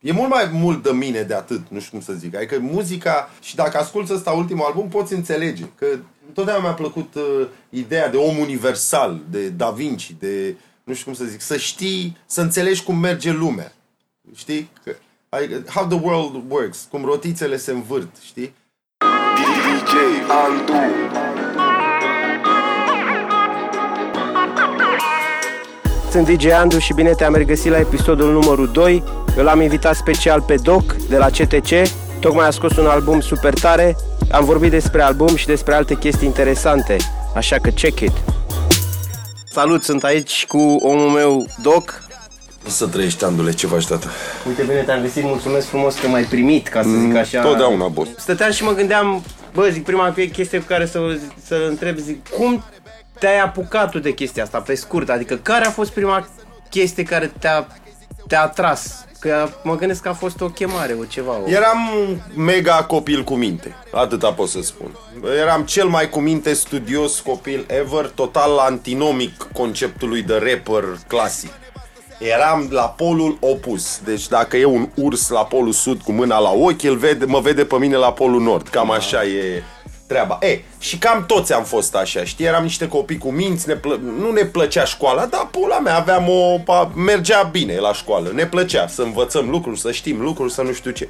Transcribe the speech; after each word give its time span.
E 0.00 0.12
mult 0.12 0.30
mai 0.30 0.50
mult 0.52 0.82
de 0.82 0.90
mine 0.90 1.22
de 1.22 1.34
atât, 1.34 1.60
nu 1.68 1.80
știu 1.80 1.90
cum 1.90 2.00
să 2.00 2.12
zic. 2.12 2.36
Adică 2.36 2.58
muzica, 2.60 3.30
și 3.40 3.54
dacă 3.54 3.78
asculți 3.78 4.12
ăsta 4.12 4.30
ultimul 4.30 4.64
album, 4.64 4.88
poți 4.88 5.12
înțelege. 5.12 5.64
Că 5.78 5.86
întotdeauna 6.26 6.62
mi-a 6.62 6.72
plăcut 6.72 7.14
uh, 7.14 7.46
ideea 7.68 8.08
de 8.08 8.16
om 8.16 8.38
universal, 8.38 9.20
de 9.30 9.48
Da 9.48 9.70
Vinci, 9.70 10.14
de, 10.18 10.56
nu 10.84 10.92
știu 10.92 11.04
cum 11.04 11.14
să 11.14 11.24
zic, 11.24 11.40
să 11.40 11.56
știi, 11.56 12.16
să 12.26 12.40
înțelegi 12.40 12.82
cum 12.82 12.98
merge 12.98 13.32
lumea. 13.32 13.72
Știi? 14.34 14.70
Că, 14.84 14.94
adică, 15.28 15.64
how 15.68 15.86
the 15.86 15.98
world 16.02 16.42
works, 16.48 16.86
cum 16.90 17.04
rotițele 17.04 17.56
se 17.56 17.70
învârt, 17.70 18.16
știi? 18.22 18.54
DJ 18.98 19.92
Andu 20.28 21.19
Sunt 26.10 26.28
DJ 26.28 26.46
Andu 26.46 26.78
și 26.78 26.92
bine 26.92 27.10
te-am 27.10 27.34
regăsit 27.34 27.70
la 27.70 27.78
episodul 27.78 28.32
numărul 28.32 28.70
2. 28.72 29.02
Eu 29.36 29.44
l-am 29.44 29.60
invitat 29.60 29.94
special 29.94 30.40
pe 30.40 30.54
Doc 30.54 30.92
de 30.92 31.16
la 31.16 31.26
CTC. 31.26 31.88
Tocmai 32.20 32.46
a 32.46 32.50
scos 32.50 32.76
un 32.76 32.86
album 32.86 33.20
super 33.20 33.54
tare. 33.54 33.96
Am 34.30 34.44
vorbit 34.44 34.70
despre 34.70 35.02
album 35.02 35.36
și 35.36 35.46
despre 35.46 35.74
alte 35.74 35.94
chestii 35.94 36.26
interesante. 36.26 36.96
Așa 37.34 37.56
că 37.56 37.70
check 37.70 38.00
it! 38.00 38.12
Salut, 39.44 39.82
sunt 39.82 40.04
aici 40.04 40.46
cu 40.48 40.58
omul 40.80 41.08
meu 41.08 41.46
Doc. 41.62 42.02
Să 42.66 42.86
trăiești, 42.86 43.24
Andule, 43.24 43.52
ce 43.52 43.66
faci, 43.66 43.86
tată? 43.86 44.06
Uite, 44.46 44.62
bine 44.62 44.80
te-am 44.80 45.00
găsit, 45.00 45.24
mulțumesc 45.24 45.66
frumos 45.66 45.94
că 45.98 46.08
m-ai 46.08 46.22
primit, 46.24 46.68
ca 46.68 46.82
să 46.82 46.88
zic 46.88 47.16
așa. 47.16 47.42
Totdeauna, 47.42 47.86
boss. 47.86 48.10
Stăteam 48.16 48.50
și 48.50 48.64
mă 48.64 48.72
gândeam, 48.72 49.22
bă, 49.54 49.68
zic, 49.72 49.84
prima 49.84 50.14
chestie 50.32 50.58
pe 50.58 50.64
care 50.68 50.86
să, 50.86 51.18
să 51.46 51.66
întreb, 51.68 51.96
zic, 51.96 52.28
cum 52.28 52.64
te-ai 53.20 53.40
apucat 53.40 53.90
tu 53.90 53.98
de 53.98 54.14
chestia 54.14 54.42
asta, 54.42 54.58
pe 54.58 54.74
scurt? 54.74 55.08
Adică 55.08 55.36
care 55.36 55.66
a 55.66 55.70
fost 55.70 55.90
prima 55.90 56.28
chestie 56.70 57.02
care 57.02 57.32
te-a, 57.38 57.66
te-a 58.28 58.42
atras? 58.42 59.04
Că 59.18 59.48
mă 59.62 59.76
gândesc 59.76 60.02
că 60.02 60.08
a 60.08 60.12
fost 60.12 60.40
o 60.40 60.48
chemare, 60.48 60.96
o 61.00 61.04
ceva. 61.04 61.32
O... 61.32 61.48
Eram 61.48 61.78
mega 62.34 62.84
copil 62.84 63.24
cu 63.24 63.34
minte, 63.34 63.74
atâta 63.92 64.32
pot 64.32 64.48
să 64.48 64.62
spun. 64.62 64.96
Eram 65.40 65.62
cel 65.62 65.86
mai 65.86 66.08
cu 66.08 66.20
minte 66.20 66.52
studios 66.52 67.20
copil 67.20 67.66
ever, 67.68 68.06
total 68.14 68.58
antinomic 68.58 69.46
conceptului 69.52 70.22
de 70.22 70.34
rapper 70.34 70.84
clasic. 71.06 71.50
Eram 72.18 72.68
la 72.70 72.88
polul 72.88 73.36
opus. 73.40 74.00
Deci 74.04 74.28
dacă 74.28 74.56
e 74.56 74.64
un 74.64 74.88
urs 74.94 75.28
la 75.28 75.44
polul 75.44 75.72
sud 75.72 76.00
cu 76.00 76.12
mâna 76.12 76.38
la 76.38 76.50
ochi, 76.50 76.82
el 76.82 76.96
vede, 76.96 77.24
mă 77.24 77.40
vede 77.40 77.64
pe 77.64 77.76
mine 77.78 77.96
la 77.96 78.12
polul 78.12 78.40
nord. 78.40 78.68
Cam 78.68 78.90
așa 78.90 79.24
e 79.24 79.62
treaba. 80.10 80.38
E, 80.40 80.60
și 80.78 80.98
cam 80.98 81.26
toți 81.26 81.52
am 81.52 81.64
fost 81.64 81.94
așa, 81.94 82.24
știi? 82.24 82.44
Eram 82.44 82.62
niște 82.62 82.88
copii 82.88 83.18
cu 83.18 83.30
minți, 83.30 83.68
ne 83.68 83.74
plă... 83.74 84.00
nu 84.18 84.30
ne 84.30 84.44
plăcea 84.44 84.84
școala, 84.84 85.26
dar 85.26 85.48
pula 85.50 85.78
mea, 85.78 85.96
aveam 85.96 86.28
o... 86.28 86.56
mergea 86.94 87.42
bine 87.42 87.76
la 87.76 87.92
școală, 87.92 88.30
ne 88.34 88.46
plăcea 88.46 88.86
să 88.86 89.02
învățăm 89.02 89.50
lucruri, 89.50 89.78
să 89.78 89.92
știm 89.92 90.20
lucruri, 90.20 90.52
să 90.52 90.62
nu 90.62 90.72
știu 90.72 90.90
ce. 90.90 91.08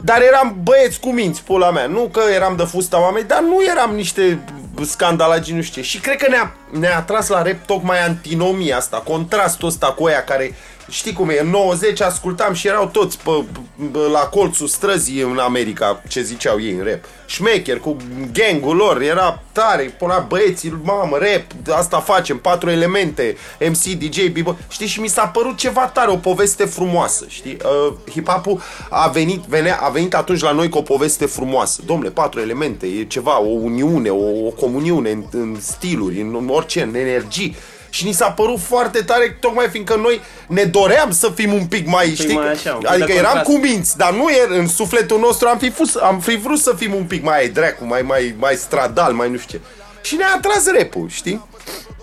Dar 0.00 0.22
eram 0.22 0.56
băieți 0.62 1.00
cu 1.00 1.12
minți, 1.12 1.42
pula 1.42 1.70
mea. 1.70 1.86
Nu 1.86 2.08
că 2.12 2.20
eram 2.34 2.56
de 2.56 2.64
fusta 2.64 3.00
oameni, 3.00 3.28
dar 3.28 3.40
nu 3.40 3.56
eram 3.70 3.94
niște 3.94 4.44
scandalagi, 4.82 5.52
nu 5.52 5.62
știu 5.62 5.82
ce. 5.82 5.88
Și 5.88 5.98
cred 5.98 6.16
că 6.16 6.26
ne-a, 6.28 6.54
ne-a 6.70 6.96
atras 6.96 7.28
la 7.28 7.42
rap 7.42 7.66
tocmai 7.66 8.04
antinomia 8.04 8.76
asta, 8.76 8.96
contrastul 8.96 9.68
ăsta 9.68 9.86
cu 9.86 10.04
aia 10.04 10.24
care 10.24 10.54
Știi 10.88 11.12
cum 11.12 11.28
e, 11.28 11.40
în 11.40 11.48
90 11.48 12.00
ascultam 12.00 12.52
și 12.52 12.66
erau 12.66 12.86
toți 12.86 13.18
pe, 13.18 13.44
pe, 13.92 13.98
la 13.98 14.18
colțul 14.18 14.66
străzii 14.66 15.20
în 15.20 15.38
America, 15.38 16.02
ce 16.08 16.22
ziceau 16.22 16.60
ei 16.60 16.72
în 16.72 16.84
rap. 16.84 17.04
Șmecher, 17.26 17.78
cu 17.78 17.96
gangul 18.32 18.76
lor, 18.76 19.00
era 19.00 19.42
tare, 19.52 19.82
punea 19.82 20.18
băieții, 20.28 20.78
mamă, 20.82 21.18
rap, 21.18 21.76
asta 21.78 22.00
facem, 22.00 22.38
patru 22.38 22.70
elemente, 22.70 23.36
MC, 23.60 23.82
DJ, 23.82 24.26
bibă. 24.26 24.58
Știi, 24.68 24.86
și 24.86 25.00
mi 25.00 25.08
s-a 25.08 25.26
părut 25.26 25.56
ceva 25.56 25.86
tare, 25.86 26.10
o 26.10 26.16
poveste 26.16 26.64
frumoasă, 26.64 27.24
știi? 27.28 27.56
Uh, 27.64 27.94
hip-hop 28.10 28.60
a 28.90 29.08
venit, 29.08 29.40
venea, 29.40 29.78
a 29.82 29.88
venit 29.88 30.14
atunci 30.14 30.40
la 30.40 30.52
noi 30.52 30.68
cu 30.68 30.78
o 30.78 30.82
poveste 30.82 31.26
frumoasă. 31.26 31.82
Domnule, 31.86 32.10
patru 32.10 32.40
elemente, 32.40 32.86
e 32.86 33.04
ceva, 33.04 33.40
o 33.40 33.48
uniune, 33.48 34.08
o, 34.08 34.46
o 34.46 34.50
comuniune 34.50 35.10
în, 35.10 35.24
în 35.30 35.56
stiluri, 35.60 36.20
în 36.20 36.48
orice, 36.48 36.82
în 36.82 36.94
energii 36.94 37.56
și 37.94 38.04
ni 38.04 38.12
s-a 38.12 38.30
părut 38.30 38.60
foarte 38.60 39.02
tare, 39.02 39.36
tocmai 39.40 39.68
fiindcă 39.68 39.96
noi 39.96 40.20
ne 40.48 40.64
doream 40.64 41.10
să 41.10 41.30
fim 41.34 41.52
un 41.52 41.66
pic 41.66 41.86
mai, 41.86 42.06
pic 42.06 42.14
știi? 42.14 42.34
Mai 42.34 42.50
așa, 42.50 42.78
adică 42.84 43.12
eram 43.12 43.42
cu 43.42 43.58
minți, 43.58 43.96
dar 43.96 44.12
nu 44.12 44.28
e 44.28 44.46
în 44.48 44.68
sufletul 44.68 45.18
nostru, 45.18 45.48
am 45.48 45.58
fi, 45.58 45.70
fus, 45.70 45.96
am 45.96 46.20
fi 46.20 46.36
vrut 46.36 46.58
să 46.58 46.74
fim 46.76 46.94
un 46.94 47.04
pic 47.04 47.22
mai 47.22 47.48
dracu, 47.48 47.84
mai, 47.84 48.02
mai, 48.02 48.34
mai 48.38 48.54
stradal, 48.54 49.12
mai 49.12 49.30
nu 49.30 49.36
știu 49.36 49.58
ce. 49.58 49.64
Și 50.06 50.16
ne-a 50.16 50.32
atras 50.36 50.66
repul, 50.66 51.08
știi? 51.08 51.44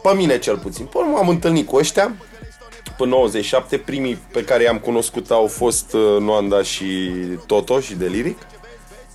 Pe 0.04 0.14
mine 0.16 0.40
cel 0.40 0.58
puțin. 0.58 0.86
Până 0.86 1.06
m-am 1.06 1.28
întâlnit 1.28 1.68
cu 1.68 1.76
ăștia, 1.76 2.16
pe 2.98 3.06
97, 3.06 3.78
primii 3.78 4.20
pe 4.32 4.44
care 4.44 4.64
i-am 4.64 4.80
cunoscut 4.80 5.32
au 5.32 5.48
fost 5.48 5.94
uh, 5.94 6.18
Noanda 6.20 6.64
și 6.64 7.12
Toto 7.46 7.80
și 7.80 7.96
Deliric. 7.96 8.38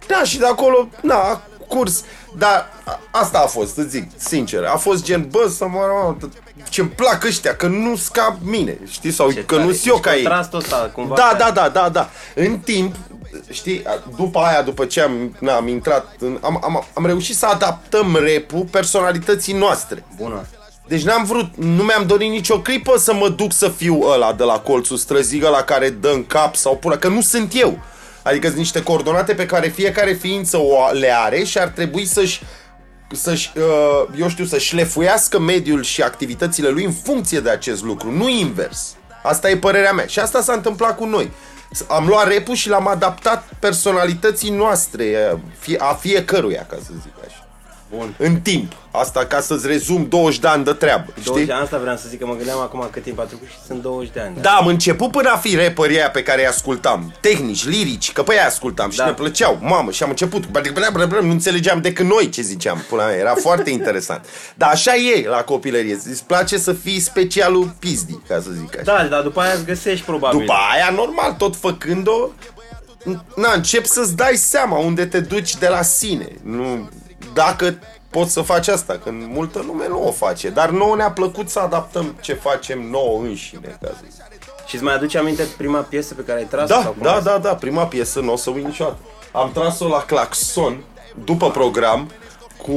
Da, 0.06 0.22
și 0.24 0.38
de 0.38 0.46
acolo, 0.46 0.88
na, 1.02 1.42
curs. 1.68 2.04
Dar 2.38 2.72
asta 3.10 3.38
a 3.38 3.46
fost, 3.46 3.76
îți 3.76 3.88
zic, 3.88 4.10
sincer. 4.16 4.64
A 4.64 4.76
fost 4.76 5.04
gen, 5.04 5.28
bă, 5.30 5.48
să 5.56 5.66
mă 5.66 6.14
ce-mi 6.68 6.88
plac 6.88 7.24
ăștia, 7.24 7.56
că 7.56 7.66
nu 7.66 7.96
scap 7.96 8.36
mine, 8.42 8.78
știi? 8.90 9.10
Sau 9.10 9.32
Ce 9.32 9.44
că 9.44 9.54
tare. 9.54 9.66
nu 9.66 9.72
sunt 9.72 9.86
eu 9.86 9.96
ca 9.96 10.16
ei. 10.16 10.46
ăsta, 10.52 10.90
cumva. 10.92 11.14
Da, 11.14 11.36
da, 11.38 11.50
da, 11.50 11.68
da, 11.68 11.88
da. 11.88 12.10
În 12.34 12.58
timp, 12.58 12.94
știi, 13.50 13.82
după 14.16 14.38
aia, 14.38 14.62
după 14.62 14.84
ce 14.84 15.00
am, 15.00 15.36
na, 15.38 15.54
am 15.54 15.68
intrat, 15.68 16.16
în, 16.18 16.38
am, 16.42 16.60
am, 16.64 16.86
am 16.94 17.06
reușit 17.06 17.36
să 17.36 17.46
adaptăm 17.46 18.14
rap 18.16 18.70
personalității 18.70 19.52
noastre. 19.52 20.04
Bună. 20.16 20.46
Deci 20.88 21.02
n-am 21.02 21.24
vrut, 21.24 21.56
nu 21.56 21.82
mi-am 21.82 22.06
dorit 22.06 22.30
nicio 22.30 22.60
clipă 22.60 22.98
să 22.98 23.14
mă 23.14 23.28
duc 23.28 23.52
să 23.52 23.68
fiu 23.68 24.00
ăla 24.00 24.32
de 24.32 24.44
la 24.44 24.58
colțul 24.58 24.96
străzii, 24.96 25.40
la 25.40 25.62
care 25.62 25.90
dă 25.90 26.10
în 26.10 26.26
cap 26.26 26.54
sau 26.54 26.76
pula, 26.76 26.96
că 26.96 27.08
nu 27.08 27.20
sunt 27.20 27.52
eu. 27.54 27.78
Adică 28.22 28.46
sunt 28.46 28.58
niște 28.58 28.82
coordonate 28.82 29.34
pe 29.34 29.46
care 29.46 29.68
fiecare 29.68 30.12
ființă 30.12 30.56
o 30.56 30.76
le 30.92 31.14
are 31.16 31.44
și 31.44 31.58
ar 31.58 31.68
trebui 31.68 32.06
să-și 32.06 32.40
să-și, 33.12 33.52
uh, 33.56 34.08
eu 34.18 34.28
știu, 34.28 34.44
să 34.44 34.58
șlefuiască 34.58 35.38
mediul 35.38 35.82
și 35.82 36.02
activitățile 36.02 36.68
lui 36.68 36.84
în 36.84 36.92
funcție 36.92 37.40
de 37.40 37.50
acest 37.50 37.82
lucru, 37.82 38.10
nu 38.10 38.28
invers. 38.28 38.96
Asta 39.22 39.50
e 39.50 39.56
părerea 39.56 39.92
mea. 39.92 40.06
Și 40.06 40.18
asta 40.18 40.40
s-a 40.40 40.52
întâmplat 40.52 40.96
cu 40.96 41.04
noi. 41.04 41.30
Am 41.88 42.06
luat 42.06 42.26
repul 42.26 42.54
și 42.54 42.68
l-am 42.68 42.88
adaptat 42.88 43.48
personalității 43.58 44.50
noastre, 44.50 45.38
a 45.78 45.94
fiecăruia, 45.94 46.66
ca 46.70 46.76
să 46.76 46.90
zic 47.02 47.12
așa. 47.14 47.15
Bun. 47.96 48.14
În 48.18 48.40
timp. 48.40 48.72
Asta 48.90 49.24
ca 49.24 49.40
să-ți 49.40 49.66
rezum 49.66 50.06
20 50.08 50.38
de 50.40 50.48
ani 50.48 50.64
de 50.64 50.72
treabă. 50.72 51.04
20 51.14 51.32
știi? 51.32 51.46
de 51.46 51.52
ani, 51.52 51.62
asta 51.62 51.78
vreau 51.78 51.96
să 51.96 52.08
zic, 52.08 52.18
că 52.18 52.26
mă 52.26 52.34
gândeam 52.34 52.58
acum 52.58 52.88
cât 52.90 53.02
timp 53.02 53.18
a 53.18 53.22
trecut 53.22 53.48
și 53.48 53.54
sunt 53.66 53.82
20 53.82 54.12
de 54.12 54.20
ani. 54.20 54.36
Da, 54.40 54.50
am 54.50 54.66
început 54.66 55.10
până 55.10 55.30
a 55.30 55.36
fi 55.36 55.56
rapperii 55.56 55.96
aia 55.96 56.10
pe 56.10 56.22
care 56.22 56.40
îi 56.40 56.46
ascultam. 56.46 57.14
Tehnici, 57.20 57.66
lirici, 57.66 58.12
că 58.12 58.22
pe 58.22 58.32
aia 58.32 58.46
ascultam 58.46 58.90
și 58.90 58.96
Da. 58.98 59.04
ne 59.06 59.12
plăceau. 59.12 59.58
Mamă, 59.60 59.90
și 59.90 60.02
am 60.02 60.08
început. 60.08 60.44
Nu 61.20 61.30
înțelegeam 61.30 61.80
decât 61.80 62.06
noi 62.06 62.28
ce 62.28 62.42
ziceam. 62.42 62.84
Până 62.88 63.02
mea. 63.04 63.16
Era 63.16 63.34
foarte 63.34 63.70
interesant. 63.70 64.24
Dar 64.54 64.70
așa 64.70 64.94
e 64.94 65.28
la 65.28 65.42
copilărie. 65.42 66.00
Îți 66.10 66.24
place 66.24 66.58
să 66.58 66.72
fii 66.72 67.00
specialul 67.00 67.74
pizdi, 67.78 68.14
ca 68.28 68.40
să 68.40 68.50
zic 68.50 68.74
așa. 68.74 68.84
Da, 68.84 69.08
dar 69.08 69.22
după 69.22 69.40
aia 69.40 69.52
îți 69.52 69.64
găsești 69.64 70.04
probabil. 70.04 70.38
După 70.38 70.54
aia, 70.74 70.90
normal, 70.90 71.32
tot 71.32 71.56
făcând-o, 71.56 72.28
na, 73.36 73.52
încep 73.54 73.84
să-ți 73.84 74.16
dai 74.16 74.36
seama 74.36 74.78
unde 74.78 75.06
te 75.06 75.20
duci 75.20 75.56
de 75.56 75.68
la 75.68 75.82
sine. 75.82 76.28
Nu, 76.42 76.88
dacă 77.34 77.78
poți 78.10 78.32
să 78.32 78.40
faci 78.40 78.68
asta, 78.68 78.98
când 79.04 79.22
multă 79.32 79.62
lume 79.66 79.88
nu 79.88 80.06
o 80.06 80.10
face. 80.10 80.48
Dar 80.50 80.70
nouă 80.70 80.96
ne-a 80.96 81.10
plăcut 81.10 81.48
să 81.48 81.58
adaptăm 81.58 82.14
ce 82.20 82.34
facem 82.34 82.90
nouă 82.90 83.20
înșine, 83.22 83.78
ca 83.82 83.88
să 83.88 83.94
zic. 84.10 84.22
Și 84.66 84.74
îți 84.74 84.84
mai 84.84 84.94
aduce 84.94 85.18
aminte 85.18 85.42
prima 85.56 85.78
piesă 85.80 86.14
pe 86.14 86.22
care 86.22 86.38
ai 86.38 86.44
tras 86.44 86.68
Da, 86.68 86.80
sau 86.82 86.92
cum 86.92 87.02
da, 87.02 87.14
a- 87.14 87.20
da, 87.20 87.38
da, 87.38 87.54
prima 87.54 87.86
piesă 87.86 88.20
nu 88.20 88.32
o 88.32 88.36
să 88.36 88.50
uit 88.50 88.64
niciodată. 88.64 88.98
Am 89.32 89.50
tras-o 89.52 89.88
la 89.88 90.02
claxon, 90.02 90.82
după 91.24 91.50
program, 91.50 92.10
cu, 92.62 92.72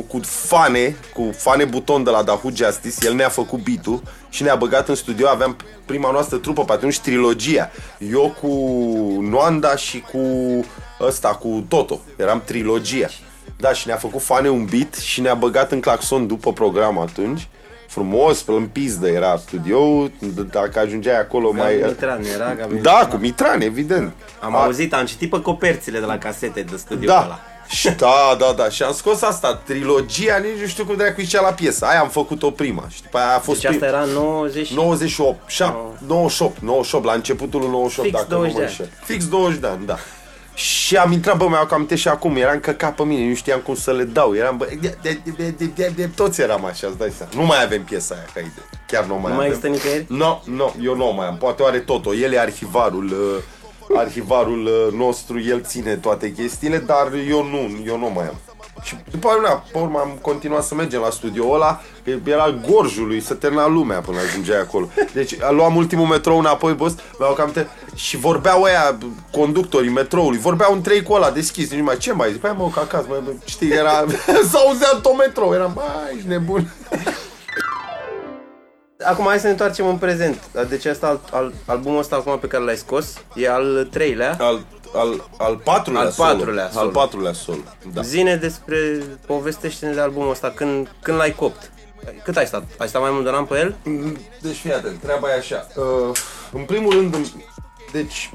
cu 0.00 0.20
fane, 0.22 0.96
cu 1.14 1.30
fane 1.36 1.64
buton 1.64 2.04
de 2.04 2.10
la 2.10 2.22
Dahu 2.22 2.50
Justice, 2.54 3.06
el 3.06 3.14
ne-a 3.14 3.28
făcut 3.28 3.58
beat 3.62 4.00
și 4.28 4.42
ne-a 4.42 4.54
băgat 4.54 4.88
în 4.88 4.94
studio, 4.94 5.28
aveam 5.28 5.56
prima 5.86 6.10
noastră 6.10 6.36
trupă, 6.36 6.64
pe 6.64 6.72
atunci 6.72 6.98
trilogia. 7.00 7.70
Eu 8.10 8.36
cu 8.40 8.48
Noanda 9.20 9.76
și 9.76 10.00
cu 10.12 10.18
ăsta, 11.00 11.28
cu 11.28 11.64
Toto. 11.68 12.00
Eram 12.16 12.42
trilogia. 12.44 13.08
Da, 13.56 13.72
și 13.72 13.86
ne-a 13.86 13.96
făcut 13.96 14.22
fane 14.22 14.48
un 14.48 14.64
beat 14.64 14.94
și 14.94 15.20
ne-a 15.20 15.34
băgat 15.34 15.72
în 15.72 15.80
claxon 15.80 16.26
după 16.26 16.52
program 16.52 16.98
atunci. 16.98 17.48
Frumos, 17.88 18.44
în 18.46 18.66
pizdă 18.66 19.08
era 19.08 19.36
studio, 19.36 20.08
dacă 20.52 20.78
ajungeai 20.78 21.18
acolo 21.20 21.52
mai... 21.52 21.78
Gabi 21.78 21.90
Mitran, 21.90 22.24
era 22.34 22.54
Gabi 22.54 22.74
Da, 22.74 22.90
Mitran. 22.92 23.08
cu 23.08 23.16
Mitran, 23.16 23.60
evident. 23.60 24.12
Am 24.40 24.56
auzit, 24.56 24.94
am 24.94 25.04
citit 25.04 25.30
pe 25.30 25.40
coperțile 25.40 25.98
de 25.98 26.04
la 26.04 26.18
casete 26.18 26.60
de 26.62 26.76
studio 26.76 27.06
Da. 27.08 27.22
ăla. 27.24 27.38
Și 27.68 27.90
da, 27.90 28.36
da, 28.38 28.52
da. 28.56 28.68
Și 28.68 28.82
am 28.82 28.92
scos 28.92 29.22
asta, 29.22 29.54
trilogia, 29.64 30.36
nici 30.36 30.60
nu 30.60 30.66
știu 30.66 30.84
cum 30.84 30.96
dracu 30.96 31.20
zicea 31.20 31.40
la 31.40 31.48
piesă. 31.52 31.84
Aia 31.86 32.00
am 32.00 32.08
făcut-o 32.08 32.50
prima. 32.50 32.84
Și 32.90 33.02
după 33.02 33.18
aia 33.18 33.34
a 33.36 33.38
fost 33.38 33.60
Deci 33.60 33.70
asta 33.70 33.86
prim- 33.86 33.88
era 33.88 34.04
90 34.04 34.66
și... 34.66 34.74
98, 34.74 35.38
7, 35.48 35.74
98, 36.06 36.58
98, 36.60 37.04
la 37.04 37.12
începutul 37.12 37.60
lui 37.60 37.68
98, 37.68 38.08
Fix 38.08 38.20
dacă 38.20 38.34
20 38.34 38.52
nu 38.52 38.58
de 38.58 38.64
mă 38.64 38.70
ani. 38.70 38.78
înșel. 38.80 38.98
Fix 39.04 39.28
20 39.28 39.60
de 39.60 39.66
ani, 39.66 39.86
da. 39.86 39.96
Și 40.62 40.96
am 40.96 41.12
intrat, 41.12 41.36
bă, 41.36 41.48
mi-au 41.48 41.66
cam 41.66 41.88
și 41.94 42.08
acum, 42.08 42.36
eram 42.36 42.60
căcat 42.60 42.94
pe 42.94 43.02
mine, 43.02 43.28
nu 43.28 43.34
știam 43.34 43.60
cum 43.60 43.74
să 43.74 43.92
le 43.92 44.04
dau, 44.04 44.34
eram, 44.34 44.56
bă, 44.56 44.68
de, 44.80 44.96
de, 45.02 45.20
de, 45.36 45.54
de, 45.58 45.70
de, 45.74 45.92
de 45.96 46.06
toți 46.14 46.40
eram 46.40 46.64
așa, 46.64 46.86
îți 46.86 46.98
dai 46.98 47.12
seama. 47.16 47.32
Nu 47.34 47.42
mai 47.46 47.62
avem 47.64 47.82
piesa 47.84 48.14
aia, 48.14 48.24
ca 48.34 48.40
idee. 48.40 48.68
Chiar 48.86 49.04
nu 49.04 49.12
mai 49.12 49.20
Nu 49.20 49.26
avem. 49.26 49.36
mai 49.36 49.46
există 49.46 49.68
nicăieri? 49.68 50.04
Nu, 50.08 50.16
no, 50.18 50.40
nu, 50.44 50.54
no, 50.56 50.70
eu 50.82 50.96
nu 50.96 51.12
mai 51.16 51.26
am. 51.26 51.36
Poate 51.36 51.62
o 51.62 51.66
are 51.66 51.78
tot 51.78 52.04
El 52.22 52.32
e 52.32 52.38
arhivarul, 52.40 53.04
uh, 53.04 53.96
arhivarul 53.96 54.66
uh, 54.66 54.98
nostru, 54.98 55.40
el 55.40 55.62
ține 55.62 55.94
toate 55.96 56.32
chestiile, 56.32 56.78
dar 56.78 57.12
eu 57.28 57.44
nu, 57.44 57.82
eu 57.86 57.98
nu 57.98 58.10
mai 58.14 58.26
am. 58.26 58.40
Și 58.82 58.96
după 59.10 59.28
aia, 59.28 59.64
pe 59.72 59.78
urmă 59.78 59.98
am 59.98 60.18
continuat 60.20 60.64
să 60.64 60.74
mergem 60.74 61.00
la 61.00 61.10
studioul 61.10 61.54
ăla, 61.54 61.80
că 62.04 62.30
era 62.30 62.50
gorjului, 62.70 63.20
să 63.20 63.34
termina 63.34 63.66
lumea 63.66 64.00
până 64.00 64.18
ajungeai 64.18 64.60
acolo. 64.60 64.88
Deci 65.12 65.36
luam 65.50 65.76
ultimul 65.76 66.06
metrou 66.06 66.38
înapoi, 66.38 66.72
boss, 66.72 66.96
mi-au 67.18 67.32
cam 67.34 67.50
te... 67.50 67.66
și 67.94 68.16
vorbeau 68.16 68.62
ăia, 68.62 68.98
conductorii 69.30 69.90
metroului, 69.90 70.38
vorbeau 70.38 70.72
între 70.72 70.94
ei 70.94 71.02
cu 71.02 71.12
ăla 71.12 71.30
deschis, 71.30 71.70
nici 71.70 71.82
mai 71.82 71.96
ce 71.96 72.12
mai 72.12 72.30
zic, 72.30 72.40
păi 72.40 72.54
mă, 72.56 72.70
că 72.74 72.80
acasă, 72.80 73.06
mă, 73.08 73.20
știi, 73.44 73.70
era, 73.70 74.04
s-auzea 74.50 74.98
tot 75.02 75.16
metrou, 75.16 75.54
eram, 75.54 75.72
bă, 75.74 75.82
ești 76.16 76.28
nebun. 76.28 76.72
Acum 79.04 79.24
hai 79.24 79.38
să 79.38 79.44
ne 79.44 79.50
întoarcem 79.50 79.86
în 79.86 79.96
prezent. 79.96 80.42
Deci 80.68 80.84
asta, 80.84 81.06
al, 81.06 81.20
al, 81.30 81.52
albumul 81.66 81.98
ăsta 81.98 82.16
acum 82.16 82.38
pe 82.38 82.46
care 82.46 82.64
l-ai 82.64 82.76
scos, 82.76 83.06
e 83.34 83.50
al 83.50 83.88
treilea. 83.90 84.36
Al, 84.40 84.64
al, 84.94 85.24
al 85.38 85.56
patrulea 85.64 86.00
Al 86.02 86.10
solo. 86.10 86.28
patrulea 86.28 86.68
solo. 86.70 86.80
Al 86.84 86.90
patrulea 86.90 87.32
sol. 87.32 87.56
Da. 87.92 88.02
Zine 88.02 88.36
despre, 88.36 88.76
povestește-ne 89.26 89.92
de 89.92 90.00
albumul 90.00 90.30
ăsta, 90.30 90.50
când, 90.50 90.94
când 91.02 91.16
l-ai 91.16 91.32
copt. 91.34 91.70
Cât 92.24 92.36
ai 92.36 92.46
stat? 92.46 92.62
Ai 92.78 92.88
stat 92.88 93.02
mai 93.02 93.10
mult 93.10 93.22
de 93.24 93.28
un 93.28 93.34
an 93.34 93.44
pe 93.44 93.58
el? 93.58 93.74
Deci 94.40 94.56
fii 94.56 94.72
atent, 94.72 95.00
treaba 95.00 95.28
e 95.30 95.38
așa. 95.38 95.66
Uh, 95.76 96.16
în 96.52 96.64
primul 96.64 96.92
rând, 96.92 97.14
în- 97.14 97.24
deci 97.92 98.30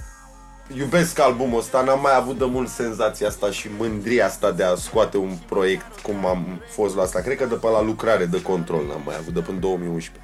iubesc 0.78 1.20
albumul 1.20 1.60
ăsta, 1.60 1.82
n-am 1.82 2.00
mai 2.02 2.16
avut 2.16 2.38
de 2.38 2.46
mult 2.46 2.70
senzația 2.70 3.28
asta 3.28 3.52
și 3.52 3.68
mândria 3.78 4.26
asta 4.26 4.52
de 4.52 4.64
a 4.64 4.76
scoate 4.76 5.18
un 5.18 5.32
proiect 5.50 6.00
cum 6.00 6.26
am 6.26 6.62
fost 6.70 6.96
la 6.96 7.02
asta. 7.02 7.20
Cred 7.20 7.38
că 7.38 7.46
de 7.46 7.56
pe 7.56 7.68
la 7.68 7.82
lucrare 7.82 8.26
de 8.26 8.42
control 8.42 8.86
n-am 8.88 9.02
mai 9.06 9.16
avut 9.20 9.34
de 9.34 9.40
până 9.40 9.54
în 9.56 9.60
2011. 9.60 10.24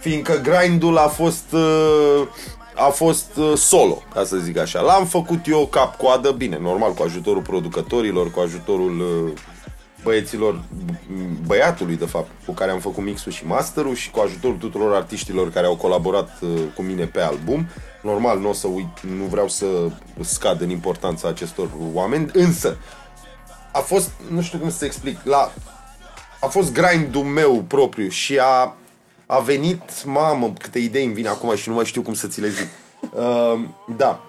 Fiindcă 0.00 0.40
grindul 0.42 0.96
a 0.98 1.08
fost 1.08 1.52
uh, 1.52 2.22
a 2.76 2.88
fost 2.88 3.36
uh, 3.36 3.52
solo, 3.56 4.02
ca 4.14 4.24
să 4.24 4.36
zic 4.36 4.58
așa. 4.58 4.80
L-am 4.80 5.06
făcut 5.06 5.46
eu 5.46 5.66
cap-coadă, 5.66 6.30
bine, 6.30 6.58
normal, 6.58 6.92
cu 6.92 7.02
ajutorul 7.02 7.42
producătorilor, 7.42 8.30
cu 8.30 8.40
ajutorul 8.40 9.00
uh, 9.00 9.32
băieților, 10.02 10.54
b- 10.54 11.46
băiatului, 11.46 11.96
de 11.96 12.04
fapt, 12.06 12.30
cu 12.46 12.52
care 12.52 12.70
am 12.70 12.78
făcut 12.78 13.04
mixul 13.04 13.32
și 13.32 13.46
masterul 13.46 13.94
și 13.94 14.10
cu 14.10 14.20
ajutorul 14.20 14.56
tuturor 14.56 14.94
artiștilor 14.94 15.52
care 15.52 15.66
au 15.66 15.76
colaborat 15.76 16.38
uh, 16.40 16.48
cu 16.74 16.82
mine 16.82 17.04
pe 17.04 17.20
album. 17.20 17.66
Normal, 18.02 18.38
nu 18.38 18.48
o 18.48 18.52
să 18.52 18.66
uit, 18.66 19.00
nu 19.18 19.24
vreau 19.24 19.48
să 19.48 19.66
scad 20.20 20.60
în 20.60 20.70
importanța 20.70 21.28
acestor 21.28 21.68
oameni, 21.92 22.30
însă 22.32 22.76
a 23.72 23.78
fost, 23.78 24.10
nu 24.30 24.42
știu 24.42 24.58
cum 24.58 24.70
să 24.70 24.84
explic, 24.84 25.18
la 25.24 25.52
a 26.40 26.46
fost 26.46 26.72
grindul 26.72 27.22
meu 27.22 27.64
propriu 27.68 28.08
și 28.08 28.38
a, 28.38 28.74
a 29.26 29.38
venit, 29.38 30.04
mamă, 30.04 30.52
câte 30.58 30.78
idei 30.78 31.04
îmi 31.04 31.14
vin 31.14 31.26
acum 31.26 31.56
și 31.56 31.68
nu 31.68 31.74
mai 31.74 31.84
știu 31.84 32.02
cum 32.02 32.14
să 32.14 32.26
ți 32.26 32.40
le 32.40 32.48
zic. 32.48 32.68
Uh, 33.00 33.60
da. 33.96 34.20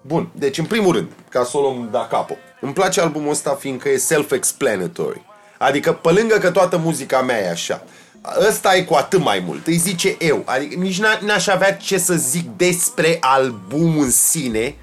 Bun, 0.00 0.28
deci 0.32 0.58
în 0.58 0.64
primul 0.64 0.92
rând, 0.92 1.08
ca 1.28 1.44
să 1.44 1.56
o 1.56 1.60
luăm 1.60 1.88
da 1.92 2.06
capo, 2.10 2.36
îmi 2.60 2.72
place 2.72 3.00
albumul 3.00 3.30
ăsta 3.30 3.54
fiindcă 3.54 3.88
e 3.88 3.96
self-explanatory. 3.96 5.20
Adică, 5.58 5.92
pe 5.92 6.10
lângă 6.10 6.38
că 6.38 6.50
toată 6.50 6.76
muzica 6.76 7.22
mea 7.22 7.38
e 7.42 7.50
așa, 7.50 7.84
ăsta 8.48 8.76
e 8.76 8.82
cu 8.82 8.94
atât 8.94 9.22
mai 9.22 9.42
mult, 9.46 9.66
îi 9.66 9.76
zice 9.76 10.16
eu. 10.18 10.42
Adică 10.44 10.78
nici 10.78 11.00
n- 11.00 11.20
n-aș 11.20 11.46
avea 11.46 11.76
ce 11.76 11.98
să 11.98 12.14
zic 12.14 12.48
despre 12.56 13.16
albumul 13.20 14.04
în 14.04 14.10
sine 14.10 14.74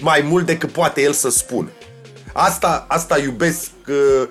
mai 0.00 0.20
mult 0.20 0.46
decât 0.46 0.70
poate 0.72 1.00
el 1.02 1.12
să 1.12 1.30
spună. 1.30 1.68
Asta, 2.32 2.84
asta 2.88 3.18
iubesc, 3.18 3.70
uh, 3.88 3.94
uh, 3.94 4.28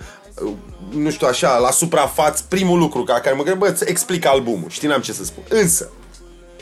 nu 0.93 1.09
știu 1.09 1.27
așa, 1.27 1.57
la 1.57 1.71
suprafață, 1.71 2.43
primul 2.47 2.79
lucru 2.79 3.03
ca 3.03 3.19
care 3.19 3.35
mă 3.35 3.43
gândesc, 3.43 3.57
bă, 3.57 3.67
îți 3.67 3.89
explic 3.89 4.25
albumul, 4.25 4.69
știi, 4.69 4.87
n-am 4.87 5.01
ce 5.01 5.13
să 5.13 5.23
spun. 5.23 5.43
Însă, 5.49 5.89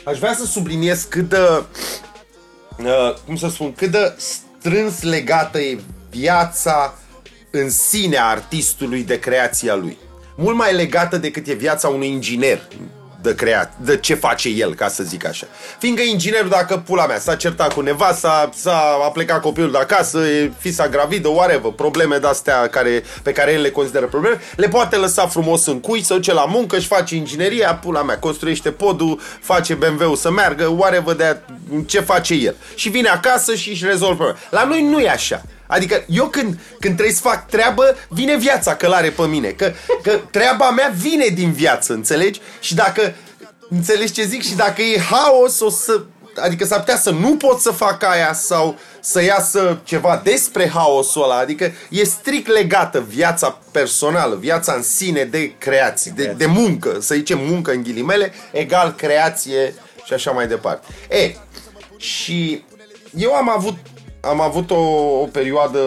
aș 0.04 0.18
vrea 0.18 0.34
să 0.34 0.44
subliniez 0.44 1.02
cât 1.02 1.28
de, 1.28 1.62
uh, 2.78 3.14
cum 3.26 3.36
să 3.36 3.48
spun, 3.48 3.72
cât 3.72 3.90
de 3.90 4.14
strâns 4.16 5.02
legată 5.02 5.60
e 5.60 5.80
viața 6.10 6.94
în 7.50 7.70
sine 7.70 8.16
a 8.16 8.24
artistului 8.24 9.02
de 9.02 9.18
creația 9.18 9.74
lui. 9.74 9.98
Mult 10.36 10.56
mai 10.56 10.74
legată 10.74 11.16
decât 11.16 11.46
e 11.46 11.52
viața 11.52 11.88
unui 11.88 12.08
inginer 12.08 12.68
de 13.22 13.34
creat, 13.34 13.72
de 13.76 13.96
ce 13.96 14.14
face 14.14 14.48
el, 14.48 14.74
ca 14.74 14.88
să 14.88 15.02
zic 15.02 15.26
așa. 15.26 15.46
Fiindcă 15.78 16.02
inginerul, 16.02 16.48
dacă 16.48 16.76
pula 16.76 17.06
mea, 17.06 17.18
s-a 17.18 17.34
certat 17.36 17.72
cu 17.72 17.80
nevasta, 17.80 18.50
s-a 18.54 18.98
a 19.04 19.10
plecat 19.10 19.40
copilul 19.40 19.70
de 19.70 19.78
acasă, 19.78 20.18
e 20.18 20.52
fisa 20.58 20.88
gravidă, 20.88 21.28
whatever, 21.28 21.70
probleme 21.70 22.16
de-astea 22.16 22.68
care, 22.68 23.02
pe 23.22 23.32
care 23.32 23.52
el 23.52 23.60
le 23.60 23.70
consideră 23.70 24.06
probleme, 24.06 24.40
le 24.56 24.68
poate 24.68 24.96
lăsa 24.96 25.26
frumos 25.26 25.66
în 25.66 25.80
cui, 25.80 26.02
să 26.02 26.14
duce 26.14 26.32
la 26.32 26.44
muncă, 26.44 26.78
și 26.78 26.86
face 26.86 27.14
ingineria, 27.14 27.74
pula 27.74 28.02
mea, 28.02 28.18
construiește 28.18 28.70
podul, 28.70 29.20
face 29.40 29.74
BMW-ul 29.74 30.16
să 30.16 30.30
meargă, 30.30 30.64
whatever 30.66 31.14
de 31.14 31.36
ce 31.86 32.00
face 32.00 32.34
el. 32.34 32.54
Și 32.74 32.88
vine 32.88 33.08
acasă 33.08 33.54
și 33.54 33.70
își 33.70 33.84
rezolvă 33.84 34.14
problema. 34.14 34.38
La 34.50 34.64
noi 34.64 34.82
nu 34.82 35.00
e 35.00 35.08
așa. 35.08 35.42
Adică 35.70 36.04
eu 36.08 36.26
când, 36.26 36.58
când 36.80 36.94
trebuie 36.94 37.14
să 37.14 37.20
fac 37.20 37.46
treabă, 37.46 37.96
vine 38.08 38.36
viața 38.36 38.76
călare 38.76 39.10
pe 39.10 39.22
mine. 39.22 39.48
Că, 39.48 39.72
că 40.02 40.20
treaba 40.30 40.70
mea 40.70 40.92
vine 40.96 41.26
din 41.26 41.52
viață, 41.52 41.92
înțelegi? 41.92 42.40
Și 42.60 42.74
dacă, 42.74 43.14
înțelegi 43.68 44.12
ce 44.12 44.24
zic? 44.24 44.42
Și 44.42 44.54
dacă 44.54 44.82
e 44.82 44.98
haos, 44.98 45.60
o 45.60 45.70
să... 45.70 46.00
Adică 46.36 46.64
s-ar 46.64 46.78
putea 46.78 46.96
să 46.96 47.10
nu 47.10 47.36
pot 47.36 47.60
să 47.60 47.70
fac 47.70 48.02
aia 48.02 48.32
sau 48.32 48.78
să 49.00 49.22
iasă 49.22 49.80
ceva 49.84 50.20
despre 50.24 50.68
haosul 50.68 51.22
ăla. 51.22 51.38
Adică 51.38 51.72
e 51.88 52.04
strict 52.04 52.48
legată 52.48 53.04
viața 53.08 53.58
personală, 53.70 54.36
viața 54.36 54.72
în 54.72 54.82
sine 54.82 55.24
de 55.24 55.52
creații, 55.58 56.10
de, 56.10 56.34
de 56.36 56.46
muncă. 56.46 56.96
Să 57.00 57.14
zicem 57.14 57.38
muncă 57.42 57.70
în 57.70 57.82
ghilimele, 57.82 58.32
egal 58.52 58.94
creație 58.94 59.74
și 60.04 60.12
așa 60.12 60.30
mai 60.30 60.46
departe. 60.46 60.86
E, 61.10 61.34
și 61.96 62.64
eu 63.16 63.32
am 63.32 63.50
avut 63.50 63.76
am 64.20 64.40
avut 64.40 64.70
o, 64.70 64.80
o 65.20 65.28
perioadă 65.32 65.78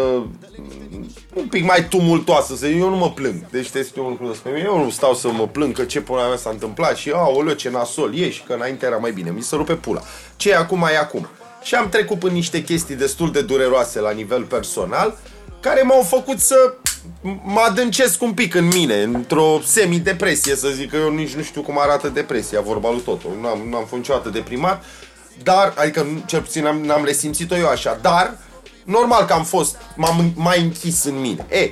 mm, 0.58 1.10
un 1.34 1.48
pic 1.48 1.66
mai 1.66 1.88
tumultoasă, 1.88 2.56
să 2.56 2.66
zic, 2.66 2.80
eu 2.80 2.90
nu 2.90 2.96
mă 2.96 3.12
plâng. 3.12 3.50
Deci 3.50 3.70
te 3.70 3.86
un 3.98 4.10
lucru 4.10 4.28
despre 4.28 4.52
mine, 4.52 4.64
eu 4.66 4.84
nu 4.84 4.90
stau 4.90 5.14
să 5.14 5.28
mă 5.32 5.48
plâng 5.48 5.74
că 5.76 5.84
ce 5.84 6.02
pula 6.02 6.28
mea 6.28 6.38
s-a 6.38 6.50
întâmplat 6.50 6.98
și 6.98 7.10
aoleu 7.10 7.54
ce 7.54 7.70
nasol 7.70 8.16
e 8.18 8.30
și 8.30 8.44
că 8.44 8.54
înainte 8.54 8.86
era 8.86 8.98
mai 8.98 9.12
bine, 9.12 9.30
mi 9.30 9.42
se 9.42 9.56
rupe 9.56 9.74
pula. 9.74 10.02
Ce 10.36 10.50
e 10.50 10.56
acum 10.56 10.88
e 10.92 10.98
acum. 10.98 11.28
Și 11.62 11.76
am 11.76 11.90
trecut 11.90 12.20
prin 12.20 12.34
niște 12.34 12.64
chestii 12.64 12.96
destul 12.96 13.32
de 13.32 13.42
dureroase 13.42 14.00
la 14.00 14.12
nivel 14.12 14.44
personal, 14.44 15.18
care 15.60 15.82
m-au 15.82 16.02
făcut 16.02 16.40
să 16.40 16.74
mă 17.44 17.60
adâncesc 17.70 18.22
un 18.22 18.34
pic 18.34 18.56
în 18.56 18.68
mine, 18.68 19.02
într-o 19.02 19.60
semi-depresie, 19.64 20.56
să 20.56 20.68
zic 20.68 20.90
că 20.90 20.96
eu 20.96 21.14
nici 21.14 21.34
nu 21.34 21.42
știu 21.42 21.62
cum 21.62 21.80
arată 21.80 22.08
depresia, 22.08 22.62
vorba 22.62 22.92
lui 22.92 23.02
Toto. 23.02 23.28
Nu 23.42 23.48
am, 23.48 23.60
nu 23.70 23.76
am 23.76 23.86
fost 23.86 24.02
niciodată 24.02 24.30
deprimat, 24.30 24.84
dar, 25.44 25.74
adică 25.78 26.02
nu- 26.02 26.24
cel 26.26 26.42
puțin 26.42 26.66
am, 26.66 26.82
n-am 26.82 27.04
resimțit-o 27.06 27.56
eu 27.56 27.68
așa, 27.68 27.98
dar 28.02 28.38
normal 28.86 29.26
că 29.26 29.34
am 29.34 29.44
fost, 29.44 29.76
m-am 29.96 30.32
mai 30.36 30.62
închis 30.62 31.04
în 31.04 31.20
mine. 31.20 31.46
E, 31.50 31.72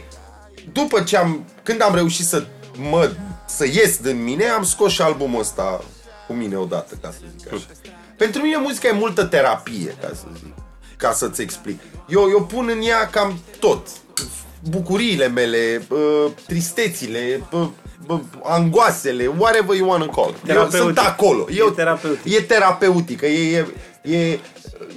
după 0.72 1.02
ce 1.02 1.18
am, 1.18 1.46
când 1.64 1.82
am 1.82 1.96
reușit 1.96 2.26
să 2.26 2.46
mă, 2.90 3.12
să 3.48 3.66
ies 3.66 3.98
din 3.98 4.24
mine, 4.24 4.46
am 4.46 4.64
scos 4.64 4.92
și 4.92 5.02
albumul 5.02 5.40
ăsta 5.40 5.84
cu 6.28 6.34
mine 6.34 6.56
odată, 6.56 6.96
ca 7.02 7.12
să 7.12 7.18
zic 7.38 7.54
așa. 7.54 7.66
Pentru 8.18 8.42
mine 8.42 8.58
muzica 8.58 8.88
e 8.88 8.92
multă 8.92 9.24
terapie, 9.24 9.96
ca 10.02 10.08
să 10.16 10.24
zic, 10.44 10.54
ca 10.98 11.12
să-ți 11.12 11.42
explic. 11.42 11.82
Eu, 12.10 12.30
eu 12.30 12.44
pun 12.46 12.70
în 12.72 12.82
ea 12.82 13.08
cam 13.10 13.40
tot. 13.60 13.88
Bucuriile 14.70 15.28
mele, 15.28 15.88
uh, 15.90 16.32
tristețile, 16.48 17.44
uh, 17.52 17.68
uh, 18.08 18.20
angoasele, 18.44 19.32
whatever 19.38 19.76
you 19.76 19.90
want 19.90 20.04
to 20.06 20.10
call. 20.22 20.30
Eu 20.30 20.40
Terapeutic. 20.46 20.80
sunt 20.80 20.98
acolo. 20.98 21.46
Eu, 21.56 21.68
E 21.68 21.72
terapeutic. 21.72 22.34
E 22.34 22.42
terapeutică, 22.42 23.26
e, 23.26 23.66
e, 24.02 24.16
e, 24.18 24.40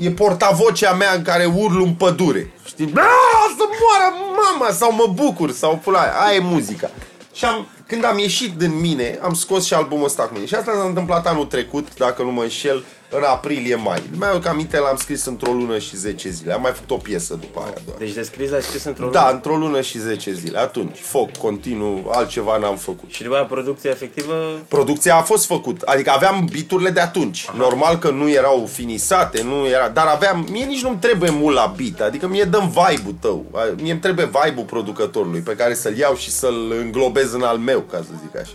e 0.00 0.10
portavocea 0.10 0.92
mea 0.92 1.12
în 1.14 1.22
care 1.22 1.44
urlu 1.44 1.84
în 1.84 1.92
pădure. 1.94 2.52
Știi? 2.66 2.92
Aaaa, 2.96 3.54
să 3.56 3.64
moară 3.80 4.14
mama! 4.36 4.72
Sau 4.72 4.92
mă 4.92 5.12
bucur, 5.14 5.50
sau 5.52 5.80
pula 5.84 6.00
aia. 6.00 6.12
Aia 6.26 6.34
e 6.36 6.40
muzica. 6.40 6.90
Și 7.32 7.44
am, 7.44 7.66
când 7.86 8.04
am 8.04 8.18
ieșit 8.18 8.52
din 8.52 8.80
mine, 8.80 9.18
am 9.22 9.34
scos 9.34 9.64
și 9.64 9.74
albumul 9.74 10.04
ăsta 10.04 10.22
cu 10.22 10.32
mine. 10.34 10.46
Și 10.46 10.54
asta 10.54 10.72
s-a 10.72 10.84
întâmplat 10.86 11.26
anul 11.26 11.44
trecut, 11.44 11.88
dacă 11.98 12.22
nu 12.22 12.30
mă 12.32 12.42
înșel, 12.42 12.84
în 13.10 13.22
aprilie-mai. 13.22 14.02
Mai 14.16 14.40
că 14.42 14.48
aminte 14.48 14.78
l-am 14.78 14.96
scris 14.96 15.24
într-o 15.24 15.52
lună 15.52 15.78
și 15.78 15.96
10 15.96 16.28
zile. 16.30 16.52
Am 16.52 16.60
mai 16.60 16.72
făcut 16.72 16.90
o 16.90 16.96
piesă 16.96 17.34
după 17.40 17.60
aia 17.64 17.74
doar. 17.86 17.96
Deci 17.98 18.12
de 18.12 18.22
scris 18.22 18.52
ai 18.52 18.62
scris 18.62 18.84
într-o 18.84 19.08
Da, 19.10 19.20
lună. 19.22 19.34
într-o 19.34 19.56
lună 19.56 19.80
și 19.80 19.98
10 19.98 20.32
zile. 20.32 20.58
Atunci, 20.58 20.98
foc, 21.00 21.36
continuu, 21.36 22.08
altceva 22.10 22.56
n-am 22.56 22.76
făcut. 22.76 23.10
Și 23.12 23.22
după 23.22 23.34
aia 23.34 23.44
producția 23.44 23.90
efectivă 23.90 24.34
Producția 24.68 25.16
a 25.16 25.22
fost 25.22 25.46
făcut, 25.46 25.80
adică 25.80 26.10
aveam 26.10 26.46
biturile 26.50 26.90
de 26.90 27.00
atunci. 27.00 27.44
Aha. 27.48 27.56
Normal 27.58 27.98
că 27.98 28.10
nu 28.10 28.30
erau 28.30 28.68
finisate, 28.72 29.42
nu 29.42 29.66
era, 29.66 29.88
dar 29.88 30.06
aveam, 30.06 30.46
mie 30.50 30.64
nici 30.64 30.82
nu-mi 30.82 30.98
trebuie 31.00 31.30
mult 31.30 31.54
la 31.54 31.74
beat, 31.76 32.00
adică 32.08 32.26
mie 32.28 32.44
dăm 32.44 32.68
vibe-ul 32.68 33.14
tău. 33.20 33.44
Mie 33.82 33.90
îmi 33.92 34.00
trebuie 34.00 34.30
vibe-ul 34.44 34.66
producătorului 34.66 35.40
pe 35.40 35.56
care 35.56 35.74
să-l 35.74 35.96
iau 35.96 36.14
și 36.16 36.30
să-l 36.30 36.74
înglobez 36.80 37.32
în 37.32 37.42
al 37.42 37.56
meu, 37.58 37.80
ca 37.80 37.96
să 37.96 38.10
zic 38.22 38.40
așa. 38.40 38.54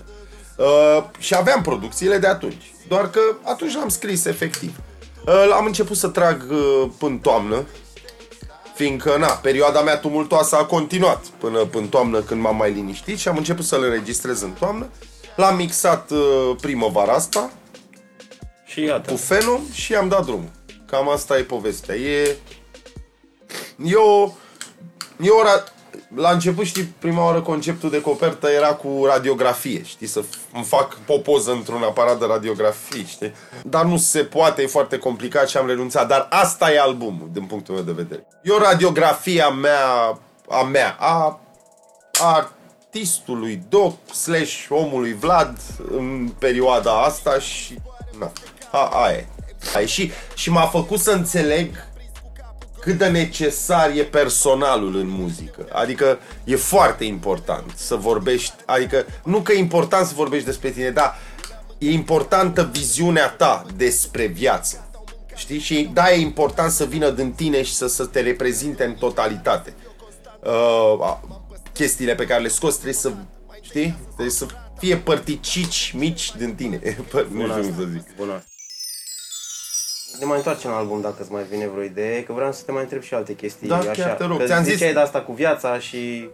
Uh, 0.60 1.04
și 1.20 1.36
aveam 1.36 1.62
producțiile 1.62 2.18
de 2.18 2.28
atunci, 2.28 2.74
doar 2.88 3.10
că 3.10 3.20
atunci 3.44 3.74
l-am 3.74 3.90
scris 3.90 4.26
efectiv. 4.26 4.76
Uh, 5.26 5.56
am 5.58 5.66
început 5.66 5.98
să 5.98 6.08
trag 6.08 6.46
uh, 6.52 6.90
până 6.98 7.20
toamnă, 7.22 7.66
Fiindcă, 8.80 9.18
na, 9.18 9.28
perioada 9.28 9.82
mea 9.82 9.98
tumultoasă 9.98 10.56
a 10.56 10.66
continuat 10.66 11.26
până 11.26 11.70
în 11.74 11.88
toamnă 11.88 12.20
când 12.22 12.42
m-am 12.42 12.56
mai 12.56 12.72
liniștit 12.72 13.18
și 13.18 13.28
am 13.28 13.38
început 13.38 13.66
să 13.66 13.78
le 13.80 13.86
înregistrez 13.86 14.42
în 14.42 14.52
toamnă. 14.52 14.88
L-am 15.36 15.56
mixat 15.56 16.12
uh, 16.12 16.56
primăvara 16.62 17.14
asta 17.14 17.52
Și 18.66 18.82
iată. 18.84 19.12
cu 19.12 19.18
Fenom 19.18 19.62
și 19.72 19.96
am 19.96 20.08
dat 20.08 20.26
drumul. 20.26 20.50
Cam 20.86 21.10
asta 21.10 21.38
e 21.38 21.42
povestea. 21.42 21.96
E... 21.96 22.38
Eu... 23.84 24.38
Eu 25.22 25.36
ora... 25.36 25.64
La 26.16 26.30
început, 26.32 26.66
știi, 26.66 26.84
prima 26.84 27.26
oară 27.26 27.42
conceptul 27.42 27.90
de 27.90 28.02
copertă 28.02 28.48
era 28.50 28.74
cu 28.74 29.06
radiografie, 29.06 29.84
știi, 29.84 30.08
să 30.08 30.22
f- 30.22 30.54
îmi 30.54 30.64
fac 30.64 30.98
o 31.08 31.18
poză 31.18 31.52
într-un 31.52 31.84
aparat 31.84 32.20
de 32.20 32.26
radiografie, 32.26 33.06
știi? 33.06 33.34
Dar 33.64 33.86
nu 33.86 33.98
se 33.98 34.20
poate, 34.24 34.62
e 34.62 34.68
foarte 34.68 34.98
complicat 34.98 35.50
și 35.50 35.58
am 35.58 35.68
renunțat. 35.68 36.08
Dar 36.08 36.28
asta 36.30 36.72
e 36.72 36.80
albumul, 36.80 37.30
din 37.34 37.44
punctul 37.46 37.74
meu 37.76 37.84
de 37.84 37.92
vedere. 37.92 38.28
Eu 38.44 38.58
radiografia 38.58 39.50
mea, 39.50 40.20
a 40.50 40.64
mea, 40.64 40.96
a, 41.00 41.40
a 42.22 42.50
artistului 42.84 43.62
Doc 43.70 43.96
slash 44.14 44.66
omului 44.70 45.14
Vlad 45.14 45.58
în 45.92 46.30
perioada 46.40 47.02
asta 47.02 47.40
și 47.40 47.78
na, 48.20 48.32
a, 48.72 48.86
aia 48.86 49.18
e. 49.18 49.26
Aia 49.76 49.84
e. 49.84 49.86
Și, 49.86 50.12
și 50.36 50.50
m-a 50.52 50.66
făcut 50.66 51.00
să 51.00 51.12
înțeleg 51.12 51.70
cât 52.90 52.98
de 52.98 53.08
necesar 53.08 53.92
e 53.96 54.04
personalul 54.04 54.96
în 54.96 55.08
muzică. 55.08 55.68
Adică 55.72 56.20
e 56.44 56.56
foarte 56.56 57.04
important 57.04 57.72
să 57.76 57.96
vorbești, 57.96 58.54
adică 58.66 59.06
nu 59.24 59.40
că 59.42 59.52
e 59.52 59.58
important 59.58 60.08
să 60.08 60.14
vorbești 60.16 60.46
despre 60.46 60.70
tine, 60.70 60.90
dar 60.90 61.18
e 61.78 61.92
importantă 61.92 62.70
viziunea 62.72 63.30
ta 63.30 63.66
despre 63.76 64.26
viață. 64.26 64.90
Știi? 65.36 65.60
Și 65.60 65.90
da, 65.94 66.12
e 66.12 66.20
important 66.20 66.72
să 66.72 66.86
vină 66.86 67.10
din 67.10 67.32
tine 67.32 67.64
și 67.64 67.74
să, 67.74 67.88
să 67.88 68.06
te 68.06 68.22
reprezinte 68.22 68.84
în 68.84 68.94
totalitate. 68.94 69.74
Uh, 70.44 71.02
a- 71.02 71.22
chestiile 71.74 72.16
pe 72.16 72.26
care 72.26 72.42
le 72.42 72.48
scoți 72.48 72.74
trebuie 72.74 72.94
să, 72.94 73.12
știi? 73.62 73.98
Trebuie 74.06 74.30
să 74.30 74.46
fie 74.80 74.98
părticici 74.98 75.94
mici 75.98 76.36
din 76.38 76.56
tine. 76.56 76.80
Păr- 77.12 77.28
nu 77.32 77.48
știu 77.48 77.62
cum 77.62 77.74
să 77.78 77.88
zic. 77.92 78.16
Bună. 78.16 78.44
Ne 80.20 80.26
mai 80.26 80.38
întoarcem 80.38 80.70
la 80.72 80.78
album 80.78 81.02
dacă 81.02 81.16
îți 81.20 81.32
mai 81.32 81.44
vine 81.50 81.68
vreo 81.68 81.84
idee, 81.84 82.24
că 82.24 82.34
vreau 82.34 82.52
să 82.52 82.62
te 82.66 82.72
mai 82.72 82.82
întreb 82.82 83.02
și 83.02 83.14
alte 83.14 83.34
chestii. 83.36 83.68
Da, 83.68 83.78
așa. 83.78 83.92
chiar 83.92 84.12
te 84.16 84.26
rog. 84.26 84.38
Că 84.40 84.46
Ți-am 84.46 84.64
zis- 84.64 84.74
ziceai 84.74 84.94
de 84.94 85.00
asta 85.00 85.22
cu 85.22 85.32
viața 85.34 85.80
și... 85.80 86.30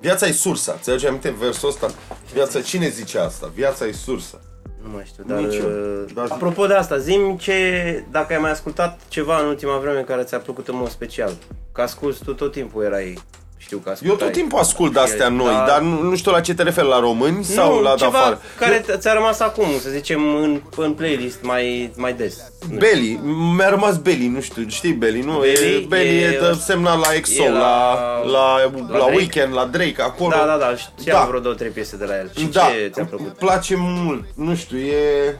Viața 0.00 0.26
e 0.26 0.32
sursa. 0.32 0.78
Ți 0.80 0.90
aduce 0.90 1.06
aminte 1.06 1.30
versul 1.38 1.68
ăsta? 1.68 1.90
Viața, 2.32 2.60
cine 2.60 2.88
zice 2.88 3.18
asta? 3.18 3.50
Viața 3.54 3.86
e 3.86 3.92
sursa. 3.92 4.40
Nu 4.82 4.88
mai 4.92 5.04
știu, 5.06 5.24
dar... 5.26 5.38
Nici 5.38 5.54
eu. 5.56 5.66
uh, 5.68 6.04
Dar- 6.14 6.26
Apropo 6.30 6.66
de 6.66 6.74
asta, 6.74 6.98
zim 6.98 7.36
ce... 7.36 8.04
Dacă 8.10 8.32
ai 8.32 8.38
mai 8.38 8.50
ascultat 8.50 9.00
ceva 9.08 9.40
în 9.40 9.46
ultima 9.46 9.78
vreme 9.78 10.00
care 10.00 10.22
ți-a 10.22 10.38
plăcut 10.38 10.68
în 10.68 10.76
mod 10.76 10.88
special. 10.88 11.32
Că 11.72 11.80
asculti 11.80 12.24
tu 12.24 12.34
tot 12.34 12.52
timpul 12.52 12.82
erai... 12.84 13.18
Știu 13.58 13.76
că 13.78 13.82
Eu 13.86 13.92
ascultai. 13.92 14.26
tot 14.26 14.32
timpul 14.36 14.58
ascult 14.58 14.92
de 14.92 15.00
astea 15.00 15.28
noi, 15.28 15.54
Da. 15.54 15.64
dar 15.66 15.80
nu, 15.80 16.02
nu 16.02 16.16
știu 16.16 16.30
la 16.30 16.40
ce 16.40 16.54
te 16.54 16.62
referi, 16.62 16.86
la 16.88 16.98
români 17.00 17.44
sau 17.44 17.74
nu, 17.74 17.80
la 17.82 17.90
de 17.90 17.96
ceva 17.96 18.18
afară. 18.18 18.40
care 18.58 18.84
eu... 18.88 18.96
ți-a 18.96 19.12
rămas 19.12 19.40
acum, 19.40 19.64
să 19.80 19.88
zicem, 19.90 20.34
în, 20.34 20.60
în 20.76 20.92
playlist 20.92 21.38
mai, 21.42 21.92
mai 21.96 22.12
des. 22.12 22.36
Nu 22.70 22.76
Belly, 22.76 23.20
mi-a 23.56 23.68
rămas 23.68 23.98
Belly, 23.98 24.26
nu 24.26 24.40
știu, 24.40 24.68
știi 24.68 24.92
Belly, 24.92 25.20
nu? 25.20 25.38
Belly 25.38 25.82
e, 25.82 25.86
Belly 25.88 26.08
e, 26.22 26.26
e- 26.26 26.38
dă 26.38 26.52
semnal 26.52 26.98
la 26.98 27.14
EXO, 27.14 27.42
e 27.42 27.48
la, 27.50 27.58
la- 27.58 28.22
la, 28.24 28.30
la, 28.30 28.70
la 28.88 28.98
la 28.98 28.98
Drake. 28.98 29.14
Weekend, 29.16 29.54
la 29.54 29.64
Drake, 29.64 30.02
acolo. 30.02 30.30
Da, 30.30 30.44
da, 30.46 30.56
da, 30.56 30.76
știam 30.76 31.16
Da. 31.16 31.22
da. 31.22 31.24
vreo 31.28 31.40
două, 31.40 31.54
trei 31.54 31.70
piese 31.70 31.96
de 31.96 32.04
la 32.04 32.18
el. 32.18 32.30
Și 32.38 32.44
da, 32.44 32.60
ce 32.62 32.90
ți-a 32.94 33.04
plăcut? 33.04 33.26
îmi 33.26 33.34
place 33.38 33.74
mult, 33.78 34.24
nu 34.34 34.54
știu, 34.54 34.78
e... 34.78 35.36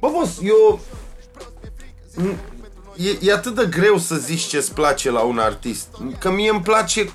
Bă, 0.00 0.08
boss, 0.12 0.38
eu... 0.42 0.80
E, 2.96 3.18
e 3.20 3.32
atât 3.32 3.54
de 3.54 3.66
greu 3.66 3.98
să 3.98 4.16
zici 4.16 4.40
ce-ți 4.40 4.74
place 4.74 5.10
la 5.10 5.20
un 5.20 5.38
artist, 5.38 5.88
că 6.18 6.30
mie 6.30 6.50
îmi 6.50 6.62
place 6.62 7.12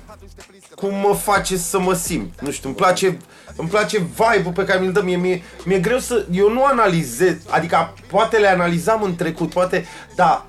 cum 0.74 0.94
mă 0.94 1.14
face 1.14 1.56
să 1.56 1.78
mă 1.78 1.94
simt. 1.94 2.40
Nu 2.40 2.50
știu, 2.50 2.68
îmi 2.68 2.78
place, 2.78 3.18
îmi 3.56 3.68
place 3.68 3.98
vibe-ul 3.98 4.52
pe 4.54 4.64
care 4.64 4.80
mi-l 4.80 4.92
dă 4.92 5.02
mie. 5.02 5.16
mie. 5.16 5.42
Mi-e 5.64 5.78
greu 5.78 5.98
să... 5.98 6.26
Eu 6.30 6.52
nu 6.52 6.64
analizez, 6.64 7.36
adică 7.48 7.94
poate 8.06 8.38
le 8.38 8.48
analizam 8.48 9.02
în 9.02 9.16
trecut, 9.16 9.50
poate... 9.50 9.86
Da, 10.14 10.46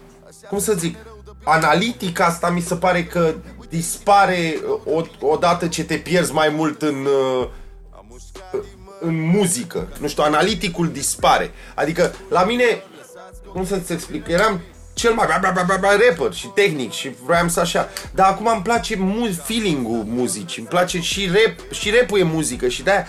cum 0.49 0.59
să 0.59 0.73
zic, 0.73 0.97
analitica 1.43 2.25
asta 2.25 2.49
mi 2.49 2.61
se 2.61 2.75
pare 2.75 3.05
că 3.05 3.33
dispare 3.69 4.59
o, 4.85 5.01
odată 5.19 5.67
ce 5.67 5.83
te 5.83 5.95
pierzi 5.95 6.33
mai 6.33 6.49
mult 6.49 6.81
în... 6.81 7.05
uh, 7.05 7.47
în 8.99 9.21
muzică. 9.21 9.87
Nu 9.99 10.07
știu, 10.07 10.23
analiticul 10.23 10.91
dispare. 10.91 11.51
Adică, 11.75 12.13
la 12.29 12.43
mine, 12.43 12.83
cum 13.51 13.65
să-ți 13.65 13.91
explic, 13.91 14.27
eram 14.27 14.61
cel 14.99 15.13
mai 15.13 15.25
bla, 15.25 15.37
bla, 15.37 15.51
bla, 15.51 15.63
bla, 15.63 15.77
bla, 15.77 15.89
rapper 16.07 16.33
și 16.33 16.47
tehnic 16.47 16.91
și 16.91 17.11
vreau 17.25 17.47
să 17.47 17.59
așa. 17.59 17.89
Dar 18.13 18.27
acum 18.29 18.47
îmi 18.53 18.61
place 18.61 18.95
mu- 18.97 19.39
feeling-ul 19.43 20.03
muzicii, 20.07 20.59
îmi 20.59 20.67
place 20.67 20.99
și 20.99 21.29
rap, 21.33 21.71
și 21.71 21.89
rap-ul 21.89 22.19
e 22.19 22.23
muzică 22.23 22.67
și 22.67 22.83
de-aia 22.83 23.07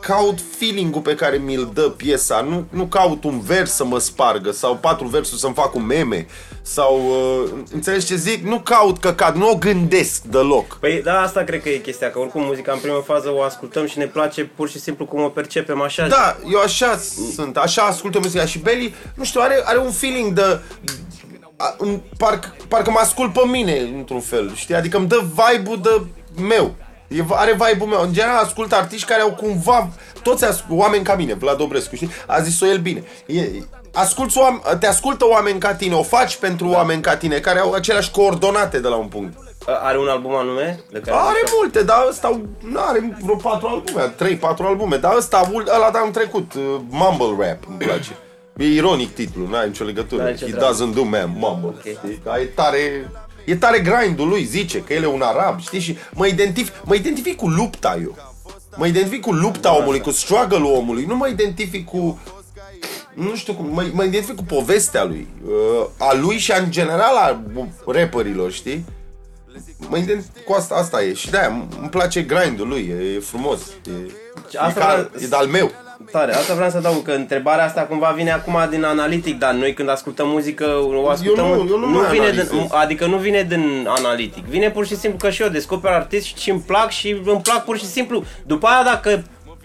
caut 0.00 0.38
feeling-ul 0.58 1.00
pe 1.00 1.14
care 1.14 1.36
mi-l 1.36 1.70
dă 1.74 1.82
piesa, 1.82 2.40
nu, 2.40 2.66
nu 2.70 2.86
caut 2.86 3.24
un 3.24 3.40
vers 3.40 3.72
să 3.72 3.84
mă 3.84 3.98
spargă 3.98 4.50
sau 4.50 4.76
patru 4.76 5.06
versuri 5.06 5.40
să-mi 5.40 5.54
fac 5.54 5.74
un 5.74 5.86
meme 5.86 6.26
sau, 6.62 7.00
uh, 7.06 7.50
înțelegi 7.72 8.06
ce 8.06 8.16
zic? 8.16 8.44
Nu 8.44 8.60
caut 8.60 8.98
căcat, 8.98 9.36
nu 9.36 9.50
o 9.50 9.54
gândesc 9.54 10.22
deloc. 10.22 10.76
Păi 10.80 11.00
da, 11.04 11.20
asta 11.20 11.42
cred 11.42 11.62
că 11.62 11.68
e 11.68 11.76
chestia, 11.76 12.10
că 12.10 12.18
oricum 12.18 12.42
muzica 12.42 12.72
în 12.72 12.78
primă 12.78 13.02
fază 13.06 13.32
o 13.32 13.42
ascultăm 13.42 13.86
și 13.86 13.98
ne 13.98 14.06
place 14.06 14.44
pur 14.44 14.68
și 14.68 14.80
simplu 14.80 15.04
cum 15.04 15.22
o 15.22 15.28
percepem 15.28 15.80
așa. 15.80 16.06
Da, 16.08 16.36
eu 16.52 16.60
așa 16.60 17.00
sunt, 17.34 17.56
așa 17.56 17.82
ascult 17.82 18.14
eu 18.14 18.20
muzica 18.20 18.44
și 18.44 18.58
Belly, 18.58 18.94
nu 19.14 19.24
știu, 19.24 19.40
are, 19.40 19.62
are 19.64 19.78
un 19.78 19.90
feeling 19.90 20.32
de... 20.32 20.60
a- 21.62 21.74
în- 21.78 22.00
Parc, 22.18 22.44
parcă 22.68 22.90
mă 22.90 22.98
ascult 22.98 23.32
pe 23.32 23.42
mine, 23.46 23.78
într-un 23.78 24.20
fel, 24.20 24.54
știi? 24.54 24.74
Adică 24.74 24.96
îmi 24.96 25.06
dă 25.08 25.22
vibe-ul 25.22 25.80
de 25.82 26.02
meu. 26.42 26.74
E, 27.08 27.24
are 27.30 27.52
vibe-ul 27.52 27.88
meu. 27.88 28.00
În 28.02 28.12
general 28.12 28.44
ascult 28.44 28.72
artiști 28.72 29.06
care 29.06 29.22
au 29.22 29.30
cumva, 29.34 29.88
toți 30.22 30.44
as, 30.44 30.64
oameni 30.70 31.04
ca 31.04 31.14
mine, 31.14 31.34
Vlad 31.34 31.56
Dobrescu, 31.56 31.94
știi? 31.94 32.10
A 32.26 32.40
zis-o 32.40 32.66
el 32.66 32.78
bine. 32.78 33.02
E, 33.26 33.42
asculți 33.92 34.38
oameni, 34.38 34.62
te 34.80 34.86
ascultă 34.86 35.26
oameni 35.26 35.58
ca 35.58 35.74
tine, 35.74 35.94
o 35.94 36.02
faci 36.02 36.36
pentru 36.36 36.68
da. 36.68 36.76
oameni 36.76 37.02
ca 37.02 37.16
tine, 37.16 37.38
care 37.38 37.58
au 37.58 37.72
aceleași 37.72 38.10
coordonate 38.10 38.78
de 38.78 38.88
la 38.88 38.96
un 38.96 39.06
punct. 39.06 39.38
Are 39.82 39.98
un 39.98 40.08
album 40.08 40.34
anume? 40.34 40.80
De 40.90 40.98
care 41.00 41.16
Are 41.16 41.42
multe, 41.56 41.82
dar 41.82 42.06
ăsta 42.08 42.40
nu 42.60 42.80
are 42.80 43.16
vreo 43.22 43.36
patru 43.36 43.66
albume, 43.66 44.14
3-4 44.16 44.66
albume, 44.66 44.96
dar 44.96 45.14
ăsta, 45.16 45.50
ăla 45.74 45.90
de 45.90 45.98
anul 45.98 46.10
trecut, 46.12 46.54
uh, 46.54 46.62
Mumble 46.88 47.46
Rap, 47.46 47.58
îmi 47.68 47.78
place. 47.78 48.16
E 48.56 48.64
ironic 48.64 49.14
titlul, 49.14 49.48
n-are 49.48 49.66
nicio 49.66 49.84
legătură. 49.84 50.22
N-are 50.22 50.32
nicio 50.34 50.46
He 50.46 50.52
treabă. 50.52 50.74
doesn't 50.74 50.94
do 50.94 51.02
man, 51.02 51.32
mumble. 51.36 51.68
Ok. 51.68 51.80
Știi? 51.80 52.20
Dar 52.24 52.38
e 52.38 52.44
tare, 52.44 53.10
e 53.44 53.56
tare 53.56 53.78
grindul 53.80 54.28
lui, 54.28 54.44
zice, 54.44 54.78
că 54.82 54.92
el 54.92 55.02
e 55.02 55.06
un 55.06 55.22
arab, 55.22 55.60
știi? 55.60 55.80
Și 55.80 55.96
mă 56.14 56.26
identific, 56.26 56.74
mă 56.84 56.94
identific 56.94 57.36
cu 57.36 57.48
lupta 57.48 57.98
eu. 58.02 58.16
Mă 58.76 58.86
identific 58.86 59.20
cu 59.20 59.32
lupta 59.32 59.76
omului, 59.76 60.00
cu 60.00 60.10
struggle-ul 60.10 60.64
omului, 60.64 61.04
nu 61.04 61.16
mă 61.16 61.28
identific 61.28 61.86
cu 61.88 62.20
nu 63.14 63.34
știu 63.36 63.54
cum, 63.54 63.66
mă, 63.66 63.86
mă 63.92 64.02
identific 64.04 64.36
cu 64.36 64.44
povestea 64.44 65.04
lui, 65.04 65.26
uh, 65.46 65.86
a 65.98 66.14
lui 66.14 66.38
și 66.38 66.52
a, 66.52 66.56
în 66.58 66.70
general 66.70 67.16
a 67.16 67.40
rapperilor, 67.86 68.52
știi? 68.52 68.84
Mă 69.88 69.96
identific 69.96 70.44
cu 70.44 70.52
asta, 70.52 70.74
asta 70.74 71.02
e 71.02 71.12
și 71.14 71.30
de-aia 71.30 71.66
îmi 71.80 71.88
place 71.90 72.22
grindul 72.22 72.68
lui, 72.68 72.94
e, 73.00 73.14
e 73.14 73.18
frumos, 73.20 73.60
e, 73.60 73.90
Asta 74.58 74.80
e, 74.80 74.82
ca, 74.82 74.92
vreau- 74.92 75.10
e 75.20 75.26
de-al 75.26 75.46
meu. 75.46 75.70
Tare, 76.10 76.34
asta 76.34 76.54
vreau 76.54 76.70
să 76.70 76.76
adaug, 76.76 77.02
că 77.02 77.10
întrebarea 77.12 77.64
asta 77.64 77.82
cumva 77.82 78.08
vine 78.16 78.30
acum 78.32 78.56
din 78.70 78.84
analitic, 78.84 79.38
dar 79.38 79.52
noi 79.54 79.74
când 79.74 79.88
ascultăm 79.88 80.28
muzică 80.28 80.66
o 81.04 81.08
ascultăm, 81.08 81.46
nu- 81.46 81.66
eu 81.70 81.78
nu 81.78 81.86
mai 81.86 82.10
vine 82.10 82.24
analizez. 82.24 82.50
din, 82.50 82.68
adică 82.70 83.06
nu 83.06 83.16
vine 83.16 83.42
din 83.42 83.86
analitic, 83.88 84.44
vine 84.44 84.70
pur 84.70 84.86
și 84.86 84.96
simplu 84.96 85.18
că 85.18 85.30
și 85.30 85.42
eu 85.42 85.48
descoper 85.48 85.90
artist 85.92 86.36
și 86.36 86.50
îmi 86.50 86.60
plac 86.66 86.90
și 86.90 87.20
îmi 87.24 87.40
plac 87.42 87.64
pur 87.64 87.78
și 87.78 87.86
simplu. 87.86 88.24
După 88.46 88.66
aia 88.66 88.82
dacă 88.84 89.22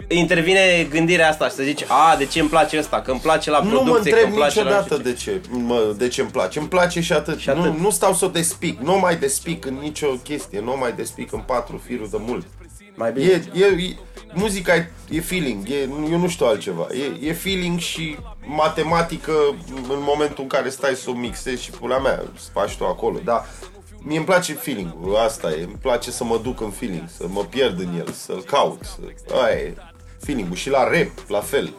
intervine 0.08 0.86
gândirea 0.90 1.28
asta 1.28 1.48
și 1.48 1.54
să 1.54 1.62
zici, 1.62 1.84
a, 1.88 2.16
de 2.16 2.24
ce 2.24 2.40
îmi 2.40 2.48
place 2.48 2.78
ăsta, 2.78 3.00
că 3.00 3.10
îmi 3.10 3.20
place 3.20 3.50
la 3.50 3.60
Nu 3.62 3.68
producție, 3.68 3.92
mă 3.92 3.98
că 3.98 4.08
întreb 4.08 4.24
îmi 4.24 4.34
place 4.34 4.62
la 4.62 4.70
nu 4.70 4.76
niciodată 4.76 4.94
știu 4.94 5.12
ce. 5.12 5.32
de 5.32 5.40
ce, 5.48 5.48
mă, 5.50 5.94
de 5.96 6.08
ce 6.08 6.20
îmi 6.20 6.30
place. 6.30 6.58
Îmi 6.58 6.68
place 6.68 7.00
și 7.00 7.12
atât. 7.12 7.38
Și 7.38 7.50
atât. 7.50 7.62
Nu, 7.64 7.76
nu 7.80 7.90
stau 7.90 8.12
să 8.14 8.24
o 8.24 8.28
despic. 8.28 8.80
Nu 8.80 8.98
mai 8.98 9.16
despic 9.16 9.64
în 9.66 9.78
nicio 9.82 10.06
chestie. 10.08 10.60
Nu 10.64 10.76
mai 10.80 10.92
despic 10.96 11.32
în 11.32 11.40
patru 11.46 11.82
firuri 11.86 12.10
de 12.10 12.16
mult. 12.20 12.46
Mai 12.94 13.12
bine. 13.12 13.26
E, 13.26 13.42
e, 13.54 13.64
e, 13.64 13.96
muzica 14.34 14.74
e, 14.74 14.90
e 15.10 15.20
feeling. 15.20 15.68
E, 15.68 15.80
eu 16.10 16.18
nu 16.18 16.28
știu 16.28 16.46
altceva. 16.46 16.86
E, 16.90 17.28
e 17.28 17.32
feeling 17.32 17.78
și 17.78 18.16
matematică 18.46 19.32
în 19.88 19.98
momentul 20.00 20.42
în 20.42 20.48
care 20.48 20.68
stai 20.68 20.94
să 20.94 21.10
o 21.10 21.12
mixezi 21.12 21.62
și 21.62 21.70
pula 21.70 21.98
mea, 21.98 22.22
să 22.38 22.48
faci 22.52 22.76
tu 22.76 22.86
acolo. 22.86 23.18
Dar 23.24 23.46
mie 23.98 24.16
îmi 24.16 24.26
place 24.26 24.52
feeling-ul, 24.52 25.16
asta 25.16 25.50
e. 25.50 25.62
Îmi 25.62 25.78
place 25.80 26.10
să 26.10 26.24
mă 26.24 26.40
duc 26.42 26.60
în 26.60 26.70
feeling, 26.70 27.08
să 27.16 27.24
mă 27.28 27.44
pierd 27.44 27.80
în 27.80 27.96
el, 27.98 28.12
să-l 28.12 28.42
caut. 28.42 28.80
Să, 28.84 29.34
aia 29.44 29.56
e 29.56 29.74
feeling-ul. 30.20 30.56
Și 30.56 30.70
la 30.70 30.84
rap, 30.84 31.28
la 31.28 31.40
fel. 31.40 31.74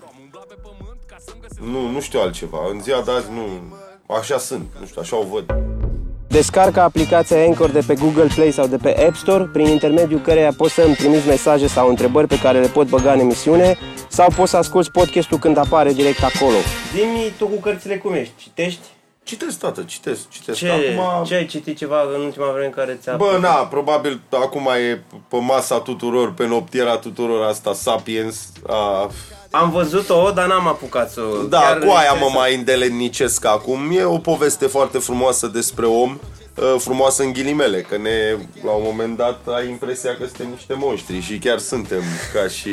Nu, 1.60 1.90
nu 1.90 2.02
știu 2.02 2.20
altceva. 2.20 2.58
În 2.72 2.82
ziua 2.82 3.02
de 3.02 3.12
azi 3.12 3.32
nu... 3.32 3.74
Așa 4.16 4.38
sunt, 4.38 4.68
nu 4.80 4.86
știu, 4.86 5.02
așa 5.02 5.18
o 5.18 5.24
văd. 5.24 5.56
Descarcă 6.30 6.80
aplicația 6.80 7.44
Anchor 7.44 7.70
de 7.70 7.84
pe 7.88 7.94
Google 7.94 8.28
Play 8.36 8.52
sau 8.52 8.68
de 8.68 8.78
pe 8.78 9.06
App 9.08 9.16
Store, 9.16 9.44
prin 9.44 9.66
intermediul 9.66 10.20
căreia 10.20 10.52
poți 10.58 10.74
să 10.74 10.82
îmi 10.82 10.96
trimiți 10.96 11.28
mesaje 11.28 11.68
sau 11.68 11.90
întrebări 11.90 12.28
pe 12.28 12.40
care 12.40 12.60
le 12.60 12.68
pot 12.68 12.88
băga 12.90 13.12
în 13.14 13.20
emisiune 13.20 13.78
sau 14.08 14.28
poți 14.36 14.52
să 14.52 14.58
asculti 14.58 14.92
podcastul 14.92 15.38
când 15.38 15.58
apare 15.58 15.94
direct 15.94 16.24
acolo. 16.24 16.56
Zimi 16.96 17.34
tu 17.38 17.46
cu 17.46 17.60
cărțile 17.60 17.98
cum 17.98 18.14
ești? 18.14 18.34
Citești? 18.38 18.88
Citesc, 19.30 19.60
tată, 19.60 19.84
citesc, 19.84 20.30
citesc. 20.30 20.58
Ce, 20.58 20.70
Acum, 20.70 21.24
ce 21.24 21.36
ai 21.36 21.46
citit 21.46 21.78
ceva 21.78 22.02
în 22.16 22.22
ultima 22.22 22.52
vreme 22.52 22.68
care 22.76 23.00
ți-a... 23.02 23.16
Bă, 23.16 23.38
na, 23.42 23.54
probabil 23.54 24.20
acum 24.30 24.70
e 24.90 25.04
pe 25.28 25.38
masa 25.38 25.80
tuturor, 25.80 26.34
pe 26.34 26.48
noptiera 26.48 26.98
tuturor 26.98 27.46
asta, 27.46 27.74
Sapiens. 27.74 28.52
A, 28.68 29.10
Am 29.52 29.72
văzut-o, 29.72 30.32
dar 30.32 30.48
n-am 30.48 30.68
apucat 30.68 31.12
să... 31.12 31.22
da, 31.50 31.60
chiar 31.60 31.78
cu 31.80 31.90
aia 31.90 31.98
mă 31.98 32.16
interesant. 32.16 32.34
mai 32.34 32.56
îndeletnicesc 32.56 33.46
acum. 33.46 33.92
E 33.98 34.04
o 34.04 34.18
poveste 34.18 34.68
foarte 34.68 34.98
frumoasă 34.98 35.48
despre 35.48 35.86
om, 35.86 36.12
uh, 36.12 36.39
frumoasă 36.78 37.24
în 37.24 37.34
ghilimele, 37.34 37.82
că 37.82 37.98
ne, 37.98 38.36
la 38.64 38.72
un 38.72 38.82
moment 38.86 39.18
dat 39.18 39.40
ai 39.48 39.68
impresia 39.70 40.12
că 40.18 40.26
suntem 40.26 40.48
niște 40.50 40.74
monștri 40.74 41.22
și 41.22 41.38
chiar 41.38 41.58
suntem 41.60 42.02
ca 42.34 42.48
și 42.48 42.70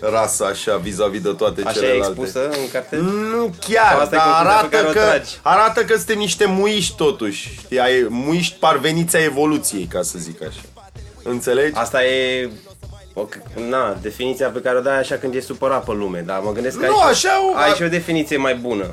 rasă 0.00 0.44
așa 0.44 0.76
vis-a-vis 0.76 1.20
de 1.20 1.28
toate 1.32 1.62
Așa 1.64 1.78
e 1.78 1.80
celelalte. 1.82 2.20
expusă 2.20 2.48
în 2.48 2.70
carte? 2.72 2.96
Nu 2.96 3.30
Sau 3.38 3.54
chiar, 3.68 4.00
asta 4.00 4.14
e 4.14 4.18
dar 4.18 4.26
concluzia 4.26 4.42
pe 4.42 4.48
arată 4.48 4.68
care 4.76 4.86
o 4.86 4.90
că, 4.90 4.98
tragi? 4.98 5.38
arată 5.42 5.84
că 5.84 5.96
suntem 5.96 6.18
niște 6.18 6.44
muiști 6.44 6.94
totuși. 6.96 7.48
Știi, 7.58 7.80
ai, 7.80 8.06
muiști 8.08 8.56
parveniți 8.58 9.16
a 9.16 9.22
evoluției, 9.24 9.84
ca 9.84 10.02
să 10.02 10.18
zic 10.18 10.42
așa. 10.42 10.60
Înțelegi? 11.22 11.76
Asta 11.76 12.04
e... 12.04 12.50
O, 13.14 13.26
na, 13.68 13.96
definiția 14.02 14.48
pe 14.48 14.60
care 14.60 14.76
o 14.78 14.80
dai 14.80 14.98
așa 14.98 15.14
când 15.16 15.34
e 15.34 15.40
supărat 15.40 15.84
pe 15.84 15.92
lume, 15.92 16.22
dar 16.26 16.40
mă 16.40 16.52
gândesc 16.52 16.78
că 16.78 16.86
Nu, 16.86 16.98
ai, 17.00 17.14
și- 17.14 17.26
așa 17.26 17.38
o- 17.52 17.56
ai 17.56 17.72
și 17.74 17.82
o 17.82 17.88
definiție 17.88 18.36
mai 18.36 18.54
bună. 18.54 18.86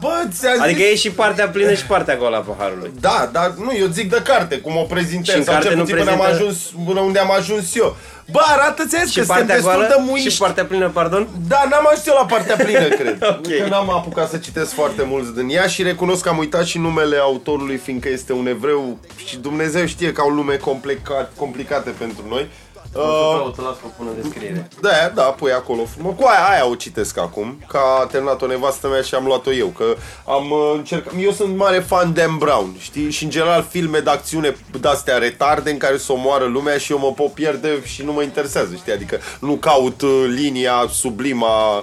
Bă, 0.00 0.22
ți-a 0.32 0.50
Adică 0.62 0.78
zis... 0.80 0.90
e 0.90 0.94
și 0.94 1.10
partea 1.10 1.48
plină 1.48 1.74
și 1.74 1.86
partea 1.86 2.16
goală 2.16 2.36
a 2.36 2.40
paharului. 2.40 2.90
Da, 3.00 3.28
dar 3.32 3.54
nu, 3.58 3.70
eu 3.78 3.86
zic 3.86 4.10
de 4.10 4.20
carte, 4.24 4.56
cum 4.58 4.76
o 4.76 4.82
prezint 4.82 5.26
Și 5.26 5.36
în 5.36 5.44
sau 5.44 5.52
carte 5.52 5.68
cel 5.68 5.76
nu 5.76 5.82
puțin 5.82 5.96
până 5.98 6.10
am 6.10 6.18
prezintă- 6.18 6.42
ajuns 6.42 6.72
până 6.86 7.00
unde 7.00 7.18
am 7.18 7.30
ajuns 7.32 7.76
eu. 7.76 7.96
Bă, 8.30 8.40
arată-ți 8.52 8.96
azi 8.96 9.12
Și 9.12 9.18
că 9.18 9.24
suntem 9.24 9.36
partea 9.46 9.54
destul 9.54 9.72
goală 9.72 9.86
de 9.88 9.94
muiști. 10.10 10.28
și 10.30 10.38
partea 10.38 10.64
plină, 10.64 10.88
pardon? 10.88 11.28
Da, 11.48 11.66
n-am 11.70 11.86
ajuns 11.86 12.06
eu 12.06 12.14
la 12.18 12.24
partea 12.26 12.56
plină, 12.56 12.88
cred. 12.98 13.18
Ok. 13.22 13.46
Că 13.62 13.68
n-am 13.68 13.90
apucat 13.90 14.30
să 14.30 14.36
citesc 14.36 14.72
foarte 14.74 15.02
mulți 15.06 15.34
din 15.34 15.48
ea 15.50 15.66
și 15.66 15.82
recunosc 15.82 16.22
că 16.22 16.28
am 16.28 16.38
uitat 16.38 16.64
și 16.64 16.78
numele 16.78 17.16
autorului, 17.16 17.76
fiindcă 17.76 18.08
este 18.08 18.32
un 18.32 18.46
evreu 18.46 18.98
și 19.26 19.36
Dumnezeu 19.36 19.86
știe 19.86 20.12
că 20.12 20.20
au 20.20 20.28
lume 20.28 20.54
complicat, 20.56 21.32
complicate 21.36 21.90
pentru 21.90 22.24
noi. 22.28 22.48
Uh, 22.96 23.46
O 23.48 23.52
să 23.54 23.60
las 23.62 23.74
că 23.80 23.86
pun 23.96 24.06
în 24.16 24.22
descriere. 24.22 24.68
da, 24.80 24.90
da, 25.14 25.22
pui 25.22 25.52
acolo 25.52 25.84
frumos. 25.84 26.14
Cu 26.16 26.26
aia, 26.26 26.48
aia 26.52 26.68
o 26.68 26.74
citesc 26.74 27.18
acum, 27.18 27.58
că 27.68 27.78
a 28.00 28.06
terminat-o 28.06 28.46
nevastă 28.46 28.88
mea 28.88 29.00
și 29.00 29.14
am 29.14 29.24
luat-o 29.24 29.52
eu, 29.52 29.66
că 29.66 29.84
am 30.26 30.50
uh, 30.50 30.72
încercat... 30.74 31.12
Eu 31.20 31.30
sunt 31.30 31.56
mare 31.56 31.78
fan 31.78 32.12
Dan 32.12 32.36
Brown, 32.38 32.76
știi? 32.78 33.10
Și 33.10 33.24
în 33.24 33.30
general 33.30 33.66
filme 33.68 33.98
de 33.98 34.10
acțiune 34.10 34.56
de-astea 34.80 35.16
retarde 35.18 35.70
în 35.70 35.76
care 35.78 35.96
să 35.98 36.12
omoară 36.12 36.44
lumea 36.44 36.78
și 36.78 36.92
eu 36.92 36.98
mă 36.98 37.12
pot 37.12 37.32
pierde 37.32 37.84
și 37.84 38.02
nu 38.04 38.12
mă 38.12 38.22
interesează, 38.22 38.74
știi? 38.74 38.92
Adică 38.92 39.18
nu 39.40 39.54
caut 39.54 40.02
uh, 40.02 40.24
linia 40.28 40.86
sublima... 40.90 41.78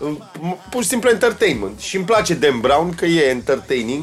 uh, 0.00 0.10
Pur 0.70 0.82
și 0.82 0.88
simplu 0.88 1.08
entertainment. 1.10 1.80
Și 1.80 1.96
îmi 1.96 2.04
place 2.04 2.34
Dan 2.34 2.60
Brown, 2.60 2.94
că 2.94 3.04
e 3.04 3.28
entertaining, 3.28 4.02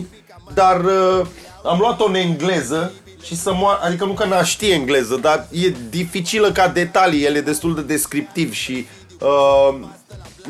dar 0.54 0.84
uh, 0.86 1.26
am 1.64 1.80
luat-o 1.80 2.06
în 2.06 2.16
engleză 2.16 2.92
și 3.24 3.36
să 3.36 3.54
moară, 3.54 3.80
adică 3.82 4.06
nu 4.06 4.14
că 4.14 4.26
n 4.26 4.44
știe 4.44 4.74
engleză, 4.74 5.16
dar 5.16 5.48
e 5.52 5.74
dificilă 5.90 6.52
ca 6.52 6.68
detalii, 6.68 7.26
el 7.26 7.36
e 7.36 7.42
destul 7.42 7.76
de 7.76 7.82
descriptiv 7.82 8.54
și 8.54 8.88
uh, 9.22 9.80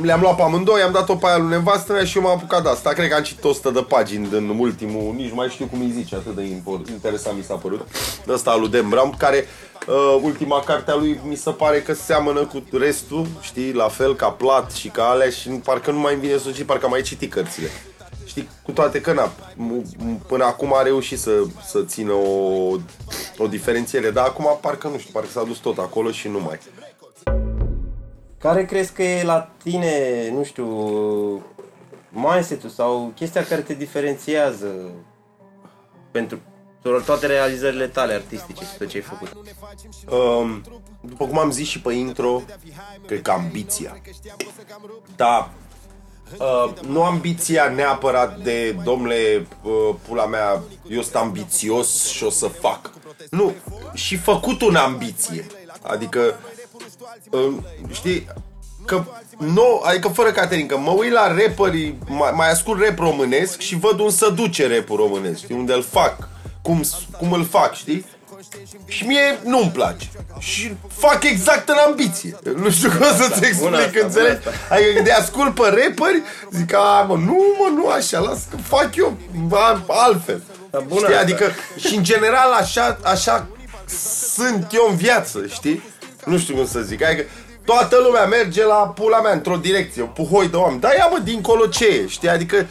le-am 0.02 0.22
luat 0.22 0.36
pe 0.36 0.42
amândoi, 0.42 0.82
am 0.82 0.92
dat-o 0.92 1.16
pe 1.16 1.28
aia 1.28 1.38
lui 1.38 1.50
nevastă 1.50 1.94
mea 1.94 2.06
și 2.06 2.18
eu 2.18 2.24
m-am 2.24 2.36
apucat 2.36 2.64
de 2.64 2.70
asta. 2.70 2.90
Cred 2.90 3.10
că 3.10 3.16
am 3.16 3.24
citit 3.24 3.44
100 3.44 3.70
de 3.70 3.82
pagini 3.82 4.30
din 4.30 4.50
ultimul, 4.50 5.14
nici 5.16 5.30
nu 5.30 5.36
mai 5.36 5.48
știu 5.48 5.66
cum 5.66 5.80
îi 5.80 5.92
zice, 5.96 6.16
atât 6.16 6.36
de 6.36 6.42
impor- 6.42 6.90
interesant 6.90 7.38
mi 7.38 7.44
s-a 7.44 7.56
părut. 7.56 7.88
Ăsta 8.28 8.52
al 8.52 8.60
lui 8.60 8.70
Dan 8.70 8.90
Brown, 8.90 9.14
care 9.18 9.48
uh, 9.88 10.20
ultima 10.22 10.60
carte 10.60 10.92
a 10.92 10.96
lui 10.96 11.20
mi 11.24 11.36
se 11.36 11.50
pare 11.50 11.82
că 11.82 11.94
seamănă 11.94 12.40
cu 12.46 12.64
restul, 12.78 13.28
știi, 13.42 13.74
la 13.74 13.88
fel 13.88 14.16
ca 14.16 14.30
plat 14.30 14.72
și 14.72 14.88
ca 14.88 15.04
alea 15.04 15.30
și 15.30 15.50
parcă 15.50 15.92
nu 15.92 16.00
mai 16.00 16.14
îmi 16.14 16.22
vine 16.22 16.38
să 16.38 16.50
zic, 16.54 16.66
parcă 16.66 16.86
am 16.86 16.92
mai 16.92 17.02
citit 17.02 17.32
cărțile. 17.32 17.70
Știi, 18.30 18.50
cu 18.64 18.72
toate 18.72 19.02
că 19.02 19.14
na, 19.14 19.32
m- 19.32 19.84
m- 19.98 20.28
până 20.28 20.44
acum 20.44 20.74
a 20.76 20.82
reușit 20.82 21.20
să, 21.20 21.32
să 21.66 21.84
țină 21.84 22.12
o, 22.12 22.76
o 23.38 23.48
diferențiere, 23.50 24.12
dar 24.12 24.26
acum 24.28 24.58
parcă 24.62 24.88
nu 24.88 24.98
știu, 24.98 25.12
parcă 25.14 25.30
s-a 25.30 25.44
dus 25.44 25.58
tot 25.58 25.78
acolo 25.78 26.12
și 26.12 26.28
nu 26.28 26.40
mai. 26.40 26.60
Care 28.38 28.66
crezi 28.66 28.92
că 28.94 29.04
e 29.04 29.24
la 29.24 29.52
tine, 29.64 30.30
nu 30.34 30.44
știu, 30.44 30.68
mindset-ul 32.10 32.70
sau 32.70 33.12
chestia 33.16 33.46
care 33.46 33.62
te 33.62 33.74
diferențiază 33.74 34.92
pentru 36.12 36.40
toate 37.06 37.26
realizările 37.26 37.88
tale 37.88 38.14
artistice 38.14 38.64
și 38.64 38.78
tot 38.78 38.88
ce 38.88 38.98
ai 38.98 39.04
făcut? 39.04 39.34
Um, 40.12 40.62
după 41.02 41.26
cum 41.26 41.38
am 41.38 41.52
zis 41.52 41.68
și 41.68 41.82
pe 41.82 41.94
intro, 41.94 42.42
cred 43.06 43.22
că 43.22 43.32
ambiția. 43.32 43.98
Da, 45.16 45.52
uh, 46.38 46.72
nu 46.88 47.04
ambiția 47.04 47.70
neapărat 47.76 48.40
de, 48.40 48.72
domnule, 48.84 49.48
uh, 49.62 49.96
pula 50.08 50.26
mea, 50.26 50.62
eu 50.88 51.02
sunt 51.02 51.16
ambițios 51.16 52.08
și 52.08 52.24
o 52.24 52.30
să 52.30 52.48
fac. 52.48 52.92
Nu, 53.30 53.54
și 53.94 54.18
făcut 54.18 54.62
în 54.62 54.76
ambiție. 54.76 55.46
Adică, 55.82 56.40
uh, 57.32 57.54
știi, 57.92 58.28
că 58.86 59.04
nu, 59.38 59.82
adică 59.84 60.08
fără 60.08 60.32
Caterin, 60.32 60.68
că 60.68 60.78
mă 60.78 60.92
uit 60.92 61.12
la 61.12 61.28
rapperi, 61.28 61.96
mai, 62.08 62.32
mai 62.36 62.52
ascult 62.52 62.82
rap 62.82 62.98
românesc 62.98 63.60
și 63.60 63.76
văd 63.76 64.00
un 64.00 64.10
să 64.10 64.30
duce 64.30 64.76
rap 64.76 64.88
românesc, 64.88 65.38
știi, 65.38 65.56
unde 65.56 65.74
îl 65.74 65.84
fac, 65.84 66.30
cum, 66.62 66.82
cum 67.18 67.32
îl 67.32 67.46
fac, 67.46 67.76
știi? 67.76 68.06
Și 68.88 69.06
mie 69.06 69.40
nu-mi 69.44 69.72
place. 69.72 70.06
Și 70.40 70.74
fac 70.98 71.24
exact 71.24 71.70
în 71.70 71.76
ambiție. 71.88 72.36
Nu 72.56 72.70
știu 72.70 72.90
cum 72.90 73.08
să-ți 73.18 73.46
explic, 73.46 73.74
asta, 73.74 74.00
înțelegi? 74.04 74.44
bun 74.44 74.54
Adică 74.70 74.92
când 74.94 75.06
de 75.06 75.12
ascult 75.12 75.54
pe 75.56 75.62
rapperi, 75.62 76.22
zic, 76.52 76.74
a, 76.74 77.02
mă, 77.08 77.16
nu, 77.16 77.38
mă, 77.60 77.72
nu 77.76 77.88
așa, 77.88 78.20
las 78.20 78.40
că 78.50 78.58
fac 78.58 78.96
eu 78.96 79.18
a, 79.52 79.84
altfel. 79.88 80.42
Da, 80.72 80.80
bună 80.80 81.00
știi? 81.00 81.08
asta. 81.14 81.20
Adică, 81.20 81.52
și 81.88 81.96
în 81.96 82.04
general 82.04 82.52
așa, 82.52 82.98
așa 83.04 83.48
sunt 84.34 84.68
eu 84.74 84.88
în 84.90 84.96
viață, 84.96 85.46
știi? 85.48 85.84
Nu 86.26 86.38
știu 86.38 86.56
cum 86.56 86.68
să 86.68 86.80
zic, 86.80 87.04
adică 87.04 87.26
toată 87.66 87.98
lumea 88.04 88.26
merge 88.26 88.66
la 88.66 88.76
pula 88.76 89.22
mea 89.22 89.32
într-o 89.32 89.56
direcție, 89.58 90.02
o 90.02 90.06
puhoi 90.06 90.48
de 90.48 90.56
oameni. 90.56 90.80
Dar 90.82 90.94
ia 90.96 91.08
mă, 91.12 91.20
dincolo 91.24 91.66
ce 91.66 91.86
e, 91.86 92.08
știi? 92.08 92.30
Adică, 92.30 92.66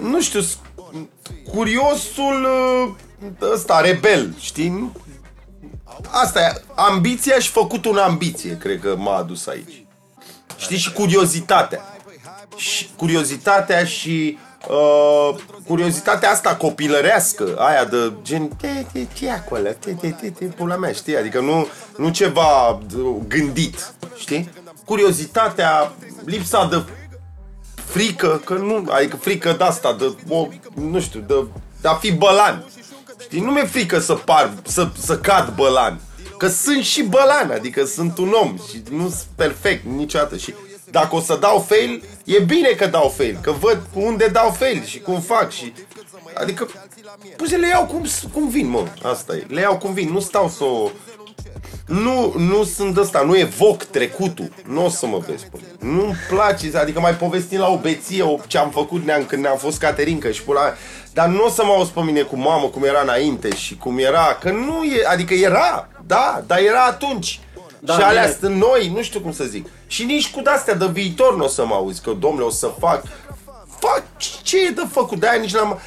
nu 0.00 0.20
știu, 0.20 0.40
s- 0.40 0.58
curiosul 1.54 2.44
ă, 2.44 2.96
ăsta, 3.52 3.80
rebel, 3.80 4.34
știi? 4.38 4.92
Asta 6.10 6.40
e, 6.40 6.62
ambiția 6.74 7.38
și 7.38 7.50
făcut 7.50 7.84
un 7.84 7.96
ambiție, 7.96 8.56
cred 8.56 8.80
că 8.80 8.94
m-a 8.98 9.16
adus 9.16 9.46
aici. 9.46 9.84
Știi, 10.56 10.76
și 10.76 10.92
curiozitatea. 10.92 11.80
Și 12.56 12.88
curiozitatea 12.96 13.84
și 13.84 14.38
uh, 14.68 15.40
curiozitatea 15.66 16.30
asta 16.30 16.56
copilărească, 16.56 17.56
aia 17.58 17.84
de 17.84 18.12
gen, 18.22 18.48
te, 18.48 18.84
te, 18.92 19.06
ce 19.12 19.30
acolo, 19.30 19.68
te, 19.78 19.92
te, 19.92 20.10
te, 20.10 20.30
te, 20.30 20.44
pula 20.44 20.76
mea, 20.76 20.92
știi? 20.92 21.16
Adică 21.16 21.40
nu, 21.40 21.66
nu 21.96 22.10
ceva 22.10 22.68
uh, 22.68 23.16
gândit, 23.28 23.94
știi? 24.16 24.50
Curiozitatea, 24.84 25.92
lipsa 26.24 26.66
de 26.66 26.82
frică, 27.84 28.40
că 28.44 28.54
nu, 28.54 28.86
adică 28.90 29.16
frică 29.16 29.52
de 29.52 29.64
asta, 29.64 29.92
de, 29.92 30.16
o, 30.28 30.48
nu 30.74 31.00
știu, 31.00 31.20
de, 31.20 31.46
de 31.80 31.88
a 31.88 31.94
fi 31.94 32.12
bălan. 32.12 32.64
Știi, 33.30 33.42
nu 33.42 33.50
mi-e 33.50 33.64
frică 33.64 33.98
să 33.98 34.14
par, 34.14 34.52
să, 34.62 34.88
să 34.98 35.18
cad 35.18 35.54
bălan. 35.54 36.00
Că 36.38 36.48
sunt 36.48 36.84
și 36.84 37.02
bălan, 37.02 37.50
adică 37.50 37.84
sunt 37.84 38.18
un 38.18 38.32
om 38.42 38.56
și 38.68 38.82
nu 38.90 39.00
sunt 39.00 39.26
perfect 39.34 39.84
niciodată. 39.96 40.36
Și 40.36 40.54
dacă 40.90 41.14
o 41.14 41.20
să 41.20 41.36
dau 41.40 41.66
fail, 41.68 42.02
e 42.24 42.38
bine 42.38 42.68
că 42.68 42.86
dau 42.86 43.14
fail, 43.16 43.38
că 43.42 43.50
văd 43.50 43.80
unde 43.94 44.26
dau 44.26 44.50
fail 44.50 44.84
și 44.84 44.98
cum 44.98 45.20
fac 45.20 45.50
și... 45.50 45.72
Adică, 46.34 46.68
păi 47.36 47.58
le 47.58 47.68
iau 47.68 47.86
cum, 47.86 48.04
cum 48.32 48.48
vin, 48.48 48.68
mă, 48.68 48.86
asta 49.02 49.34
e. 49.34 49.46
Le 49.48 49.60
iau 49.60 49.78
cum 49.78 49.92
vin, 49.92 50.08
nu 50.12 50.20
stau 50.20 50.48
să 50.48 50.64
o... 50.64 50.90
Nu, 51.86 52.34
nu 52.36 52.64
sunt 52.64 52.96
ăsta, 52.96 53.22
nu 53.22 53.38
evoc 53.38 53.82
trecutul. 53.82 54.52
Nu 54.66 54.84
o 54.84 54.88
să 54.88 55.06
mă 55.06 55.22
vezi 55.26 55.44
pe 55.44 55.58
mine. 55.80 55.94
Nu-mi 55.96 56.16
place, 56.28 56.76
adică 56.76 57.00
mai 57.00 57.14
povestim 57.14 57.58
la 57.58 57.68
o 57.68 57.78
beție 57.78 58.22
o, 58.22 58.38
ce 58.46 58.58
am 58.58 58.70
făcut 58.70 59.04
neam, 59.04 59.24
când 59.24 59.42
ne-am 59.42 59.56
fost 59.56 59.78
caterincă 59.78 60.30
și 60.30 60.42
pula 60.42 60.62
mea. 60.62 60.76
Dar 61.12 61.28
nu 61.28 61.44
o 61.44 61.48
să 61.48 61.64
mă 61.64 61.72
auzi 61.72 61.90
pe 61.90 62.00
mine 62.00 62.20
cu 62.20 62.36
mamă 62.36 62.66
cum 62.66 62.84
era 62.84 63.00
înainte 63.00 63.54
și 63.54 63.76
cum 63.76 63.98
era, 63.98 64.38
că 64.40 64.50
nu 64.50 64.84
e, 64.84 65.06
adică 65.06 65.34
era, 65.34 65.88
da, 66.06 66.42
dar 66.46 66.58
era 66.58 66.84
atunci. 66.84 67.40
Da, 67.78 67.94
și 67.94 68.02
alea 68.02 68.22
bine. 68.22 68.36
sunt 68.40 68.56
noi, 68.56 68.92
nu 68.94 69.02
știu 69.02 69.20
cum 69.20 69.32
să 69.32 69.44
zic. 69.44 69.66
Și 69.86 70.04
nici 70.04 70.30
cu 70.30 70.40
de-astea 70.40 70.74
de 70.74 70.86
viitor 70.86 71.36
nu 71.36 71.44
o 71.44 71.48
să 71.48 71.66
mă 71.66 71.74
auzi, 71.74 72.02
că 72.02 72.10
domnule 72.10 72.44
o 72.44 72.50
să 72.50 72.70
fac. 72.78 73.02
Fac 73.78 74.02
ce 74.42 74.66
e 74.66 74.70
de 74.70 74.86
făcut, 74.90 75.20
de-aia 75.20 75.40
nici 75.40 75.54
n-am... 75.54 75.80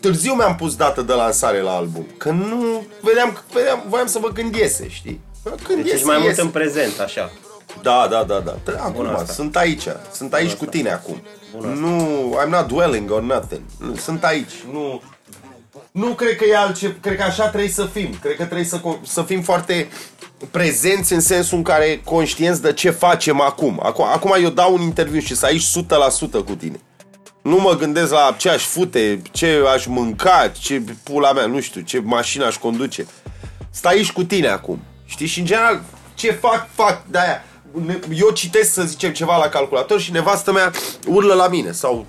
Târziu 0.00 0.34
mi-am 0.34 0.56
pus 0.56 0.76
dată 0.76 1.02
de 1.02 1.12
lansare 1.12 1.60
la 1.60 1.70
album, 1.74 2.06
că 2.16 2.30
nu... 2.30 2.86
Vedeam, 3.00 3.38
vedeam 3.52 3.84
voiam 3.88 4.06
să 4.06 4.18
văd 4.18 4.32
când 4.32 4.54
iese, 4.54 4.88
știi? 4.88 5.20
Când 5.42 5.82
Deci 5.82 5.84
iese, 5.84 5.94
ești 5.94 6.06
mai 6.06 6.16
mult 6.16 6.28
iese. 6.28 6.40
în 6.40 6.48
prezent, 6.48 7.00
așa. 7.00 7.32
Da, 7.82 8.06
da, 8.10 8.22
da, 8.24 8.38
da. 8.44 8.54
Tă- 8.62 8.78
Acum, 8.82 9.06
asta. 9.06 9.32
sunt 9.32 9.56
aici. 9.56 9.84
Sunt 10.12 10.32
aici 10.32 10.52
cu 10.52 10.64
tine 10.64 10.90
acum. 10.92 11.22
Nu, 11.74 12.36
I'm 12.44 12.48
not 12.48 12.66
dwelling 12.66 13.10
on 13.10 13.24
nothing. 13.26 13.60
Nu, 13.80 13.96
Sunt 13.96 14.24
aici. 14.24 14.50
Nu, 14.72 15.02
nu 15.90 16.06
cred 16.06 16.36
că 16.36 16.44
e 16.44 16.56
altce, 16.56 16.96
cred 17.00 17.16
că 17.16 17.22
așa 17.22 17.48
trebuie 17.48 17.70
să 17.70 17.84
fim. 17.92 18.14
Cred 18.20 18.36
că 18.36 18.44
trebuie 18.44 18.64
să, 18.66 18.78
co- 18.80 19.02
să 19.06 19.22
fim 19.22 19.42
foarte 19.42 19.88
prezenți 20.50 21.12
în 21.12 21.20
sensul 21.20 21.56
în 21.56 21.62
care 21.64 22.00
conștienți 22.04 22.62
de 22.62 22.72
ce 22.72 22.90
facem 22.90 23.40
acum. 23.40 23.80
Acum, 23.82 24.04
acum 24.04 24.34
eu 24.42 24.48
dau 24.50 24.74
un 24.74 24.80
interviu 24.80 25.20
și 25.20 25.34
să 25.36 25.46
aici 25.46 25.62
100% 25.62 26.44
cu 26.44 26.54
tine. 26.54 26.80
Nu 27.42 27.56
mă 27.56 27.76
gândesc 27.76 28.12
la 28.12 28.34
ce 28.38 28.48
aș 28.50 28.62
fute, 28.64 29.22
ce 29.30 29.62
aș 29.74 29.86
mânca, 29.86 30.52
ce 30.58 30.82
pula 31.02 31.32
mea, 31.32 31.46
nu 31.46 31.60
știu, 31.60 31.80
ce 31.80 32.00
mașină 32.04 32.44
aș 32.44 32.56
conduce. 32.56 33.06
Stai 33.70 33.94
aici 33.94 34.12
cu 34.12 34.24
tine 34.24 34.48
acum. 34.48 34.82
Știi? 35.06 35.26
Și 35.26 35.38
în 35.38 35.44
general, 35.46 35.82
ce 36.14 36.30
fac, 36.32 36.68
fac, 36.74 37.02
de-aia. 37.10 37.44
Eu 38.14 38.30
citesc, 38.30 38.72
să 38.72 38.82
zicem, 38.82 39.12
ceva 39.12 39.36
la 39.36 39.48
calculator 39.48 40.00
și 40.00 40.12
nevastă 40.12 40.52
mea 40.52 40.72
urlă 41.06 41.34
la 41.34 41.48
mine 41.48 41.72
sau 41.72 42.06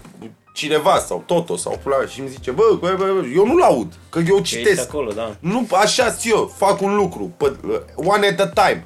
cineva 0.54 0.98
sau 1.00 1.24
Toto 1.26 1.56
sau 1.56 1.80
pula 1.84 1.98
mea 1.98 2.08
și 2.08 2.20
îmi 2.20 2.30
zice, 2.30 2.52
bă, 2.52 2.64
bă, 2.80 2.96
bă, 2.98 3.06
bă, 3.06 3.26
eu 3.36 3.46
nu-l 3.46 3.62
aud, 3.62 3.94
că 4.10 4.20
eu 4.28 4.40
citesc. 4.40 4.70
Ești 4.70 4.82
acolo, 4.82 5.12
da. 5.12 5.36
Nu, 5.40 5.68
așa 5.72 6.16
eu, 6.24 6.54
fac 6.58 6.82
un 6.82 6.96
lucru, 6.96 7.34
pe, 7.38 7.56
one 7.96 8.28
at 8.28 8.40
a 8.40 8.48
time. 8.48 8.86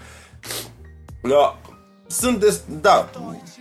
Da. 1.22 1.60
Sunt, 2.12 2.39
des, 2.39 2.62
da, 2.82 3.10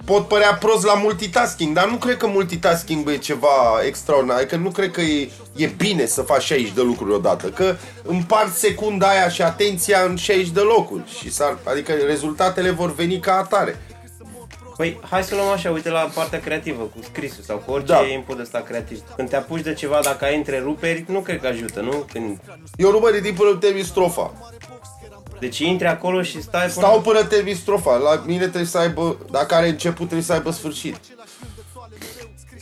pot 0.05 0.29
părea 0.29 0.55
prost 0.55 0.85
la 0.85 0.95
multitasking, 0.95 1.75
dar 1.75 1.89
nu 1.89 1.97
cred 1.97 2.17
că 2.17 2.27
multitasking 2.27 3.09
e 3.09 3.17
ceva 3.17 3.81
extraordinar, 3.87 4.37
adică 4.37 4.57
nu 4.57 4.71
cred 4.71 4.91
că 4.91 5.01
e, 5.01 5.31
e 5.57 5.67
bine 5.67 6.07
să 6.07 6.23
faci 6.23 6.43
60 6.43 6.73
de 6.73 6.83
lucruri 6.83 7.13
odată, 7.13 7.47
că 7.49 7.77
împart 8.03 8.55
secunda 8.55 9.09
aia 9.09 9.29
și 9.29 9.43
atenția 9.43 10.01
în 10.01 10.17
60 10.17 10.49
de 10.49 10.61
locuri, 10.61 11.03
și 11.19 11.33
s-ar, 11.33 11.59
adică 11.65 11.93
rezultatele 11.93 12.71
vor 12.71 12.95
veni 12.95 13.19
ca 13.21 13.37
atare. 13.37 13.77
Păi, 14.77 15.01
hai 15.11 15.23
să 15.23 15.35
luăm 15.35 15.49
așa, 15.49 15.71
uite 15.71 15.89
la 15.91 16.11
partea 16.15 16.41
creativă, 16.41 16.83
cu 16.83 16.99
scrisul 17.03 17.43
sau 17.43 17.57
cu 17.57 17.73
orice 17.73 17.93
Da. 17.93 18.07
input 18.07 18.39
ăsta 18.39 18.61
creativ. 18.61 19.01
Când 19.17 19.29
te 19.29 19.37
apuci 19.37 19.61
de 19.63 19.73
ceva, 19.75 20.01
dacă 20.03 20.25
ai 20.25 20.37
întreruperi, 20.37 21.05
nu 21.09 21.21
cred 21.21 21.41
că 21.41 21.47
ajută, 21.47 21.81
nu? 21.81 22.07
Când... 22.13 22.41
Eu 22.77 22.91
nu 22.91 22.99
mă 22.99 23.09
ridic 23.09 23.37
până 23.37 23.57
termin 23.61 23.85
strofa. 23.85 24.33
Deci 25.41 25.59
intri 25.59 25.87
acolo 25.87 26.23
și 26.23 26.43
stai 26.43 26.61
până... 26.61 26.87
Stau 26.87 27.01
până 27.01 27.25
termin 27.25 27.55
strofa. 27.55 27.97
La 27.97 28.23
mine 28.27 28.41
trebuie 28.41 28.65
să 28.65 28.79
aibă, 28.79 29.17
dacă 29.31 29.55
are 29.55 29.69
început, 29.69 30.05
trebuie 30.05 30.23
să 30.23 30.33
aibă 30.33 30.51
sfârșit. 30.51 30.97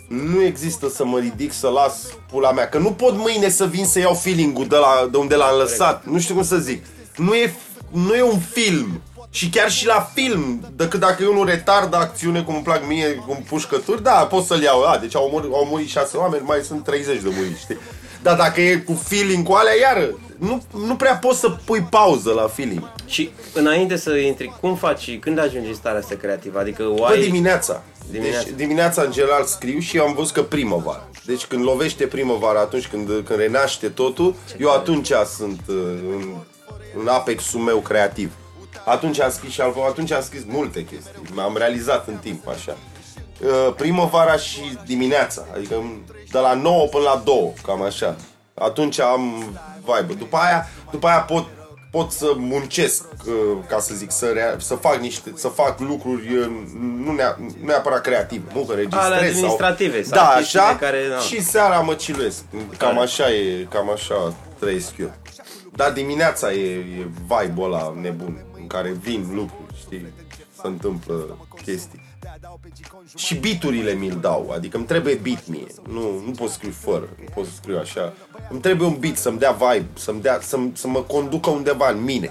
Nu 0.08 0.42
există 0.42 0.88
să 0.88 1.04
mă 1.04 1.18
ridic, 1.18 1.52
să 1.52 1.68
las 1.68 2.02
pula 2.30 2.52
mea. 2.52 2.68
Că 2.68 2.78
nu 2.78 2.92
pot 2.92 3.16
mâine 3.16 3.48
să 3.48 3.66
vin 3.66 3.84
să 3.84 3.98
iau 3.98 4.14
feeling-ul 4.14 4.66
de, 4.66 4.76
la, 4.76 5.08
de 5.10 5.16
unde 5.16 5.34
l-am 5.34 5.58
lăsat. 5.58 6.04
Nu 6.04 6.18
știu 6.18 6.34
cum 6.34 6.44
să 6.44 6.56
zic. 6.56 6.84
Nu 7.16 7.34
e, 7.34 7.54
nu 7.90 8.14
e 8.14 8.22
un 8.22 8.38
film. 8.38 9.00
Și 9.30 9.48
chiar 9.48 9.70
și 9.70 9.86
la 9.86 10.10
film, 10.14 10.72
decât 10.76 11.00
dacă 11.00 11.22
e 11.22 11.26
unul 11.26 11.46
retard 11.46 11.90
de 11.90 11.96
acțiune, 11.96 12.42
cum 12.42 12.54
îmi 12.54 12.64
plac 12.64 12.86
mie, 12.86 13.14
cu 13.26 13.42
pușcături, 13.48 14.02
da, 14.02 14.12
pot 14.12 14.44
să-l 14.44 14.62
iau. 14.62 14.82
A, 14.82 14.98
deci 14.98 15.16
au 15.16 15.28
murit, 15.32 15.52
au 15.52 15.66
murit 15.70 15.88
șase 15.88 16.16
oameni, 16.16 16.44
mai 16.44 16.60
sunt 16.62 16.84
30 16.84 17.22
de 17.22 17.28
muri, 17.36 17.58
știi? 17.58 17.78
Dar 18.22 18.36
dacă 18.36 18.60
e 18.60 18.76
cu 18.76 19.02
feeling 19.08 19.46
cu 19.46 19.52
alea, 19.52 19.72
iară, 19.80 20.08
nu, 20.38 20.62
nu 20.86 20.96
prea 20.96 21.16
poți 21.16 21.38
să 21.38 21.50
pui 21.64 21.80
pauză 21.80 22.32
la 22.32 22.46
feeling. 22.46 22.92
Și 23.06 23.30
înainte 23.52 23.96
să 23.96 24.16
intri, 24.16 24.54
cum 24.60 24.76
faci, 24.76 25.18
când 25.18 25.38
ajungi 25.38 25.68
în 25.68 25.74
starea 25.74 25.98
asta 25.98 26.14
creativă? 26.14 26.58
Adică 26.58 26.82
o 26.82 26.94
Bă, 26.94 27.06
ai... 27.06 27.20
dimineața. 27.20 27.82
Dimineața. 28.10 28.44
Deci 28.44 28.56
dimineața 28.56 29.02
în 29.02 29.12
general 29.12 29.44
scriu 29.44 29.78
și 29.78 29.96
eu 29.96 30.06
am 30.06 30.14
văzut 30.14 30.32
că 30.32 30.42
primăvara. 30.42 31.08
Deci 31.24 31.44
când 31.44 31.64
lovește 31.64 32.06
primăvara, 32.06 32.60
atunci 32.60 32.86
când, 32.86 33.06
când 33.06 33.38
renaște 33.38 33.88
totul, 33.88 34.34
eu 34.58 34.70
atunci 34.70 35.10
sunt 35.36 35.60
uh, 35.68 35.74
în, 36.10 36.34
în 37.00 37.08
apexul 37.08 37.60
meu 37.60 37.78
creativ. 37.78 38.32
Atunci 38.84 39.20
am 39.20 39.30
scris 39.30 39.52
și 39.52 39.60
album, 39.60 39.82
atunci 39.82 40.12
am 40.12 40.22
scris 40.22 40.42
multe 40.46 40.84
chestii. 40.84 41.12
M-am 41.34 41.56
realizat 41.56 42.08
în 42.08 42.16
timp 42.16 42.48
așa. 42.48 42.76
Uh, 43.40 43.74
Primăvara 43.76 44.36
și 44.36 44.60
dimineața, 44.86 45.46
adică 45.54 45.82
de 46.30 46.38
la 46.38 46.54
9 46.54 46.86
până 46.86 47.02
la 47.02 47.22
2, 47.24 47.52
cam 47.62 47.82
așa. 47.82 48.16
Atunci 48.54 49.00
am 49.00 49.44
vibe. 49.86 50.12
După 50.14 50.36
aia, 50.36 50.68
după 50.90 51.06
aia 51.06 51.18
pot 51.20 51.46
pot 51.90 52.10
să 52.10 52.32
muncesc, 52.36 53.04
uh, 53.26 53.32
ca 53.68 53.78
să 53.78 53.94
zic, 53.94 54.10
să, 54.10 54.26
rea- 54.26 54.56
să 54.58 54.74
fac 54.74 54.96
niște, 54.96 55.32
să 55.34 55.48
fac 55.48 55.80
lucruri 55.80 56.36
uh, 56.38 56.46
nu, 57.04 57.12
nea, 57.12 57.36
nu 57.40 57.54
neapărat 57.64 58.00
creative, 58.00 58.44
nu 58.54 58.60
că 58.62 58.74
registrez 58.74 59.02
Ale 59.04 59.14
sau... 59.16 59.26
administrative 59.28 60.02
sau 60.02 60.18
Da, 60.24 60.34
chestiile 60.36 60.64
așa, 60.64 60.76
care, 60.76 61.06
da. 61.10 61.18
și 61.18 61.42
seara 61.42 61.80
mă 61.80 61.94
ciluiesc. 61.94 62.42
Cam 62.50 62.88
Care? 62.94 62.98
așa 62.98 63.30
e, 63.30 63.66
cam 63.70 63.90
așa 63.90 64.34
trăiesc 64.58 64.92
eu. 64.98 65.12
Dar 65.72 65.92
dimineața 65.92 66.52
e, 66.52 66.74
e 66.74 67.06
vibe-ul 67.26 67.72
ăla 67.72 67.94
nebun, 68.00 68.44
în 68.60 68.66
care 68.66 68.90
vin 69.00 69.26
lucruri, 69.34 69.78
știi, 69.78 70.06
se 70.60 70.66
întâmplă 70.66 71.36
chestii. 71.64 72.05
Și 73.16 73.34
biturile 73.34 73.92
mi-l 73.92 74.18
dau, 74.20 74.50
adică 74.50 74.76
îmi 74.76 74.86
trebuie 74.86 75.14
beat 75.14 75.46
mie, 75.46 75.66
nu, 75.88 76.22
nu 76.24 76.30
pot 76.30 76.50
scriu 76.50 76.70
fără, 76.70 77.08
nu 77.18 77.24
pot 77.34 77.44
să 77.44 77.50
scriu 77.56 77.78
așa. 77.78 78.12
Îmi 78.50 78.60
trebuie 78.60 78.88
un 78.88 78.96
beat 78.98 79.16
să-mi 79.16 79.38
dea 79.38 79.52
vibe, 79.52 79.86
să-mi 79.94 80.20
dea, 80.20 80.40
să, 80.40 80.58
să 80.72 80.88
mă 80.88 81.02
conducă 81.02 81.50
undeva 81.50 81.90
în 81.90 82.02
mine. 82.02 82.30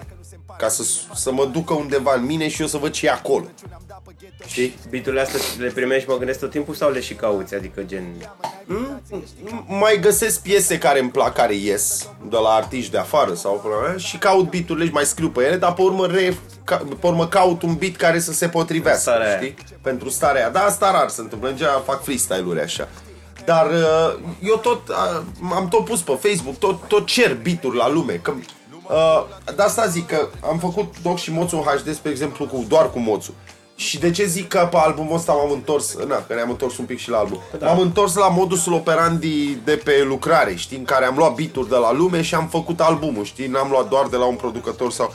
Ca 0.57 0.67
să, 0.67 0.83
să 1.13 1.31
mă 1.31 1.45
ducă 1.45 1.73
undeva 1.73 2.13
în 2.15 2.25
mine 2.25 2.47
și 2.47 2.61
eu 2.61 2.67
să 2.67 2.77
văd 2.77 2.91
ce 2.91 3.05
e 3.05 3.11
acolo. 3.11 3.45
Știi? 4.45 4.75
Biturile 4.89 5.21
astea 5.21 5.39
le 5.57 5.71
primești, 5.71 6.09
mă 6.09 6.17
gândesc 6.17 6.39
tot 6.39 6.49
timpul 6.49 6.73
sau 6.73 6.91
le 6.91 6.99
și 6.99 7.13
cauți? 7.13 7.55
Adică 7.55 7.83
gen... 7.83 8.03
mai 9.67 9.99
găsesc 10.01 10.41
piese 10.41 10.77
care 10.77 10.99
îmi 10.99 11.09
plac, 11.09 11.33
care 11.33 11.53
ies 11.53 12.09
de 12.29 12.37
la 12.37 12.49
artiști 12.49 12.91
de 12.91 12.97
afară 12.97 13.33
sau 13.33 13.53
până 13.53 13.73
la 13.91 13.97
și 13.97 14.17
caut 14.17 14.49
beat-urile 14.49 14.85
și 14.85 14.91
mai 14.91 15.05
scriu 15.05 15.29
pe 15.29 15.43
ele, 15.43 15.57
dar 15.57 15.73
pe 15.73 15.81
urmă, 15.81 16.05
re, 16.07 16.37
ca, 16.63 16.75
pe 16.99 17.07
urmă 17.07 17.27
caut 17.27 17.61
un 17.61 17.75
beat 17.75 17.95
care 17.95 18.19
să 18.19 18.33
se 18.33 18.47
potrivească, 18.47 18.99
Starea 18.99 19.27
aia. 19.27 19.37
știi? 19.37 19.55
Pentru 19.81 20.09
starea 20.09 20.41
aia. 20.41 20.49
Da, 20.49 20.59
asta 20.59 20.91
rar 20.91 21.09
se 21.09 21.21
întâmplă, 21.21 21.49
în 21.49 21.55
general 21.55 21.81
fac 21.85 22.03
freestyle-uri 22.03 22.61
așa. 22.61 22.87
Dar 23.45 23.65
uh, 23.65 24.19
eu 24.43 24.57
tot 24.57 24.87
uh, 24.87 25.21
am 25.55 25.67
tot 25.67 25.85
pus 25.85 26.01
pe 26.01 26.19
Facebook, 26.21 26.57
tot, 26.57 26.87
tot 26.87 27.05
cer 27.05 27.35
beat-uri 27.35 27.77
la 27.77 27.89
lume, 27.89 28.13
că 28.13 28.33
uh, 28.89 29.25
de 29.55 29.61
asta 29.61 29.87
zic 29.87 30.07
că 30.07 30.27
am 30.49 30.59
făcut 30.59 30.93
Doc 31.01 31.17
și 31.17 31.31
Moțu 31.31 31.55
în 31.55 31.61
HD, 31.63 31.93
spre 31.93 32.09
exemplu, 32.11 32.45
cu, 32.45 32.65
doar 32.67 32.89
cu 32.91 32.99
Moțu. 32.99 33.33
Și 33.75 33.99
de 33.99 34.11
ce 34.11 34.25
zic 34.25 34.47
că 34.47 34.67
pe 34.71 34.77
albumul 34.77 35.15
ăsta 35.15 35.33
m-am 35.33 35.51
întors, 35.51 35.95
na, 36.07 36.23
că 36.27 36.33
ne-am 36.33 36.49
întors 36.49 36.77
un 36.77 36.85
pic 36.85 36.99
și 36.99 37.09
la 37.09 37.17
album. 37.17 37.39
Da. 37.59 37.65
M-am 37.67 37.79
întors 37.79 38.15
la 38.15 38.27
modusul 38.27 38.73
operandi 38.73 39.57
de 39.63 39.81
pe 39.83 40.03
lucrare, 40.07 40.55
știi, 40.55 40.77
în 40.77 40.83
care 40.83 41.05
am 41.05 41.17
luat 41.17 41.33
beat 41.33 41.67
de 41.67 41.75
la 41.75 41.91
lume 41.91 42.21
și 42.21 42.35
am 42.35 42.47
făcut 42.47 42.79
albumul, 42.79 43.23
știi, 43.23 43.47
n-am 43.47 43.69
luat 43.69 43.89
doar 43.89 44.07
de 44.07 44.15
la 44.15 44.25
un 44.25 44.35
producător 44.35 44.91
sau... 44.91 45.13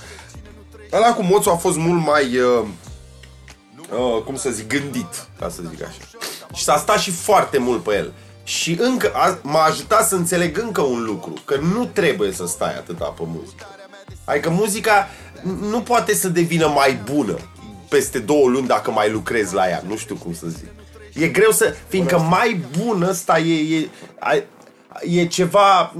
Ăla 0.93 1.15
cu 1.15 1.23
Moțu 1.23 1.51
a 1.51 1.57
fost 1.57 1.77
mult 1.77 2.07
mai, 2.07 2.39
uh, 2.39 2.65
uh, 3.93 4.23
cum 4.25 4.37
să 4.37 4.51
zic, 4.51 4.67
gândit, 4.67 5.29
ca 5.39 5.49
să 5.49 5.63
zic 5.71 5.83
așa. 5.83 6.01
Și 6.55 6.65
s-a 6.65 6.77
stat 6.77 6.99
și 6.99 7.11
foarte 7.11 7.59
mult 7.59 7.83
pe 7.83 7.95
el. 7.95 8.13
Și 8.45 8.77
încă 8.81 9.11
a, 9.15 9.39
m-a 9.43 9.63
ajutat 9.63 10.09
să 10.09 10.15
înțeleg 10.15 10.59
încă 10.59 10.81
un 10.81 11.05
lucru, 11.05 11.33
că 11.45 11.57
nu 11.57 11.85
trebuie 11.85 12.33
să 12.33 12.47
stai 12.47 12.75
atâta 12.75 13.05
pe 13.05 13.23
muzică. 13.27 13.67
Adică 14.25 14.51
muzica 14.51 15.09
n- 15.39 15.71
nu 15.71 15.81
poate 15.81 16.15
să 16.15 16.29
devină 16.29 16.67
mai 16.69 17.01
bună 17.13 17.39
peste 17.91 18.19
două 18.19 18.49
luni 18.49 18.67
dacă 18.67 18.91
mai 18.91 19.11
lucrezi 19.11 19.55
la 19.55 19.69
ea, 19.69 19.83
nu 19.87 19.97
știu 19.97 20.15
cum 20.15 20.35
să 20.35 20.47
zic. 20.49 20.69
E 21.15 21.29
greu 21.29 21.51
să, 21.51 21.75
fiindcă 21.89 22.19
mai 22.19 22.61
bună 22.79 23.09
asta 23.09 23.39
e, 23.39 23.77
e, 23.79 23.89
a- 24.19 24.43
e 25.03 25.27
ceva, 25.27 25.95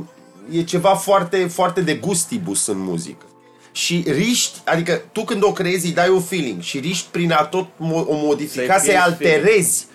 e 0.51 0.63
ceva 0.63 0.95
foarte, 0.95 1.47
foarte 1.47 1.81
de 1.81 1.95
gustibus 1.95 2.67
în 2.67 2.79
muzică. 2.79 3.25
Și 3.73 4.05
riști, 4.07 4.59
adică 4.65 5.03
tu 5.13 5.25
când 5.25 5.43
o 5.45 5.53
creezi 5.53 5.87
îi 5.87 5.93
dai 5.93 6.09
un 6.09 6.21
feeling 6.21 6.61
și 6.63 6.79
riști 6.79 7.07
prin 7.11 7.33
a 7.33 7.43
tot 7.45 7.67
mo- 7.67 8.07
o 8.07 8.15
modifica, 8.15 8.79
Să-i 8.79 8.85
să-i 8.85 8.95
pierzi 8.95 9.03
alterezi 9.11 9.87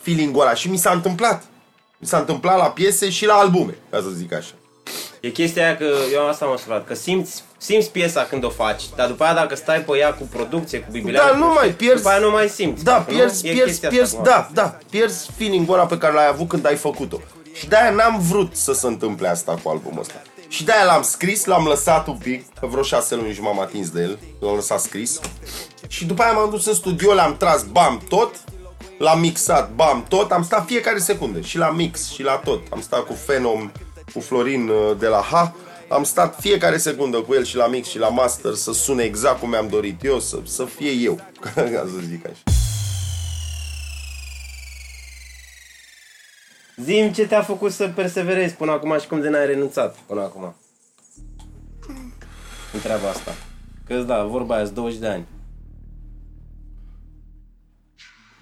feeling-ul 0.00 0.40
ăla. 0.40 0.54
Și 0.54 0.70
mi 0.70 0.76
s-a 0.76 0.90
întâmplat. 0.90 1.44
Mi 1.98 2.06
s-a 2.06 2.18
întâmplat 2.18 2.58
la 2.58 2.70
piese 2.70 3.10
și 3.10 3.26
la 3.26 3.34
albume, 3.34 3.74
ca 3.90 3.96
să 3.98 4.08
zic 4.16 4.32
așa. 4.32 4.52
E 5.26 5.30
chestia 5.30 5.64
aia 5.64 5.76
că 5.76 5.84
eu 6.12 6.28
asta 6.28 6.44
am 6.44 6.50
observat, 6.50 6.86
că 6.86 6.94
simți, 6.94 7.42
simți 7.58 7.90
piesa 7.90 8.22
când 8.22 8.44
o 8.44 8.48
faci, 8.48 8.82
dar 8.96 9.08
după 9.08 9.24
aia 9.24 9.34
dacă 9.34 9.56
stai 9.56 9.80
pe 9.80 9.96
ea 9.98 10.14
cu 10.14 10.28
producție, 10.32 10.78
cu 10.78 10.90
bibilea, 10.90 11.30
Da, 11.30 11.36
nu 11.36 11.46
mai 11.46 11.68
pierzi. 11.68 11.96
După 11.96 12.08
aia 12.08 12.18
nu 12.18 12.30
mai 12.30 12.48
simți. 12.48 12.84
Da, 12.84 12.98
nu? 12.98 13.14
pierzi, 13.14 13.46
E 13.46 13.50
pierzi, 13.50 13.68
chestia 13.70 13.88
pierzi, 13.88 14.16
asta, 14.16 14.30
da, 14.30 14.62
da, 14.62 14.78
pierzi 14.90 15.30
feeling-ul 15.36 15.74
ăla 15.74 15.86
pe 15.86 15.98
care 15.98 16.12
l-ai 16.12 16.26
avut 16.28 16.48
când 16.48 16.66
ai 16.66 16.76
făcut-o. 16.76 17.20
Și 17.52 17.68
de-aia 17.68 17.90
n-am 17.90 18.20
vrut 18.20 18.56
să 18.56 18.72
se 18.72 18.86
întâmple 18.86 19.28
asta 19.28 19.58
cu 19.62 19.68
albumul 19.68 20.00
ăsta. 20.00 20.22
Și 20.48 20.64
de-aia 20.64 20.84
l-am 20.84 21.02
scris, 21.02 21.44
l-am 21.44 21.64
lăsat 21.64 22.06
un 22.06 22.16
pic, 22.16 22.44
că 22.60 22.66
vreo 22.66 22.82
șase 22.82 23.14
luni 23.14 23.32
și 23.34 23.40
m-am 23.40 23.60
atins 23.60 23.90
de 23.90 24.00
el, 24.00 24.18
l-am 24.40 24.54
lăsat 24.54 24.80
scris. 24.80 25.20
Și 25.88 26.04
după 26.04 26.22
aia 26.22 26.32
m-am 26.32 26.50
dus 26.50 26.66
în 26.66 26.74
studio, 26.74 27.14
l-am 27.14 27.36
tras, 27.36 27.62
bam, 27.62 28.00
tot, 28.08 28.34
l-am 28.98 29.20
mixat, 29.20 29.70
bam, 29.70 30.04
tot, 30.08 30.32
am 30.32 30.42
stat 30.42 30.66
fiecare 30.66 30.98
secundă, 30.98 31.40
și 31.40 31.58
la 31.58 31.70
mix, 31.70 32.10
și 32.12 32.22
la 32.22 32.40
tot. 32.44 32.60
Am 32.70 32.80
stat 32.80 33.00
cu 33.00 33.16
Phenom, 33.26 33.72
cu 34.16 34.22
Florin 34.22 34.68
uh, 34.68 34.98
de 34.98 35.06
la 35.06 35.20
H, 35.20 35.32
am 35.88 36.04
stat 36.04 36.40
fiecare 36.40 36.76
secundă 36.76 37.20
cu 37.20 37.34
el 37.34 37.44
și 37.44 37.56
la 37.56 37.66
mix 37.66 37.88
și 37.88 37.98
la 37.98 38.08
master 38.08 38.54
să 38.54 38.72
sune 38.72 39.02
exact 39.02 39.40
cum 39.40 39.48
mi-am 39.48 39.68
dorit 39.68 40.04
eu, 40.04 40.20
să, 40.20 40.38
să 40.44 40.64
fie 40.64 40.90
eu, 40.90 41.14
ca 41.54 41.86
să 41.94 41.98
zic 42.08 42.26
așa. 42.26 42.42
Zim 46.76 47.12
ce 47.12 47.26
te-a 47.26 47.42
făcut 47.42 47.72
să 47.72 47.88
perseverezi 47.88 48.54
până 48.54 48.70
acum 48.70 48.98
și 49.00 49.06
cum 49.06 49.20
de 49.20 49.28
n-ai 49.28 49.46
renunțat 49.46 49.96
până 50.06 50.20
acum. 50.20 50.54
În 52.72 52.80
treaba 52.80 53.08
asta. 53.08 53.34
Că 53.86 53.94
da, 53.94 54.24
vorba 54.24 54.54
aia, 54.54 54.66
20 54.66 54.98
de 54.98 55.06
ani. 55.06 55.26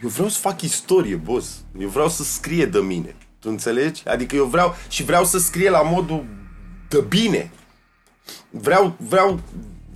Eu 0.02 0.08
vreau 0.08 0.28
să 0.28 0.38
fac 0.38 0.62
istorie, 0.62 1.16
boss. 1.16 1.64
Eu 1.78 1.88
vreau 1.88 2.08
să 2.08 2.22
scrie 2.22 2.66
de 2.66 2.78
mine. 2.78 3.16
Tu 3.44 3.50
înțelegi? 3.50 4.02
Adică 4.08 4.36
eu 4.36 4.44
vreau 4.44 4.76
și 4.88 5.04
vreau 5.04 5.24
să 5.24 5.38
scrie 5.38 5.70
la 5.70 5.82
modul 5.82 6.24
de 6.88 7.00
bine. 7.08 7.50
Vreau, 8.50 8.96
vreau 8.96 9.40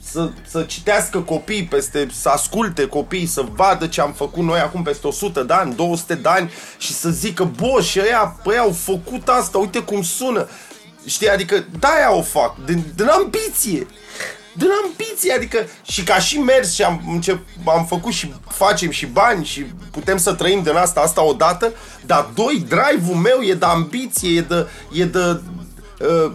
să, 0.03 0.31
să 0.47 0.63
citească 0.63 1.21
copii 1.21 1.65
peste, 1.65 2.09
să 2.13 2.29
asculte 2.29 2.87
copii, 2.87 3.27
să 3.27 3.45
vadă 3.55 3.87
ce 3.87 4.01
am 4.01 4.13
făcut 4.13 4.45
noi 4.45 4.61
acum 4.61 4.83
peste 4.83 5.07
100 5.07 5.43
de 5.43 5.53
ani, 5.53 5.75
200 5.75 6.15
de 6.15 6.29
ani 6.29 6.51
și 6.79 6.93
să 6.93 7.11
zică, 7.11 7.45
bă, 7.45 7.81
și 7.83 8.01
ăia, 8.01 8.41
băi, 8.45 8.59
au 8.59 8.73
făcut 8.73 9.29
asta, 9.29 9.59
uite 9.59 9.83
cum 9.83 10.03
sună. 10.03 10.49
Știi, 11.07 11.29
adică 11.29 11.65
de-aia 11.79 12.15
o 12.15 12.23
fac, 12.23 12.65
din, 12.65 12.85
din 12.95 13.07
ambiție. 13.07 13.87
Din 14.59 14.69
ambiție, 14.85 15.33
adică 15.33 15.67
și 15.83 16.03
ca 16.03 16.19
și 16.19 16.39
mers 16.39 16.75
și 16.75 16.83
am, 16.83 17.03
încep, 17.13 17.39
am 17.65 17.87
făcut 17.87 18.13
și 18.13 18.33
facem 18.49 18.91
și 18.91 19.07
bani 19.07 19.45
și 19.45 19.65
putem 19.91 20.17
să 20.17 20.33
trăim 20.33 20.63
din 20.63 20.77
asta, 20.77 21.01
asta 21.01 21.25
odată, 21.25 21.73
dar 22.07 22.31
doi, 22.35 22.67
drive-ul 22.69 23.17
meu 23.17 23.41
e 23.41 23.55
de 23.55 23.65
ambiție, 23.65 24.37
e 24.37 24.41
de, 24.41 24.67
e 24.93 25.05
de 25.05 25.41
uh, 26.01 26.33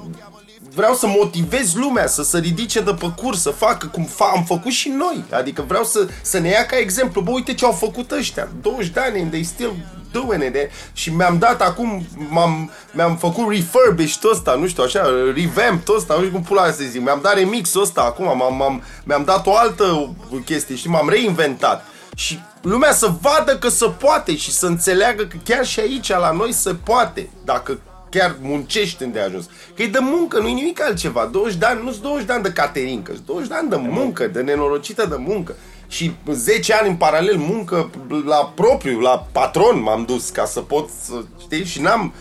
vreau 0.75 0.93
să 0.93 1.07
motivez 1.07 1.73
lumea 1.73 2.07
să 2.07 2.23
se 2.23 2.39
ridice 2.39 2.81
de 2.81 2.93
pe 2.93 3.12
curs, 3.15 3.41
să 3.41 3.49
facă 3.49 3.88
cum 3.88 4.07
fa- 4.07 4.36
am 4.36 4.43
făcut 4.43 4.71
și 4.71 4.89
noi. 4.89 5.23
Adică 5.31 5.63
vreau 5.67 5.83
să, 5.83 6.07
să 6.21 6.39
ne 6.39 6.49
ia 6.49 6.65
ca 6.65 6.77
exemplu. 6.77 7.21
Bă, 7.21 7.31
uite 7.31 7.53
ce 7.53 7.65
au 7.65 7.71
făcut 7.71 8.12
ăștia. 8.12 8.47
20 8.62 8.88
de 8.88 8.99
ani 8.99 9.21
and 9.21 9.29
they 9.31 9.43
still 9.43 9.73
doing 10.12 10.43
it. 10.43 10.55
Și 10.93 11.09
mi-am 11.09 11.38
dat 11.38 11.62
acum, 11.62 12.05
m-am, 12.29 12.71
mi-am 12.91 13.17
făcut 13.17 13.53
refurbish 13.53 14.15
tot 14.15 14.31
ăsta, 14.31 14.55
nu 14.55 14.67
știu, 14.67 14.83
așa, 14.83 15.01
revamp 15.36 15.83
tot 15.83 15.97
ăsta, 15.97 16.13
nu 16.13 16.19
știu 16.19 16.31
cum 16.33 16.43
pula 16.43 16.71
să 16.71 16.83
zic. 16.89 17.01
Mi-am 17.01 17.19
dat 17.23 17.33
remix 17.33 17.75
ăsta 17.75 18.01
acum, 18.01 18.25
m-am, 18.38 18.55
m-am, 18.55 18.83
mi-am 19.03 19.23
dat 19.23 19.47
o 19.47 19.55
altă 19.55 20.15
chestie, 20.45 20.75
știi, 20.75 20.89
m-am 20.89 21.09
reinventat. 21.09 21.86
Și 22.15 22.39
lumea 22.62 22.93
să 22.93 23.12
vadă 23.21 23.57
că 23.57 23.69
se 23.69 23.86
poate 23.86 24.36
și 24.36 24.51
să 24.51 24.65
înțeleagă 24.65 25.23
că 25.23 25.36
chiar 25.43 25.65
și 25.65 25.79
aici 25.79 26.09
la 26.09 26.31
noi 26.31 26.53
se 26.53 26.73
poate. 26.73 27.29
Dacă 27.45 27.79
chiar 28.13 28.36
muncești 28.41 29.04
unde 29.04 29.19
ai 29.19 29.26
ajuns. 29.26 29.49
Că 29.76 29.82
e 29.82 29.88
de 29.88 29.99
muncă, 30.02 30.39
nu 30.39 30.47
e 30.47 30.54
nimic 30.54 30.82
altceva. 30.82 31.30
20 31.32 31.58
de 31.58 31.65
ani, 31.65 31.84
nu 31.84 31.91
sunt 31.91 32.04
20 32.04 32.26
de 32.26 32.34
ani 32.34 32.43
de 32.43 32.52
caterincă, 32.52 33.12
sunt 33.13 33.26
20 33.26 33.47
de 33.47 33.56
ani 33.56 33.69
de 33.69 33.76
muncă, 33.76 34.28
de 34.28 34.41
nenorocită 34.41 35.06
de 35.06 35.15
muncă. 35.17 35.56
Și 35.88 36.12
10 36.32 36.73
ani 36.73 36.89
în 36.89 36.95
paralel 36.95 37.38
muncă 37.38 37.89
la 38.26 38.52
propriu, 38.56 38.99
la 38.99 39.28
patron 39.32 39.82
m-am 39.82 40.06
dus 40.06 40.30
ca 40.30 40.45
să 40.45 40.60
pot 40.60 40.89
să, 41.02 41.13
știi, 41.41 41.65
și 41.65 41.82
n-am, 41.82 42.13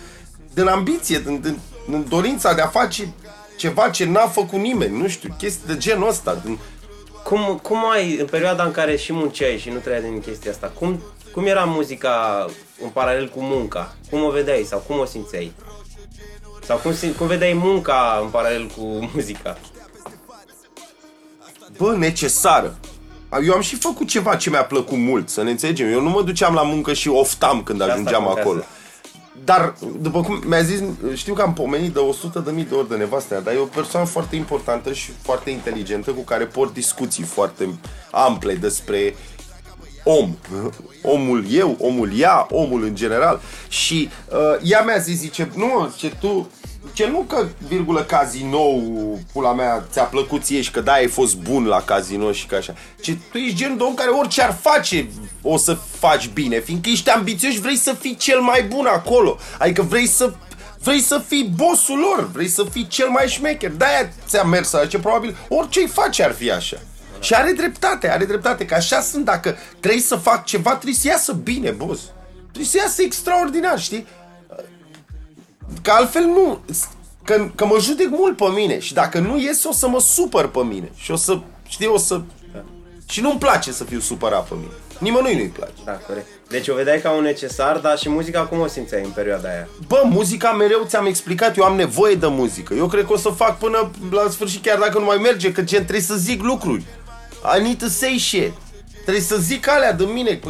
din 0.55 0.67
ambiție, 0.67 1.19
din, 1.19 1.41
din, 1.41 1.59
din 1.89 2.07
dorința 2.09 2.55
de 2.55 2.61
a 2.61 2.67
face 2.67 3.13
ceva 3.57 3.89
ce 3.89 4.05
n-a 4.05 4.27
făcut 4.27 4.59
nimeni, 4.59 4.99
nu 4.99 5.09
știu, 5.09 5.35
chestii 5.39 5.67
de 5.67 5.77
genul 5.77 6.09
ăsta. 6.09 6.41
Din... 6.45 6.59
Cum, 7.25 7.61
cum 7.63 7.91
ai, 7.91 8.17
în 8.17 8.27
perioada 8.27 8.65
în 8.65 8.71
care 8.71 8.97
și 8.97 9.13
munceai 9.13 9.59
și 9.59 9.69
nu 9.69 9.79
trăiai 9.79 10.03
din 10.03 10.21
chestia 10.21 10.51
asta, 10.51 10.73
cum, 10.79 11.03
cum 11.33 11.47
era 11.47 11.65
muzica 11.65 12.47
în 12.83 12.89
paralel 12.89 13.29
cu 13.29 13.41
munca? 13.41 13.97
Cum 14.11 14.23
o 14.23 14.31
vedeai 14.31 14.63
sau 14.63 14.79
cum 14.87 14.99
o 14.99 15.05
simțeai? 15.05 15.53
Sau 16.67 16.77
cum, 16.77 16.93
cum 17.17 17.27
vedeai 17.27 17.53
munca 17.53 18.21
în 18.23 18.29
paralel 18.29 18.67
cu 18.67 19.11
muzica? 19.15 19.59
Bă, 21.77 21.97
necesară. 21.97 22.79
Eu 23.45 23.55
am 23.55 23.61
și 23.61 23.77
făcut 23.77 24.09
ceva 24.09 24.37
ce 24.37 24.51
mi-a 24.51 24.65
plăcut 24.65 24.99
mult, 24.99 25.29
să 25.29 25.43
ne 25.43 25.51
înțelegem. 25.51 25.93
Eu 25.93 26.01
nu 26.01 26.11
mă 26.11 26.23
duceam 26.23 26.55
la 26.55 26.63
muncă 26.63 26.93
și 26.93 27.09
oftam 27.09 27.63
când 27.63 27.81
ajungeam 27.81 28.29
acolo. 28.29 28.63
Dar, 29.45 29.75
după 30.01 30.21
cum 30.21 30.43
mi-a 30.47 30.63
zis, 30.63 30.81
știu 31.15 31.35
că 31.35 31.43
am 31.43 31.53
pomenit 31.53 31.93
de 31.93 31.99
100 31.99 32.39
de 32.39 32.51
mii 32.51 32.65
de 32.65 32.75
ori 32.75 32.89
de 32.89 32.97
nevastea, 32.97 33.41
dar 33.41 33.55
e 33.55 33.59
o 33.59 33.65
persoană 33.65 34.07
foarte 34.07 34.37
importantă 34.37 34.93
și 34.93 35.11
foarte 35.23 35.51
inteligentă 35.51 36.11
cu 36.11 36.21
care 36.21 36.45
port 36.45 36.73
discuții 36.73 37.25
foarte 37.25 37.75
ample 38.11 38.55
despre 38.55 39.15
om. 40.05 40.37
Omul 41.03 41.45
eu, 41.51 41.77
omul 41.81 42.19
ea, 42.19 42.47
omul 42.51 42.85
în 42.85 42.95
general. 42.95 43.41
Și 43.69 44.09
uh, 44.33 44.39
ea 44.63 44.83
mi-a 44.83 44.99
zis, 44.99 45.19
zice, 45.19 45.51
nu, 45.55 45.93
ce 45.97 46.13
tu, 46.21 46.51
ce 46.93 47.09
nu 47.09 47.19
că, 47.19 47.47
virgulă, 47.69 48.03
cazinou, 48.03 49.19
pula 49.33 49.53
mea, 49.53 49.87
ți-a 49.91 50.03
plăcut 50.03 50.43
ție 50.43 50.61
și 50.61 50.71
că 50.71 50.81
da, 50.81 50.93
ai 50.93 51.07
fost 51.07 51.37
bun 51.37 51.65
la 51.65 51.83
casino 51.83 52.33
și 52.33 52.47
că 52.47 52.55
așa. 52.55 52.75
Ce 53.01 53.17
tu 53.31 53.39
ești 53.39 53.57
genul 53.57 53.77
de 53.77 53.83
om 53.83 53.95
care 53.95 54.11
orice 54.11 54.43
ar 54.43 54.57
face 54.61 55.09
o 55.43 55.57
să 55.57 55.79
faci 55.99 56.29
bine, 56.29 56.61
fiindcă 56.61 56.91
ești 56.91 57.11
ambițios 57.11 57.53
și 57.53 57.61
vrei 57.61 57.77
să 57.77 57.97
fii 58.01 58.17
cel 58.17 58.41
mai 58.41 58.63
bun 58.63 58.87
acolo. 58.87 59.37
Adică 59.59 59.83
vrei 59.83 60.07
să 60.07 60.33
Vrei 60.85 61.01
să 61.01 61.23
fii 61.29 61.53
bossul 61.57 61.99
lor, 61.99 62.31
vrei 62.33 62.49
să 62.49 62.65
fii 62.71 62.87
cel 62.87 63.09
mai 63.09 63.29
șmecher. 63.29 63.71
De-aia 63.71 64.13
ți-a 64.27 64.43
mers 64.43 64.73
așa, 64.73 64.87
ce 64.87 64.99
probabil 64.99 65.37
orice 65.49 65.81
îi 65.81 65.87
face 65.87 66.25
ar 66.25 66.33
fi 66.33 66.51
așa. 66.51 66.77
Și 67.23 67.35
are 67.35 67.53
dreptate, 67.53 68.11
are 68.11 68.25
dreptate, 68.25 68.65
că 68.65 68.75
așa 68.75 69.01
sunt, 69.01 69.25
dacă 69.25 69.57
trebuie 69.81 70.03
să 70.03 70.17
fac 70.17 70.45
ceva, 70.45 70.71
trebuie 70.71 70.95
să 70.95 71.09
iasă 71.09 71.33
bine, 71.33 71.71
boss. 71.71 72.03
Trebuie 72.43 72.65
să 72.65 72.77
iasă 72.77 73.03
extraordinar, 73.03 73.79
știi? 73.79 74.07
Că 75.83 75.91
altfel 75.91 76.25
nu, 76.25 76.61
că, 77.25 77.51
că 77.55 77.67
mă 77.67 77.77
judec 77.81 78.09
mult 78.11 78.37
pe 78.37 78.49
mine 78.55 78.79
și 78.79 78.95
dacă 78.95 79.19
nu 79.19 79.39
iese 79.39 79.69
o 79.69 79.73
să 79.73 79.89
mă 79.89 80.01
supăr 80.01 80.49
pe 80.49 80.59
mine 80.59 80.91
și 80.95 81.11
o 81.11 81.17
să, 81.17 81.41
știi, 81.69 81.87
o 81.87 81.99
să... 81.99 82.21
Și 83.09 83.21
nu-mi 83.21 83.39
place 83.39 83.73
să 83.73 83.85
fiu 83.85 84.01
supărat 84.01 84.49
pe 84.49 84.55
mine. 84.55 84.73
Nimănui 84.99 85.35
nu-i 85.35 85.49
place. 85.49 85.73
Da, 85.85 85.93
corect. 85.93 86.27
Deci 86.49 86.69
o 86.69 86.75
vedeai 86.75 87.01
ca 87.01 87.11
un 87.11 87.23
necesar, 87.23 87.79
dar 87.79 87.99
și 87.99 88.09
muzica 88.09 88.47
cum 88.47 88.61
o 88.61 88.67
simțeai 88.67 89.05
în 89.05 89.11
perioada 89.11 89.49
aia? 89.49 89.69
Bă, 89.87 90.03
muzica 90.05 90.53
mereu 90.53 90.85
ți-am 90.87 91.07
explicat, 91.07 91.57
eu 91.57 91.65
am 91.65 91.77
nevoie 91.77 92.15
de 92.15 92.27
muzică. 92.27 92.75
Eu 92.75 92.87
cred 92.87 93.05
că 93.07 93.13
o 93.13 93.17
să 93.17 93.29
fac 93.29 93.59
până 93.59 93.91
la 94.11 94.31
sfârșit, 94.31 94.63
chiar 94.63 94.79
dacă 94.79 94.99
nu 94.99 95.05
mai 95.05 95.17
merge, 95.17 95.53
că 95.53 95.63
gen 95.63 95.83
trebuie 95.83 96.05
să 96.05 96.15
zic 96.15 96.43
lucruri. 96.43 96.85
I 97.57 97.63
need 97.63 97.79
to 97.79 97.87
say 97.89 98.19
shit. 98.19 98.53
Trebuie 99.03 99.23
să 99.23 99.37
zic 99.37 99.69
alea 99.69 99.93
de 99.93 100.05
mine. 100.05 100.41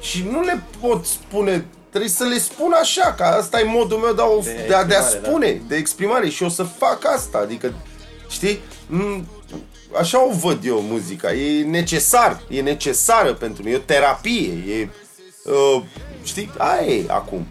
Și 0.00 0.24
nu 0.30 0.42
le 0.42 0.62
pot 0.80 1.04
spune 1.04 1.64
trebuie 1.90 2.10
să 2.10 2.24
le 2.24 2.38
spun 2.38 2.72
așa, 2.80 3.14
că 3.16 3.22
asta 3.22 3.60
e 3.60 3.62
modul 3.62 3.98
meu 3.98 4.12
de 4.12 4.22
a, 4.22 4.42
de, 4.42 4.64
de 4.68 4.74
a, 4.74 4.84
de 4.84 4.94
a 4.94 5.02
spune, 5.02 5.52
da. 5.52 5.64
de 5.68 5.76
exprimare 5.76 6.28
și 6.28 6.42
o 6.42 6.48
să 6.48 6.62
fac 6.62 7.06
asta, 7.06 7.38
adică, 7.38 7.74
știi, 8.28 8.60
așa 9.98 10.26
o 10.26 10.30
văd 10.30 10.64
eu 10.64 10.80
muzica, 10.80 11.32
e 11.32 11.64
necesar, 11.64 12.42
e 12.48 12.60
necesară 12.60 13.34
pentru 13.34 13.62
mine, 13.62 13.74
e 13.74 13.78
o 13.78 13.82
terapie, 13.84 14.52
e, 14.68 14.88
uh, 15.44 15.82
știi, 16.22 16.50
aia 16.58 16.86
e 16.86 17.04
acum. 17.08 17.46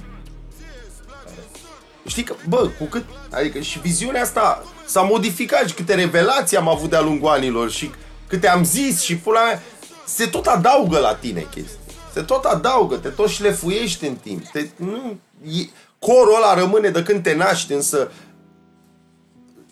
Știi 2.05 2.23
că, 2.23 2.35
bă, 2.47 2.69
cu 2.77 2.83
cât, 2.83 3.05
adică 3.29 3.59
și 3.59 3.79
viziunea 3.79 4.21
asta 4.21 4.63
s-a 4.85 5.01
modificat 5.01 5.67
și 5.67 5.73
câte 5.73 5.95
revelații 5.95 6.57
am 6.57 6.67
avut 6.67 6.89
de-a 6.89 7.01
lungul 7.01 7.29
anilor 7.29 7.71
și 7.71 7.91
câte 8.29 8.47
am 8.47 8.63
zis 8.63 9.01
și 9.01 9.17
pula 9.17 9.45
mea, 9.45 9.61
se 10.05 10.25
tot 10.25 10.45
adaugă 10.45 10.99
la 10.99 11.15
tine 11.15 11.47
chestii. 11.51 11.77
Se 12.13 12.21
tot 12.21 12.43
adaugă, 12.43 12.95
te 12.95 13.09
tot 13.09 13.29
șlefuiești 13.29 14.05
în 14.05 14.15
timp. 14.15 14.45
Te, 14.45 14.65
nu, 14.75 15.17
e, 15.43 15.69
corul 15.99 16.35
ăla 16.35 16.53
rămâne 16.53 16.89
de 16.89 17.03
când 17.03 17.23
te 17.23 17.35
naști, 17.35 17.73
însă 17.73 18.11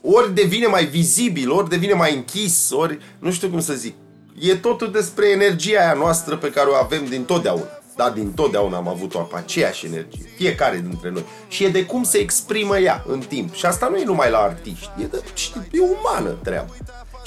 ori 0.01 0.33
devine 0.33 0.65
mai 0.65 0.85
vizibil, 0.85 1.51
ori 1.51 1.69
devine 1.69 1.93
mai 1.93 2.15
închis, 2.15 2.69
ori 2.71 2.99
nu 3.19 3.31
știu 3.31 3.49
cum 3.49 3.61
să 3.61 3.73
zic. 3.73 3.95
E 4.39 4.55
totul 4.55 4.91
despre 4.91 5.29
energia 5.29 5.79
aia 5.79 5.93
noastră 5.93 6.37
pe 6.37 6.49
care 6.49 6.69
o 6.69 6.73
avem 6.73 7.05
din 7.05 7.23
totdeauna. 7.23 7.67
Da, 7.95 8.09
din 8.09 8.33
totdeauna 8.33 8.77
am 8.77 8.87
avut-o 8.87 9.19
pe 9.19 9.37
aceeași 9.37 9.85
energie, 9.85 10.25
fiecare 10.35 10.77
dintre 10.77 11.09
noi. 11.09 11.25
Și 11.47 11.63
e 11.63 11.69
de 11.69 11.85
cum 11.85 12.03
se 12.03 12.17
exprimă 12.17 12.77
ea 12.77 13.03
în 13.07 13.19
timp. 13.19 13.53
Și 13.53 13.65
asta 13.65 13.87
nu 13.87 13.97
e 13.97 14.03
numai 14.03 14.29
la 14.29 14.37
artiști, 14.37 14.89
e, 15.01 15.03
de, 15.03 15.23
știi, 15.33 15.67
e 15.71 15.79
umană 15.79 16.29
treaba. 16.29 16.73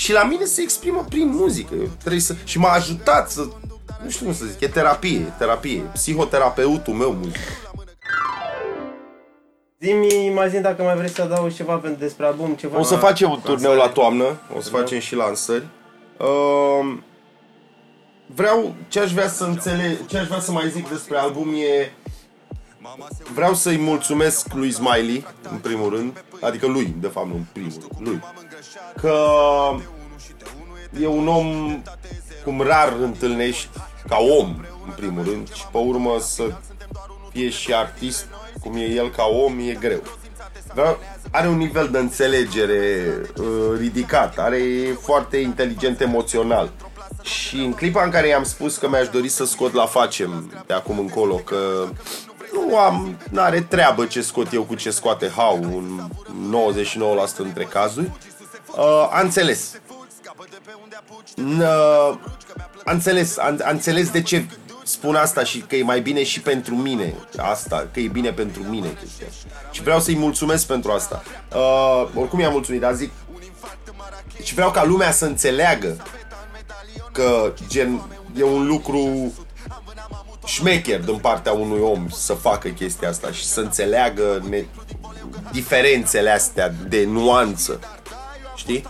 Și 0.00 0.12
la 0.12 0.24
mine 0.24 0.44
se 0.44 0.62
exprimă 0.62 1.04
prin 1.08 1.28
muzică. 1.28 1.74
Eu 1.74 1.88
trebuie 1.98 2.20
să... 2.20 2.34
Și 2.44 2.58
m-a 2.58 2.70
ajutat 2.70 3.30
să... 3.30 3.48
Nu 4.02 4.10
știu 4.10 4.24
cum 4.24 4.34
să 4.34 4.44
zic, 4.44 4.60
e 4.60 4.68
terapie, 4.68 5.18
e 5.18 5.32
terapie. 5.38 5.80
Psihoterapeutul 5.92 6.94
meu 6.94 7.12
muzică. 7.12 7.38
Zimi, 9.80 10.30
mai 10.34 10.50
zi 10.50 10.58
dacă 10.58 10.82
mai 10.82 10.96
vrei 10.96 11.08
să 11.08 11.22
adaugi 11.22 11.56
ceva 11.56 11.82
despre 11.98 12.26
album, 12.26 12.54
ceva... 12.54 12.78
O 12.78 12.82
să 12.82 12.96
facem 12.96 13.30
un 13.30 13.40
turneu 13.40 13.74
la 13.74 13.88
toamnă, 13.88 14.40
o 14.56 14.60
să 14.60 14.68
facem 14.68 14.98
și 14.98 15.14
lansări. 15.14 15.66
Uh, 16.16 16.96
vreau, 18.26 18.74
ce 18.88 19.00
aș 19.00 19.12
vrea 19.12 19.28
să 19.28 19.44
înțeleg, 19.44 20.06
ce 20.06 20.18
aș 20.18 20.26
vrea 20.26 20.40
să 20.40 20.52
mai 20.52 20.70
zic 20.70 20.88
despre 20.88 21.18
album 21.18 21.54
e 21.54 21.92
Vreau 23.34 23.54
să-i 23.54 23.78
mulțumesc 23.78 24.52
lui 24.52 24.72
Smiley, 24.72 25.26
în 25.50 25.58
primul 25.58 25.90
rând, 25.90 26.24
adică 26.40 26.66
lui, 26.66 26.94
de 27.00 27.06
fapt, 27.06 27.26
nu 27.26 27.34
în 27.34 27.44
primul 27.52 27.70
rând, 27.70 28.08
lui, 28.08 28.20
că 29.00 29.16
e 31.00 31.06
un 31.06 31.28
om 31.28 31.82
cum 32.44 32.60
rar 32.60 32.92
întâlnești 33.00 33.68
ca 34.08 34.16
om, 34.38 34.56
în 34.86 34.92
primul 34.96 35.24
rând, 35.24 35.52
și 35.52 35.66
pe 35.72 35.78
urmă 35.78 36.16
să 36.20 36.42
fie 37.32 37.48
și 37.48 37.74
artist 37.74 38.26
cum 38.60 38.76
e 38.76 38.84
el 38.84 39.10
ca 39.10 39.24
om, 39.24 39.58
e 39.58 39.72
greu. 39.72 40.02
Dar 40.74 40.98
are 41.30 41.48
un 41.48 41.56
nivel 41.56 41.88
de 41.88 41.98
înțelegere 41.98 43.06
uh, 43.36 43.78
ridicat, 43.78 44.38
are 44.38 44.62
foarte 45.00 45.36
inteligent 45.36 46.00
emoțional. 46.00 46.70
Și 47.22 47.56
în 47.56 47.72
clipa 47.72 48.04
în 48.04 48.10
care 48.10 48.28
i-am 48.28 48.44
spus 48.44 48.76
că 48.76 48.88
mi-aș 48.88 49.08
dori 49.08 49.28
să 49.28 49.44
scot 49.44 49.72
la 49.72 49.86
facem 49.86 50.52
de 50.66 50.72
acum 50.72 50.98
încolo, 50.98 51.34
că 51.34 51.88
nu 52.52 52.76
am, 52.76 53.16
n-are 53.30 53.60
treabă 53.60 54.04
ce 54.04 54.20
scot 54.20 54.52
eu 54.52 54.62
cu 54.62 54.74
ce 54.74 54.90
scoate 54.90 55.28
Hau 55.36 55.58
în 55.62 56.00
99% 57.34 57.36
dintre 57.42 57.64
cazuri, 57.64 58.10
uh, 58.76 59.09
a 59.11 59.20
înțeles. 59.20 59.80
Uh, 61.37 62.18
a 62.85 62.92
înțeles, 62.92 63.38
a, 63.38 63.56
a 63.62 63.70
înțeles 63.70 64.11
de 64.11 64.22
ce 64.22 64.44
spun 64.85 65.14
asta 65.14 65.44
și 65.44 65.59
că 65.59 65.76
e 65.76 65.83
mai 65.83 66.00
bine 66.00 66.22
și 66.24 66.40
pentru 66.40 66.74
mine 66.74 67.14
asta, 67.37 67.88
că 67.92 68.00
e 68.00 68.09
bine 68.09 68.30
pentru 68.33 68.62
mine 68.62 68.96
chestia. 69.00 69.26
Și 69.70 69.83
vreau 69.83 70.00
să-i 70.00 70.16
mulțumesc 70.16 70.66
pentru 70.66 70.90
asta. 70.90 71.22
Uh, 71.54 72.09
oricum 72.14 72.38
i-am 72.38 72.52
mulțumit, 72.52 72.80
dar 72.80 72.94
zic, 72.94 73.11
Deci 74.37 74.54
vreau 74.54 74.70
ca 74.70 74.85
lumea 74.85 75.11
să 75.11 75.24
înțeleagă 75.24 75.96
că 77.12 77.52
gen, 77.68 78.02
e 78.37 78.42
un 78.42 78.66
lucru 78.66 79.33
șmecher 80.46 81.00
din 81.00 81.18
partea 81.18 81.52
unui 81.52 81.80
om 81.80 82.09
să 82.09 82.35
facă 82.35 82.68
chestia 82.68 83.09
asta 83.09 83.30
și 83.33 83.44
să 83.44 83.61
înțeleagă 83.61 84.44
ne- 84.48 84.64
diferențele 85.52 86.30
astea 86.30 86.74
de 86.88 87.04
nuanță. 87.04 87.80
Știi? 88.70 88.87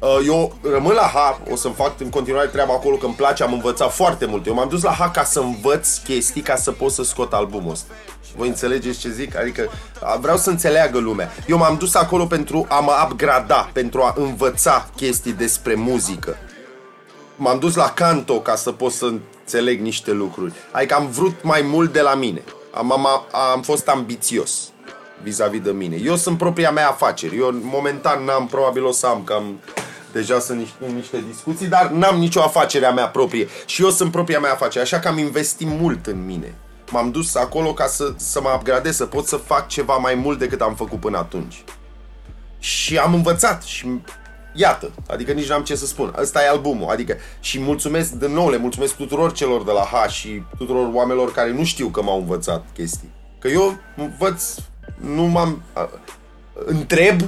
Uh, 0.00 0.26
Eu 0.26 0.56
rămân 0.62 0.94
la 0.94 1.10
H, 1.14 1.50
o 1.52 1.56
să-mi 1.56 1.74
fac 1.74 2.00
în 2.00 2.08
continuare 2.08 2.46
treaba 2.46 2.72
acolo 2.72 2.96
că 2.96 3.06
îmi 3.06 3.14
place, 3.14 3.42
am 3.42 3.52
învățat 3.52 3.92
foarte 3.92 4.24
mult. 4.24 4.46
Eu 4.46 4.54
m-am 4.54 4.68
dus 4.68 4.82
la 4.82 4.92
H 4.92 5.10
ca 5.12 5.24
să 5.24 5.40
învăț 5.40 5.96
chestii 5.96 6.40
ca 6.42 6.56
să 6.56 6.72
pot 6.72 6.92
să 6.92 7.02
scot 7.02 7.32
albumul 7.32 7.70
ăsta. 7.70 7.92
Voi 8.36 8.48
înțelegeți 8.48 8.98
ce 8.98 9.10
zic? 9.10 9.36
Adică 9.36 9.70
a, 10.02 10.16
vreau 10.16 10.36
să 10.36 10.50
înțeleagă 10.50 10.98
lumea. 10.98 11.30
Eu 11.46 11.58
m-am 11.58 11.76
dus 11.76 11.94
acolo 11.94 12.26
pentru 12.26 12.66
a 12.68 12.80
mă 12.80 12.92
upgrada, 13.10 13.70
pentru 13.72 14.02
a 14.02 14.14
învăța 14.16 14.88
chestii 14.96 15.32
despre 15.32 15.74
muzică. 15.74 16.36
M-am 17.36 17.58
dus 17.58 17.74
la 17.74 17.90
canto 17.90 18.40
ca 18.40 18.54
să 18.54 18.72
pot 18.72 18.92
să 18.92 19.04
înțeleg 19.04 19.80
niște 19.80 20.10
lucruri. 20.10 20.52
Adică 20.70 20.94
am 20.94 21.06
vrut 21.06 21.42
mai 21.42 21.62
mult 21.62 21.92
de 21.92 22.00
la 22.00 22.14
mine. 22.14 22.42
Am, 22.74 22.92
am, 22.92 23.06
am 23.52 23.62
fost 23.62 23.88
ambițios 23.88 24.72
vis-a-vis 25.22 25.60
de 25.60 25.70
mine. 25.70 25.96
Eu 26.04 26.16
sunt 26.16 26.38
propria 26.38 26.70
mea 26.70 26.88
afaceri. 26.88 27.36
Eu 27.36 27.60
momentan 27.62 28.24
n-am, 28.24 28.46
probabil 28.46 28.84
o 28.84 28.92
să 28.92 29.06
am, 29.06 29.22
cam 29.24 29.60
deja 30.12 30.40
sunt 30.40 30.58
niște, 30.58 30.84
niște 30.94 31.24
discuții, 31.30 31.66
dar 31.66 31.90
n-am 31.90 32.18
nicio 32.18 32.42
afacere 32.42 32.86
a 32.86 32.92
mea 32.92 33.08
proprie. 33.08 33.48
Și 33.66 33.82
eu 33.82 33.90
sunt 33.90 34.10
propria 34.10 34.38
mea 34.38 34.52
afacere, 34.52 34.84
așa 34.84 34.98
că 34.98 35.08
am 35.08 35.18
investit 35.18 35.68
mult 35.68 36.06
în 36.06 36.24
mine. 36.24 36.54
M-am 36.90 37.10
dus 37.10 37.34
acolo 37.34 37.72
ca 37.72 37.86
să, 37.86 38.12
să 38.16 38.40
mă 38.40 38.52
upgradez, 38.56 38.96
să 38.96 39.06
pot 39.06 39.26
să 39.26 39.36
fac 39.36 39.68
ceva 39.68 39.96
mai 39.96 40.14
mult 40.14 40.38
decât 40.38 40.60
am 40.60 40.74
făcut 40.74 41.00
până 41.00 41.18
atunci. 41.18 41.64
Și 42.58 42.98
am 42.98 43.14
învățat 43.14 43.62
și 43.62 44.00
iată, 44.54 44.90
adică 45.08 45.32
nici 45.32 45.48
n-am 45.48 45.62
ce 45.62 45.74
să 45.74 45.86
spun. 45.86 46.14
Ăsta 46.18 46.42
e 46.42 46.48
albumul, 46.48 46.90
adică 46.90 47.16
și 47.40 47.60
mulțumesc 47.60 48.10
de 48.10 48.28
nou, 48.28 48.50
le 48.50 48.56
mulțumesc 48.56 48.96
tuturor 48.96 49.32
celor 49.32 49.64
de 49.64 49.70
la 49.70 49.80
H 49.80 50.10
și 50.10 50.42
tuturor 50.58 50.90
oamenilor 50.92 51.32
care 51.32 51.52
nu 51.52 51.64
știu 51.64 51.88
că 51.88 52.02
m-au 52.02 52.18
învățat 52.18 52.64
chestii. 52.74 53.10
Că 53.38 53.48
eu 53.48 53.76
învăț, 53.96 54.54
nu 54.96 55.22
m-am... 55.22 55.62
a- 55.72 55.90
întreb 56.64 57.20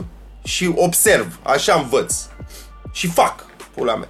și 0.42 0.72
observ, 0.74 1.38
așa 1.42 1.74
învăț. 1.74 2.14
Și 2.92 3.06
fac, 3.08 3.46
pula 3.74 3.96
mea. 3.96 4.08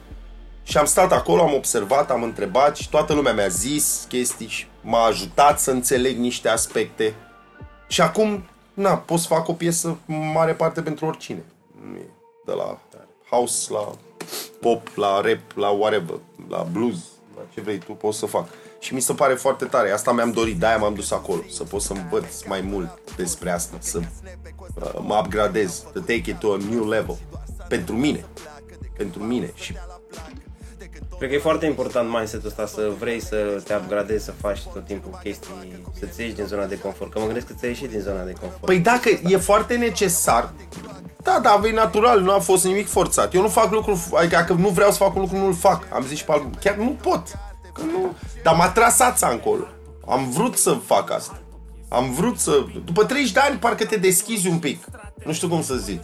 Și 0.63 0.79
am 0.79 0.85
stat 0.85 1.13
acolo, 1.13 1.43
am 1.43 1.55
observat, 1.55 2.11
am 2.11 2.23
întrebat 2.23 2.77
și 2.77 2.89
toată 2.89 3.13
lumea 3.13 3.33
mi-a 3.33 3.49
zis 3.49 4.05
chestii 4.09 4.47
și 4.47 4.67
m-a 4.81 5.05
ajutat 5.05 5.61
să 5.61 5.71
înțeleg 5.71 6.17
niște 6.17 6.49
aspecte. 6.49 7.15
Și 7.89 8.01
acum, 8.01 8.45
na, 8.75 8.97
pot 8.97 9.19
să 9.19 9.27
fac 9.27 9.49
o 9.49 9.53
piesă 9.53 9.99
în 10.07 10.33
mare 10.33 10.53
parte 10.53 10.83
pentru 10.83 11.07
oricine. 11.07 11.45
Nu 11.91 11.97
e 11.97 12.09
De 12.47 12.53
la 12.53 12.79
house, 13.31 13.73
la 13.73 13.91
pop, 14.61 14.89
la 14.95 15.21
rap, 15.21 15.57
la 15.57 15.69
whatever, 15.69 16.19
la 16.49 16.67
blues, 16.73 16.97
la 17.37 17.43
ce 17.55 17.61
vrei 17.61 17.79
tu, 17.79 17.93
poți 17.93 18.19
să 18.19 18.27
fac. 18.27 18.49
Și 18.85 18.95
mi 18.95 19.01
se 19.01 19.13
pare 19.13 19.35
foarte 19.35 19.65
tare. 19.65 19.91
Asta 19.91 20.13
mi-am 20.13 20.31
dorit, 20.31 20.59
de-aia 20.59 20.77
m-am 20.77 20.95
dus 20.95 21.11
acolo. 21.11 21.41
Să 21.51 21.63
pot 21.63 21.81
să 21.81 21.93
învăț 21.93 22.43
mai 22.43 22.61
mult 22.61 22.99
despre 23.17 23.51
asta, 23.51 23.77
să 23.81 23.99
uh, 23.99 24.93
mă 25.01 25.21
upgradez, 25.25 25.85
to 25.93 26.01
take 26.01 26.31
it 26.31 26.39
to 26.39 26.53
a 26.53 26.57
new 26.71 26.89
level. 26.89 27.19
Pentru 27.69 27.95
mine. 27.95 28.25
Pentru 28.97 29.23
mine. 29.23 29.53
Și 29.55 29.77
Cred 31.19 31.29
că 31.29 31.35
e 31.35 31.39
foarte 31.39 31.67
important 31.67 32.11
mindset-ul 32.11 32.49
ăsta 32.49 32.67
să 32.67 32.93
vrei 32.99 33.21
să 33.21 33.63
te 33.65 33.75
upgradezi, 33.75 34.25
să 34.25 34.33
faci 34.41 34.63
tot 34.63 34.85
timpul 34.85 35.19
chestii, 35.23 35.83
să-ți 35.99 36.21
ieși 36.21 36.35
din 36.35 36.45
zona 36.45 36.67
de 36.67 36.79
confort. 36.79 37.13
Că 37.13 37.19
mă 37.19 37.25
gândesc 37.25 37.47
că 37.47 37.53
ți-ai 37.53 37.71
ieșit 37.71 37.91
din 37.91 38.01
zona 38.01 38.23
de 38.23 38.33
confort. 38.33 38.65
Păi 38.65 38.79
dacă 38.79 39.09
e 39.27 39.37
foarte 39.37 39.77
necesar, 39.77 40.53
da, 41.23 41.41
da, 41.43 41.61
e 41.69 41.73
natural, 41.73 42.21
nu 42.21 42.33
a 42.33 42.39
fost 42.39 42.65
nimic 42.65 42.89
forțat. 42.89 43.35
Eu 43.35 43.41
nu 43.41 43.49
fac 43.49 43.73
lucruri, 43.73 43.99
adică 44.15 44.37
dacă 44.37 44.53
nu 44.53 44.69
vreau 44.69 44.91
să 44.91 44.97
fac 44.97 45.15
un 45.15 45.21
lucru, 45.21 45.37
nu-l 45.37 45.55
fac. 45.55 45.87
Am 45.93 46.05
zis 46.07 46.19
și 46.19 46.25
pe 46.25 46.33
album, 46.33 46.51
chiar 46.61 46.75
nu 46.77 46.97
pot. 47.03 47.39
Că 47.75 47.83
nu, 47.83 48.17
dar 48.43 48.55
m-a 48.55 48.69
tras 48.69 49.01
ața 49.01 49.29
încolo. 49.29 49.67
Am 50.09 50.31
vrut 50.31 50.57
să 50.57 50.79
fac 50.87 51.11
asta. 51.13 51.39
Am 51.89 52.13
vrut 52.13 52.39
să... 52.39 52.65
După 52.85 53.05
30 53.05 53.33
de 53.33 53.41
ani, 53.41 53.57
parcă 53.59 53.85
te 53.85 53.97
deschizi 53.97 54.49
un 54.49 54.59
pic. 54.59 54.85
Nu 55.25 55.33
știu 55.33 55.49
cum 55.49 55.63
să 55.63 55.75
zic. 55.75 56.03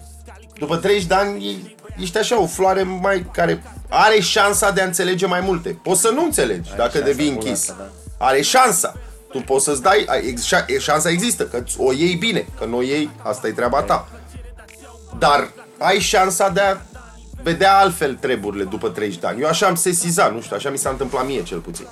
După 0.59 0.77
30 0.77 1.05
de 1.07 1.15
ani, 1.15 1.47
e- 1.49 1.75
ești 2.03 2.19
așa 2.19 2.41
o 2.41 2.47
floare 2.47 2.83
mai 2.83 3.27
care 3.33 3.63
are 3.89 4.21
șansa 4.21 4.71
de 4.71 4.81
a 4.81 4.85
înțelege 4.85 5.27
mai 5.27 5.41
multe. 5.41 5.69
Poți 5.83 6.01
să 6.01 6.09
nu 6.15 6.25
înțelegi 6.25 6.71
dacă 6.77 6.91
șansa 6.91 7.05
devii 7.07 7.31
bună 7.33 7.45
închis. 7.45 7.69
asta, 7.69 7.91
Are 8.19 8.41
șansa. 8.41 8.97
Tu 9.31 9.41
poți 9.41 9.65
să-ți 9.65 9.83
dai, 9.83 10.05
ai- 10.09 10.27
ex- 10.27 10.47
șa- 10.55 10.65
e- 10.67 10.79
șansa 10.79 11.11
există, 11.11 11.45
că 11.45 11.63
o 11.77 11.93
iei 11.93 12.15
bine, 12.15 12.47
că 12.59 12.65
nu 12.65 12.77
o 12.77 12.83
iei, 12.83 13.11
asta 13.23 13.47
e 13.49 13.53
treaba 13.53 13.83
ta. 13.83 14.09
Dar 15.19 15.51
ai 15.79 15.99
șansa 16.01 16.49
de 16.49 16.61
a 16.61 16.77
vedea 17.43 17.79
altfel 17.79 18.15
treburile 18.15 18.65
după 18.65 18.89
30 18.89 19.21
de 19.21 19.27
ani. 19.27 19.41
Eu 19.41 19.49
așa 19.49 19.67
am 19.67 19.75
sesizat, 19.75 20.35
nu 20.35 20.41
știu, 20.41 20.57
așa 20.57 20.71
mi 20.71 20.79
s-a 20.79 20.91
întâmplat 20.91 21.27
mie 21.27 21.43
cel 21.43 21.59
puțin. 21.59 21.87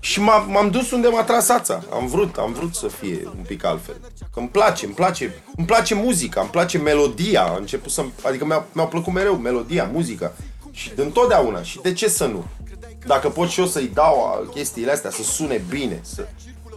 Și 0.00 0.20
m-am, 0.20 0.50
m-am 0.50 0.70
dus 0.70 0.90
unde 0.90 1.08
m-a 1.08 1.22
tras 1.22 1.48
ața. 1.48 1.82
Am 1.92 2.06
vrut, 2.06 2.36
am 2.36 2.52
vrut 2.52 2.74
să 2.74 2.88
fie 2.88 3.18
un 3.24 3.44
pic 3.46 3.64
altfel. 3.64 3.94
Că 4.32 4.38
îmi 4.38 4.48
place, 4.48 4.84
îmi 4.84 4.94
place, 4.94 5.42
îmi 5.56 5.66
place 5.66 5.94
muzica, 5.94 6.40
îmi 6.40 6.50
place 6.50 6.78
melodia. 6.78 7.42
A 7.42 7.56
început 7.56 7.90
să 7.90 8.04
adică 8.22 8.44
mi-a, 8.44 8.64
mi-a 8.72 8.84
plăcut 8.84 9.12
mereu 9.12 9.36
melodia, 9.36 9.90
muzica. 9.92 10.32
Și 10.70 10.94
de 10.94 11.02
întotdeauna. 11.02 11.62
Și 11.62 11.80
de 11.80 11.92
ce 11.92 12.08
să 12.08 12.26
nu? 12.26 12.44
Dacă 13.06 13.28
pot 13.28 13.48
și 13.48 13.60
eu 13.60 13.66
să-i 13.66 13.90
dau 13.94 14.26
a, 14.26 14.48
chestiile 14.54 14.92
astea, 14.92 15.10
să 15.10 15.22
sune 15.22 15.62
bine, 15.68 16.00
să... 16.02 16.26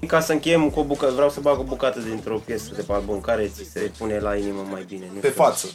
Ca 0.08 0.20
să 0.20 0.32
încheiem 0.32 0.70
cu 0.70 0.80
o 0.80 0.84
bucată, 0.84 1.14
vreau 1.14 1.30
să 1.30 1.40
bag 1.40 1.60
o 1.60 1.64
bucată 1.64 2.00
dintr-o 2.00 2.38
piesă 2.38 2.72
de 2.76 2.82
pe 2.82 2.94
album 2.94 3.22
care 3.22 3.52
ți 3.56 3.70
se 3.72 3.92
pune 3.98 4.20
la 4.20 4.36
inimă 4.36 4.66
mai 4.72 4.86
bine. 4.88 5.06
Nu 5.14 5.20
pe 5.20 5.30
știu. 5.30 5.44
față. 5.44 5.68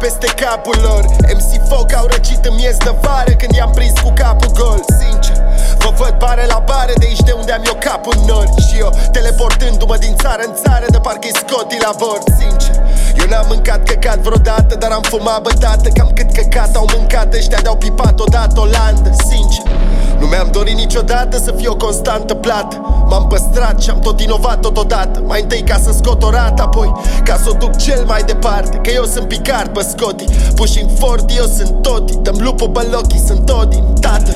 Peste 0.00 0.28
capul 0.42 0.78
lor. 0.86 1.02
MC 1.38 1.50
Foc 1.68 1.92
au 1.94 2.06
răcit 2.12 2.44
în 2.44 2.54
miez 2.54 2.76
de 2.76 2.92
vară 3.00 3.32
Când 3.40 3.52
i-am 3.54 3.70
prins 3.70 3.96
cu 4.04 4.10
capul 4.22 4.50
gol. 4.60 4.80
Sincer 4.98 5.36
Vă 5.82 5.90
văd 5.98 6.14
bare 6.24 6.44
la 6.46 6.58
bare 6.70 6.92
de 7.00 7.04
aici 7.08 7.26
de 7.28 7.32
unde 7.40 7.52
am 7.52 7.62
eu 7.66 7.76
capul 7.86 8.14
în 8.16 8.22
nori 8.30 8.50
Și 8.66 8.74
eu 8.78 8.90
teleportându-mă 9.12 9.96
din 9.96 10.14
țară 10.22 10.42
în 10.48 10.54
țară 10.62 10.86
De 10.88 10.98
parcă-i 10.98 11.34
scoti 11.40 11.78
la 11.86 11.92
bord. 12.02 12.24
Sincer 12.38 12.74
Eu 13.20 13.26
n-am 13.30 13.46
mâncat 13.48 13.80
căcat 13.88 14.18
vreodată 14.18 14.74
Dar 14.82 14.90
am 14.90 15.02
fumat 15.02 15.40
bătată. 15.42 15.88
Cam 15.88 16.10
cât 16.14 16.30
căcat 16.32 16.76
au 16.76 16.86
mâncat 16.96 17.34
Ăștia 17.34 17.60
de-au 17.62 17.76
pipat 17.76 18.20
odată 18.20 18.60
Olandă 18.60 19.10
Sincer 19.28 19.66
nu 20.20 20.26
mi-am 20.26 20.48
dorit 20.50 20.74
niciodată 20.74 21.38
să 21.38 21.52
fie 21.56 21.68
o 21.68 21.76
constantă 21.76 22.34
plată 22.34 22.89
M-am 23.10 23.26
păstrat 23.26 23.82
și 23.82 23.90
am 23.90 23.98
tot 23.98 24.20
inovat 24.20 24.60
totodată. 24.60 25.22
Mai 25.26 25.40
întâi 25.40 25.62
ca 25.62 25.78
să 25.84 25.92
scot 25.92 26.22
o 26.22 26.30
rată, 26.30 26.62
apoi 26.62 26.92
ca 27.24 27.36
să 27.42 27.48
o 27.50 27.52
duc 27.52 27.76
cel 27.76 28.04
mai 28.06 28.22
departe. 28.22 28.76
Că 28.76 28.90
eu 28.90 29.04
sunt 29.04 29.28
picar 29.28 29.68
pe 29.68 29.86
scoti 29.90 30.24
Pushing 30.54 30.90
Ford, 30.98 31.30
eu 31.36 31.44
sunt 31.44 31.82
toti. 31.82 32.16
Dăm 32.16 32.36
lupul 32.38 32.68
bălochii, 32.68 33.22
sunt 33.26 33.44
Todi, 33.44 33.82
tată. 34.00 34.32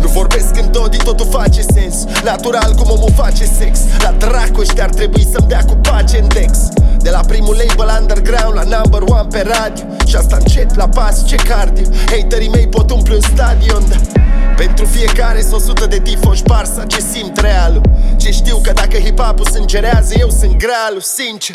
Nu 0.00 0.08
vorbesc 0.08 0.56
în 0.56 0.70
Dodi, 0.72 0.96
totul 0.96 1.26
face 1.30 1.62
sens. 1.74 2.04
Natural 2.24 2.74
cum 2.74 2.90
omul 2.90 3.12
face 3.14 3.44
sex. 3.44 3.78
La 4.02 4.10
dracu 4.18 4.60
ăștia 4.60 4.84
ar 4.84 4.90
trebui 4.90 5.28
să-mi 5.32 5.48
dea 5.48 5.64
cu 5.66 5.74
pace 5.74 6.18
în 6.18 6.28
Dex. 6.28 6.58
De 6.98 7.10
la 7.10 7.20
primul 7.26 7.56
label 7.66 7.98
underground 8.00 8.54
la 8.54 8.76
number 8.76 9.02
one 9.08 9.28
pe 9.30 9.44
radio. 9.52 9.84
Și 10.06 10.16
asta 10.16 10.36
încet 10.36 10.74
la 10.74 10.88
pas, 10.88 11.24
ce 11.26 11.36
cardio. 11.36 11.84
Haterii 12.10 12.48
mei 12.48 12.66
pot 12.66 12.90
umple 12.90 13.14
un 13.14 13.20
stadion 13.20 13.82
da. 13.88 14.15
Pentru 14.56 14.84
fiecare 14.84 15.40
sunt 15.40 15.60
100 15.60 15.86
de 15.86 16.00
tifoși 16.00 16.42
Barça 16.42 16.86
Ce 16.86 17.00
simt 17.00 17.38
realul 17.40 17.80
Ce 18.26 18.32
știu 18.32 18.60
că 18.62 18.72
dacă 18.72 18.96
hip-hop-ul 18.98 19.46
sângerează 19.46 20.14
Eu 20.18 20.30
sunt 20.30 20.56
gralul, 20.64 21.00
sincer. 21.00 21.54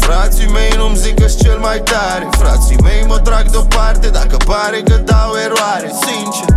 Frații 0.00 0.48
mei 0.56 0.72
nu-mi 0.76 0.96
zic 0.96 1.14
că 1.20 1.26
cel 1.42 1.58
mai 1.58 1.80
tare. 1.92 2.28
Frații 2.30 2.76
mei 2.82 3.04
mă 3.06 3.18
trag 3.18 3.50
deoparte 3.50 4.08
Dacă 4.08 4.36
pare 4.36 4.80
că 4.88 4.96
dau 5.04 5.30
eroare 5.44 5.90
Sincer. 6.04 6.48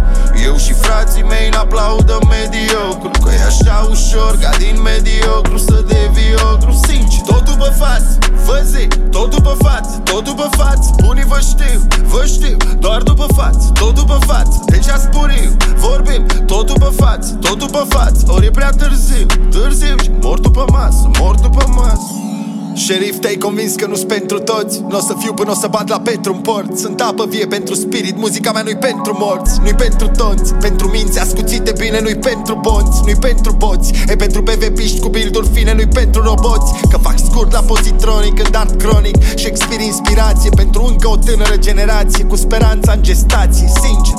Eu 0.46 0.56
și 0.58 0.74
frații 0.74 1.24
mei 1.24 1.50
n-aplaudă 1.50 2.18
mediocru 2.30 3.10
că 3.24 3.32
e 3.40 3.46
așa 3.46 3.88
ușor 3.90 4.38
ca 4.42 4.50
din 4.58 4.82
mediocru 4.82 5.58
Să 5.58 5.84
devii 5.88 6.36
ogru 6.52 6.74
Sincer. 6.88 7.22
Tot 7.26 7.44
după 7.52 7.70
față, 7.82 8.18
vă 8.46 8.62
zic 8.72 8.94
Tot 9.16 9.30
după 9.36 9.54
față, 9.64 10.02
tot 10.04 10.24
după 10.24 10.48
față. 10.58 10.88
Bunii 11.04 11.26
vă 11.34 11.40
știu, 11.50 11.80
vă 12.14 12.24
știu 12.26 12.58
Doar 12.80 13.02
după 13.02 13.26
față, 13.36 13.72
tot 13.74 13.94
după 13.96 14.18
față. 14.28 14.64
Deci 14.66 14.86
spuriu, 15.06 15.58
vorbim 15.76 16.26
Tot 16.46 16.66
după 16.66 16.94
față, 16.98 17.32
tot 17.42 17.58
după 17.58 17.86
față. 17.90 18.24
Ori 18.28 18.46
e 18.46 18.50
prea 18.50 18.70
târziu, 18.70 19.15
târziu 19.52 19.96
și 20.04 20.12
mor 20.22 20.40
după 20.40 20.66
masă 20.72 21.10
Mor 21.20 21.36
după 21.40 21.66
masă. 21.76 22.10
Șerif, 22.76 23.18
te-ai 23.20 23.36
convins 23.36 23.76
că 23.76 23.86
nu-s 23.88 24.04
pentru 24.04 24.40
toți? 24.40 24.82
Nu 24.90 24.98
o 24.98 25.00
să 25.00 25.16
fiu 25.20 25.34
până 25.34 25.52
o 25.52 25.54
să 25.54 25.68
bat 25.68 25.90
la 25.90 26.00
Petru 26.00 26.34
în 26.34 26.40
port. 26.40 26.78
Sunt 26.78 27.02
apă 27.02 27.26
vie 27.30 27.46
pentru 27.46 27.74
spirit, 27.74 28.18
muzica 28.18 28.52
mea 28.52 28.62
nu-i 28.62 28.76
pentru 28.76 29.18
morți. 29.20 29.60
Nu-i 29.62 29.74
pentru 29.74 30.08
tonți, 30.08 30.54
pentru 30.54 30.88
minți 30.88 31.20
ascuțite 31.20 31.74
bine 31.78 32.00
Nu-i 32.02 32.16
pentru 32.16 32.60
bonți, 32.62 33.02
nu-i 33.04 33.16
pentru 33.16 33.52
boți 33.52 33.92
E 34.08 34.16
pentru 34.16 34.44
PvP-ști 34.44 35.00
cu 35.00 35.10
build 35.10 35.50
fine, 35.54 35.74
nu-i 35.74 35.88
pentru 35.88 36.22
roboți. 36.22 36.74
Că 36.90 36.98
fac 36.98 37.18
scurt 37.18 37.52
la 37.52 37.60
pozitronic, 37.60 38.40
în 38.40 38.54
art 38.54 38.82
cronic. 38.82 39.24
Shakespeare 39.24 39.84
inspirație 39.84 40.50
pentru 40.50 40.86
încă 40.88 41.10
o 41.10 41.16
tânără 41.16 41.58
generație 41.58 42.24
Cu 42.24 42.36
speranța 42.36 42.92
în 42.92 43.04
gestație, 43.04 43.68
sincer 43.82 44.16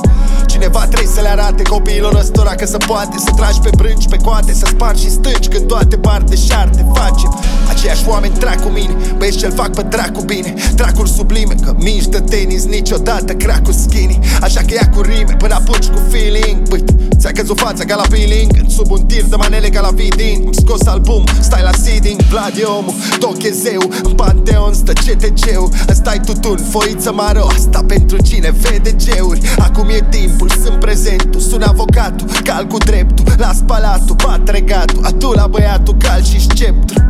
Cineva 0.57 0.85
trebuie 0.85 1.15
să 1.15 1.21
le 1.21 1.29
arate 1.29 1.63
copiilor 1.63 2.13
ăstora 2.13 2.55
că 2.55 2.65
se 2.65 2.77
poate 2.77 3.17
Să 3.17 3.31
tragi 3.35 3.59
pe 3.59 3.69
brânci, 3.75 4.07
pe 4.07 4.17
coate, 4.17 4.53
să 4.53 4.65
spargi 4.69 5.03
și 5.03 5.09
stânci 5.09 5.47
Când 5.47 5.67
toate 5.67 5.97
par 5.97 6.21
de 6.21 6.35
șarte 6.35 6.85
facem 6.93 7.39
Aceiași 7.69 8.03
oameni 8.07 8.33
trag 8.37 8.61
cu 8.61 8.69
mine 8.69 8.95
Băieți 9.17 9.37
ce-l 9.37 9.51
fac 9.51 9.75
pe 9.75 9.81
dracu 9.81 10.21
bine. 10.21 10.53
Dracul 10.75 11.07
sublime, 11.07 11.55
că 11.63 11.73
mici 11.77 12.05
de 12.05 12.19
tenis 12.19 12.65
Niciodată 12.65 13.33
cracul 13.33 13.73
skinny. 13.73 14.19
Așa 14.41 14.59
că 14.59 14.73
ia 14.73 14.89
cu 14.95 15.01
rime 15.01 15.35
până 15.37 15.53
apuci 15.53 15.87
cu 15.87 15.99
feeling. 16.09 16.67
Băi, 16.69 16.83
ți-a 17.17 17.31
căzut 17.31 17.59
fața 17.59 17.83
ca 17.83 17.95
la 17.95 18.05
peeling 18.09 18.51
Sub 18.67 18.91
un 18.91 19.05
tir 19.05 19.23
de 19.23 19.35
manele 19.35 19.69
ca 19.69 19.81
la 19.81 19.89
vidin 19.89 20.41
Îmi 20.45 20.55
scos 20.55 20.87
album, 20.87 21.23
stai 21.39 21.61
la 21.63 21.71
seeding 21.83 22.21
Vlad 22.21 22.53
e 22.59 22.63
omul, 22.63 22.93
Doc 23.19 23.43
e 23.43 23.49
zeu. 23.51 23.81
În 24.03 24.11
panteon 24.11 24.73
stă 24.73 24.93
CTG-ul 24.93 25.69
Ăsta-i 25.89 26.19
tutun, 26.25 26.57
foiță 26.69 27.13
maro 27.13 27.47
Asta 27.47 27.83
pentru 27.87 28.17
cine 28.21 28.53
vede 28.61 28.95
geuri. 28.95 29.41
Acum 29.57 29.89
e 29.89 30.05
timpul, 30.09 30.46
sunt 30.63 30.79
prezentul 30.79 31.39
Sun 31.39 31.61
avocatul, 31.61 32.27
cal 32.43 32.65
cu 32.65 32.77
dreptul 32.77 33.25
Las 33.37 33.57
palatul, 33.65 34.15
bat 34.25 34.49
regatul 34.49 34.99
Atu 35.03 35.31
la 35.31 35.47
băiatul, 35.47 35.95
cal 35.97 36.23
și 36.23 36.41
sceptru. 36.41 37.03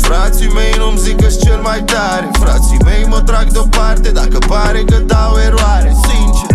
Frații 0.00 0.50
mei 0.54 0.74
nu-mi 0.78 0.98
zic 0.98 1.16
că 1.20 1.26
cel 1.44 1.60
mai 1.62 1.82
tare 1.82 2.30
Frații 2.32 2.78
mei 2.84 3.04
mă 3.08 3.20
trag 3.20 3.46
deoparte 3.46 4.10
Dacă 4.10 4.38
pare 4.48 4.82
că 4.84 4.96
dau 5.06 5.32
eroare 5.46 5.96
Sincer. 6.08 6.52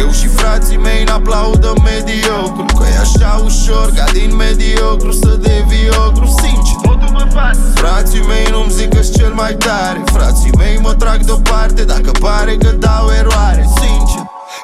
Eu 0.00 0.10
și 0.10 0.26
frații 0.26 0.76
mei 0.76 1.04
n-aplaudă 1.04 1.72
mediocru 1.84 2.64
Că 2.78 2.84
e 2.94 2.98
așa 2.98 3.42
ușor 3.44 3.92
ca 3.96 4.04
din 4.12 4.36
mediocru 4.36 5.12
să 5.12 5.38
devii 5.40 5.88
ogru 6.06 6.26
Sincer, 6.26 6.76
totul 6.82 7.10
mă 7.12 7.24
față 7.34 7.60
Frații 7.74 8.24
mei 8.26 8.46
nu-mi 8.50 8.70
zic 8.70 8.88
că 8.94 9.00
cel 9.16 9.32
mai 9.32 9.54
tare 9.54 10.02
Frații 10.04 10.50
mei 10.56 10.78
mă 10.82 10.92
trag 10.94 11.20
deoparte 11.24 11.84
Dacă 11.84 12.10
pare 12.20 12.56
că 12.56 12.70
dau 12.78 13.06
eroare 13.18 13.68
Sincer 13.80 14.07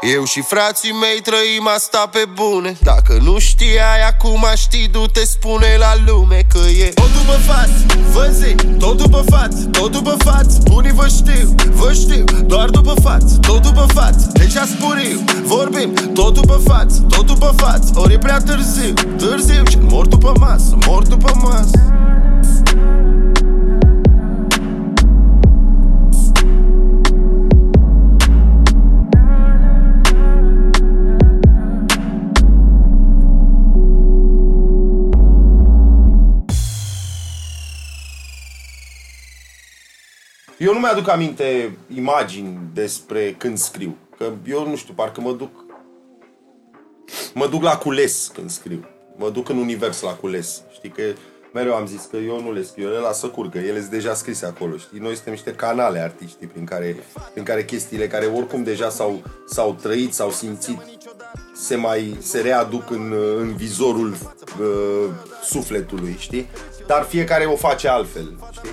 eu 0.00 0.24
și 0.24 0.40
frații 0.40 0.92
mei 0.92 1.20
trăim 1.20 1.66
asta 1.74 2.08
pe 2.12 2.24
bune. 2.34 2.76
Dacă 2.82 3.18
nu 3.22 3.38
știai 3.38 4.00
acum 4.08 4.44
știi, 4.56 4.88
du-te 4.88 5.24
spune 5.24 5.76
la 5.78 5.92
lume 6.06 6.46
că 6.52 6.58
e 6.58 6.88
Tot 6.88 7.12
după 7.12 7.38
față, 7.46 8.00
vă 8.12 8.28
zic, 8.32 8.78
tot 8.78 8.96
după 8.96 9.24
față, 9.30 9.68
tot 9.70 9.90
după 9.90 10.16
față. 10.24 10.62
Unii 10.70 10.92
vă 10.92 11.06
știu, 11.08 11.54
vă 11.70 11.92
știu, 11.92 12.24
doar 12.46 12.68
după 12.68 12.94
față, 13.02 13.38
tot 13.40 13.62
după 13.62 13.86
față. 13.94 14.30
Deci 14.32 14.52
spun 14.52 15.02
eu, 15.10 15.42
vorbim, 15.44 15.92
tot 16.14 16.34
după 16.34 16.60
față, 16.66 17.06
tot 17.08 17.26
după 17.26 17.54
față. 17.56 17.92
Ori 17.94 18.12
e 18.12 18.18
prea 18.18 18.38
târziu, 18.38 18.92
târziu, 19.16 19.62
și 19.70 19.78
mor 19.80 20.06
după 20.06 20.32
masă, 20.38 20.78
mor 20.86 21.02
după 21.02 21.32
masă 21.42 21.94
Eu 40.58 40.72
nu 40.72 40.78
mi-aduc 40.78 41.08
aminte 41.08 41.76
imagini 41.94 42.58
despre 42.74 43.34
când 43.38 43.58
scriu. 43.58 43.96
Că 44.16 44.32
eu 44.46 44.68
nu 44.68 44.76
știu, 44.76 44.94
parcă 44.94 45.20
mă 45.20 45.32
duc... 45.32 45.64
Mă 47.34 47.46
duc 47.46 47.62
la 47.62 47.76
cules 47.76 48.30
când 48.34 48.50
scriu. 48.50 48.88
Mă 49.16 49.30
duc 49.30 49.48
în 49.48 49.58
univers 49.58 50.00
la 50.00 50.14
cules. 50.14 50.62
Știi 50.72 50.90
că 50.90 51.02
mereu 51.52 51.74
am 51.74 51.86
zis 51.86 52.04
că 52.10 52.16
eu 52.16 52.42
nu 52.42 52.52
le 52.52 52.62
scriu, 52.62 52.84
eu 52.84 52.90
le 52.90 52.98
las 52.98 53.18
să 53.18 53.26
curgă, 53.26 53.58
ele 53.58 53.78
sunt 53.78 53.90
deja 53.90 54.14
scrise 54.14 54.46
acolo, 54.46 54.76
știi? 54.76 54.98
Noi 54.98 55.14
suntem 55.14 55.32
niște 55.32 55.52
canale 55.52 55.98
artiștii 55.98 56.46
prin 56.46 56.64
care, 56.64 56.96
prin 57.32 57.44
care 57.44 57.64
chestiile 57.64 58.06
care 58.06 58.26
oricum 58.26 58.62
deja 58.62 58.88
s-au, 58.90 59.22
s-au 59.46 59.76
trăit, 59.82 60.14
s-au 60.14 60.30
simțit, 60.30 60.78
se 61.54 61.76
mai 61.76 62.16
se 62.20 62.40
readuc 62.40 62.90
în, 62.90 63.14
în 63.38 63.54
vizorul 63.56 64.10
uh, 64.60 65.10
sufletului, 65.44 66.16
știi? 66.18 66.48
Dar 66.86 67.02
fiecare 67.02 67.44
o 67.44 67.56
face 67.56 67.88
altfel, 67.88 68.36
știi? 68.52 68.70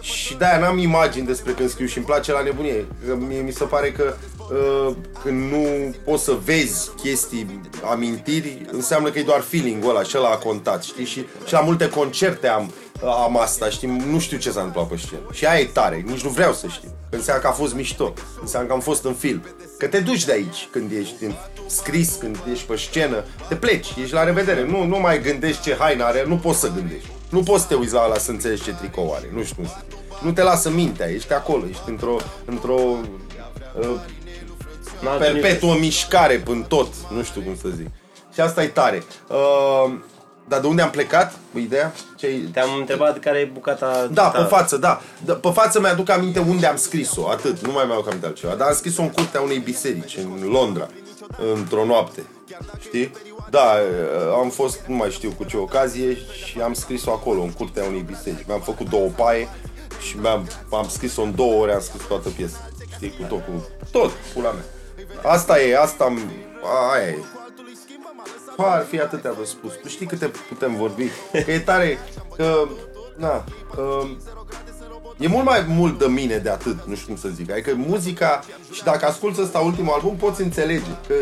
Și 0.00 0.36
de-aia 0.36 0.58
n-am 0.58 0.78
imagini 0.78 1.26
despre 1.26 1.52
când 1.52 1.70
scriu 1.70 1.86
și 1.86 1.96
îmi 1.96 2.06
place 2.06 2.32
la 2.32 2.42
nebunie. 2.42 2.86
Că 3.06 3.14
mie 3.14 3.40
mi 3.40 3.52
se 3.52 3.64
pare 3.64 3.92
că 3.92 4.14
uh, 4.50 4.94
când 5.22 5.50
nu 5.52 5.94
poți 6.04 6.24
să 6.24 6.36
vezi 6.44 6.90
chestii, 7.02 7.60
amintiri, 7.90 8.66
înseamnă 8.72 9.10
că 9.10 9.18
e 9.18 9.22
doar 9.22 9.40
feeling-ul 9.40 9.90
ăla 9.90 10.02
și 10.02 10.16
ăla 10.16 10.28
a 10.28 10.36
contat, 10.36 10.82
știi? 10.82 11.04
Și, 11.04 11.26
și 11.46 11.52
la 11.52 11.60
multe 11.60 11.88
concerte 11.88 12.48
am, 12.48 12.72
am 13.02 13.38
asta, 13.40 13.68
știi? 13.68 14.02
Nu 14.10 14.18
știu 14.18 14.38
ce 14.38 14.50
s-a 14.50 14.60
întâmplat 14.60 14.88
pe 14.88 14.96
scenă. 14.96 15.20
Și 15.32 15.46
aia 15.46 15.60
e 15.60 15.64
tare, 15.64 16.04
nici 16.06 16.22
nu 16.22 16.30
vreau 16.30 16.52
să 16.52 16.66
știu. 16.66 16.88
Că 17.10 17.16
înseamnă 17.16 17.42
că 17.42 17.48
a 17.48 17.52
fost 17.52 17.74
mișto, 17.74 18.12
înseamnă 18.40 18.68
că 18.68 18.74
am 18.74 18.80
fost 18.80 19.04
în 19.04 19.14
film. 19.14 19.42
Că 19.78 19.86
te 19.86 20.00
duci 20.00 20.24
de 20.24 20.32
aici 20.32 20.68
când 20.70 20.92
ești 20.92 21.24
în 21.24 21.32
scris, 21.66 22.16
când 22.20 22.38
ești 22.52 22.66
pe 22.66 22.76
scenă, 22.76 23.24
te 23.48 23.54
pleci, 23.54 23.94
ești 24.02 24.14
la 24.14 24.24
revedere. 24.24 24.64
Nu, 24.64 24.84
nu 24.84 24.98
mai 24.98 25.22
gândești 25.22 25.62
ce 25.62 25.76
haină 25.78 26.04
are, 26.04 26.24
nu 26.26 26.36
poți 26.36 26.60
să 26.60 26.72
gândești. 26.74 27.08
Nu 27.30 27.42
poți 27.42 27.62
să 27.62 27.68
te 27.68 27.74
uiți 27.74 27.92
la 27.92 28.04
ăla 28.04 28.18
să 28.18 28.30
înțelegi 28.30 28.62
ce 28.62 28.74
tricou 28.74 29.12
are, 29.16 29.30
nu 29.34 29.42
știu 29.42 29.54
cum 29.56 29.64
să 29.64 29.74
zic. 29.78 29.96
Nu 30.22 30.32
te 30.32 30.42
lasă 30.42 30.70
mintea, 30.70 31.06
ești 31.10 31.32
acolo, 31.32 31.64
ești 31.68 31.82
într-o, 31.86 32.16
într-o 32.44 32.80
uh, 33.80 33.88
perpetuă 35.18 35.74
mișcare 35.78 36.36
până 36.36 36.64
tot, 36.68 36.88
nu 37.14 37.22
știu 37.22 37.40
cum 37.40 37.56
să 37.56 37.68
zic. 37.76 37.86
Și 38.34 38.40
asta 38.40 38.62
e 38.62 38.66
tare. 38.66 39.02
Uh, 39.28 39.92
dar 40.48 40.60
de 40.60 40.66
unde 40.66 40.82
am 40.82 40.90
plecat 40.90 41.34
cu 41.52 41.58
ideea? 41.58 41.92
Ce 42.16 42.48
Te-am 42.52 42.68
întrebat 42.78 43.18
care 43.18 43.38
e 43.38 43.44
bucata 43.44 44.08
Da, 44.12 44.28
ta. 44.28 44.38
pe 44.38 44.44
față, 44.44 44.76
da. 44.76 45.00
Pe 45.40 45.50
față 45.52 45.80
mi-aduc 45.80 46.08
aminte 46.08 46.38
unde 46.38 46.66
am 46.66 46.76
scris-o, 46.76 47.28
atât. 47.28 47.66
Nu 47.66 47.72
mai 47.72 47.84
mi-aduc 47.86 48.06
aminte 48.06 48.26
altceva. 48.26 48.54
Dar 48.54 48.68
am 48.68 48.74
scris-o 48.74 49.02
în 49.02 49.10
curtea 49.10 49.40
unei 49.40 49.58
biserici, 49.58 50.16
în 50.16 50.48
Londra, 50.48 50.88
într-o 51.54 51.84
noapte. 51.84 52.22
Știi? 52.80 53.12
Da, 53.50 53.74
am 54.40 54.50
fost, 54.50 54.80
nu 54.86 54.94
mai 54.94 55.10
știu 55.10 55.32
cu 55.36 55.44
ce 55.44 55.56
ocazie 55.56 56.16
și 56.16 56.60
am 56.60 56.72
scris-o 56.72 57.10
acolo, 57.10 57.42
în 57.42 57.52
curtea 57.52 57.84
unei 57.84 58.00
biserici. 58.00 58.46
Mi-am 58.46 58.60
făcut 58.60 58.88
două 58.88 59.08
paie 59.08 59.48
și 60.00 60.18
mi-am, 60.18 60.48
am 60.70 60.88
scris-o 60.88 61.22
în 61.22 61.34
două 61.34 61.62
ore, 61.62 61.72
am 61.72 61.80
scris 61.80 62.02
toată 62.02 62.28
piesa. 62.28 62.68
Știi, 62.94 63.14
cu 63.18 63.22
tot, 63.22 63.44
cu 63.44 63.66
tot, 63.90 64.10
pula 64.34 64.50
mea. 64.50 64.64
Asta 65.32 65.60
e, 65.60 65.78
asta, 65.78 66.14
aia 66.92 67.08
e. 67.08 67.18
Ar 68.56 68.84
fi 68.84 69.00
atâtea 69.00 69.32
de 69.32 69.44
spus. 69.44 69.72
Tu 69.72 69.88
știi 69.88 70.06
câte 70.06 70.30
putem 70.48 70.76
vorbi? 70.76 71.08
Că 71.44 71.50
e 71.50 71.58
tare, 71.58 71.98
că, 72.36 72.68
na, 73.16 73.44
că, 73.74 74.02
E 75.18 75.28
mult 75.28 75.44
mai 75.44 75.64
mult 75.68 75.98
de 75.98 76.06
mine 76.06 76.36
de 76.36 76.50
atât, 76.50 76.84
nu 76.86 76.94
știu 76.94 77.06
cum 77.06 77.16
să 77.16 77.28
zic. 77.28 77.50
Adică 77.50 77.74
muzica, 77.74 78.44
și 78.72 78.84
dacă 78.84 79.06
asculti 79.06 79.40
ăsta 79.40 79.58
ultimul 79.58 79.92
album, 79.92 80.16
poți 80.16 80.42
înțelege. 80.42 80.90
Că 81.06 81.14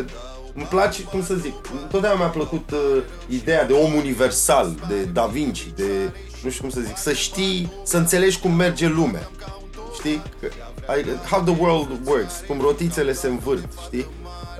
îmi 0.56 0.64
place, 0.64 1.02
cum 1.02 1.24
să 1.24 1.34
zic, 1.34 1.54
întotdeauna 1.82 2.18
mi-a 2.18 2.28
plăcut 2.28 2.70
uh, 2.70 3.02
ideea 3.28 3.64
de 3.66 3.72
om 3.72 3.94
universal, 3.94 4.74
de 4.88 5.02
Da 5.04 5.26
Vinci, 5.26 5.66
de, 5.76 5.84
nu 6.42 6.50
știu 6.50 6.62
cum 6.62 6.70
să 6.70 6.80
zic, 6.80 6.96
să 6.96 7.12
știi, 7.12 7.72
să 7.82 7.96
înțelegi 7.96 8.38
cum 8.38 8.52
merge 8.54 8.88
lumea. 8.88 9.30
Știi? 9.94 10.22
Adică, 10.86 11.10
how 11.30 11.42
the 11.42 11.54
world 11.58 11.88
works, 12.06 12.32
cum 12.46 12.60
rotițele 12.60 13.12
se 13.12 13.26
învârt, 13.26 13.68
știi? 13.84 14.06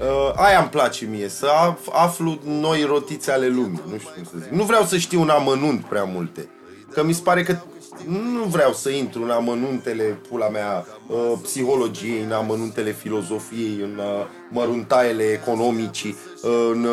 Uh, 0.01 0.33
aia 0.37 0.59
îmi 0.59 0.69
place 0.69 1.05
mie, 1.05 1.29
să 1.29 1.47
af- 1.47 1.93
aflu 1.93 2.39
noi 2.45 2.83
rotițe 2.83 3.31
ale 3.33 3.47
lumii, 3.49 3.81
nu 3.91 3.99
știu 3.99 4.11
cum 4.15 4.25
să 4.25 4.37
zic. 4.43 4.51
Nu 4.51 4.65
vreau 4.65 4.85
să 4.85 4.97
știu 4.97 5.21
un 5.21 5.29
amănunt 5.29 5.85
prea 5.85 6.05
multe, 6.05 6.49
că 6.93 7.05
mi 7.05 7.13
se 7.13 7.21
pare 7.25 7.43
că 7.43 7.57
nu 8.05 8.45
vreau 8.45 8.73
să 8.73 8.89
intru 8.89 9.23
în 9.23 9.31
amănuntele, 9.31 10.05
pula 10.29 10.49
mea, 10.49 10.87
uh, 11.07 11.33
psihologiei, 11.43 12.23
în 12.23 12.33
amănuntele 12.33 12.93
filozofiei, 12.93 13.79
în 13.83 13.99
uh, 13.99 14.27
măruntaiele 14.51 15.23
economicii, 15.23 16.17
uh, 16.43 16.71
în 16.73 16.89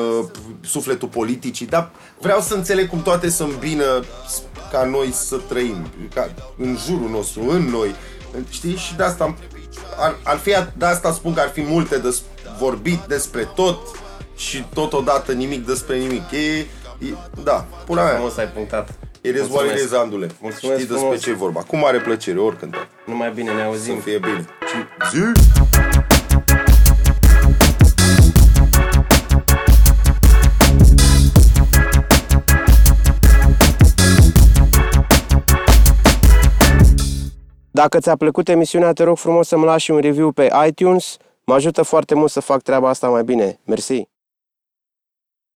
sufletul 0.62 1.08
politicii, 1.08 1.66
dar 1.66 1.92
vreau 2.20 2.40
să 2.42 2.54
înțeleg 2.54 2.90
cum 2.90 3.02
toate 3.02 3.30
să 3.30 3.44
îmbină 3.44 4.04
ca 4.72 4.86
noi 4.86 5.12
să 5.12 5.38
trăim, 5.38 5.88
ca 6.14 6.34
în 6.58 6.78
jurul 6.86 7.10
nostru, 7.10 7.50
în 7.50 7.62
noi, 7.62 7.96
știi? 8.50 8.76
Și 8.76 8.96
de 8.96 9.04
asta 9.04 9.36
ar, 10.00 10.16
ar 10.24 10.38
fi, 10.38 10.52
de 10.78 10.86
asta 10.86 11.12
spun 11.12 11.34
că 11.34 11.40
ar 11.40 11.50
fi 11.50 11.62
multe 11.62 11.98
de 11.98 12.16
vorbit 12.60 13.00
despre 13.00 13.50
tot 13.56 13.78
și 14.36 14.66
totodată 14.74 15.32
nimic 15.32 15.66
despre 15.66 15.98
nimic. 15.98 16.32
E, 16.32 16.58
e 17.08 17.16
da, 17.44 17.66
pula 17.86 18.04
mea. 18.04 18.14
Frumos 18.14 18.38
ai 18.38 18.48
punctat. 18.48 18.90
It 19.26 19.36
is 19.36 19.50
what 19.50 19.66
it 19.66 19.80
is, 19.80 19.94
Andule. 19.94 20.30
Mulțumesc 20.42 20.80
Știi 20.80 20.94
despre 20.94 21.18
ce 21.18 21.30
e 21.30 21.34
vorba. 21.34 21.62
Cu 21.62 21.78
mare 21.78 22.00
plăcere, 22.00 22.40
oricând. 22.40 22.76
Numai 23.06 23.32
bine, 23.32 23.54
ne 23.54 23.62
auzim. 23.62 23.96
Să 23.96 24.02
fie 24.02 24.18
bine. 24.18 24.46
Zi! 25.12 25.32
Dacă 37.72 38.00
ți-a 38.00 38.16
plăcut 38.16 38.50
emisiunea, 38.50 38.94
te 38.94 39.04
rog 39.04 39.18
frumos 39.18 39.48
să-mi 39.48 39.64
lași 39.64 39.92
un 39.92 40.00
review 40.00 40.32
pe 40.32 40.50
iTunes. 40.68 41.18
Mă 41.46 41.54
ajută 41.54 41.82
foarte 41.82 42.16
mult 42.16 42.32
să 42.32 42.40
fac 42.40 42.62
treaba 42.62 42.90
asta 42.90 43.08
mai 43.10 43.24
bine. 43.24 43.60
Mersi! 43.66 44.13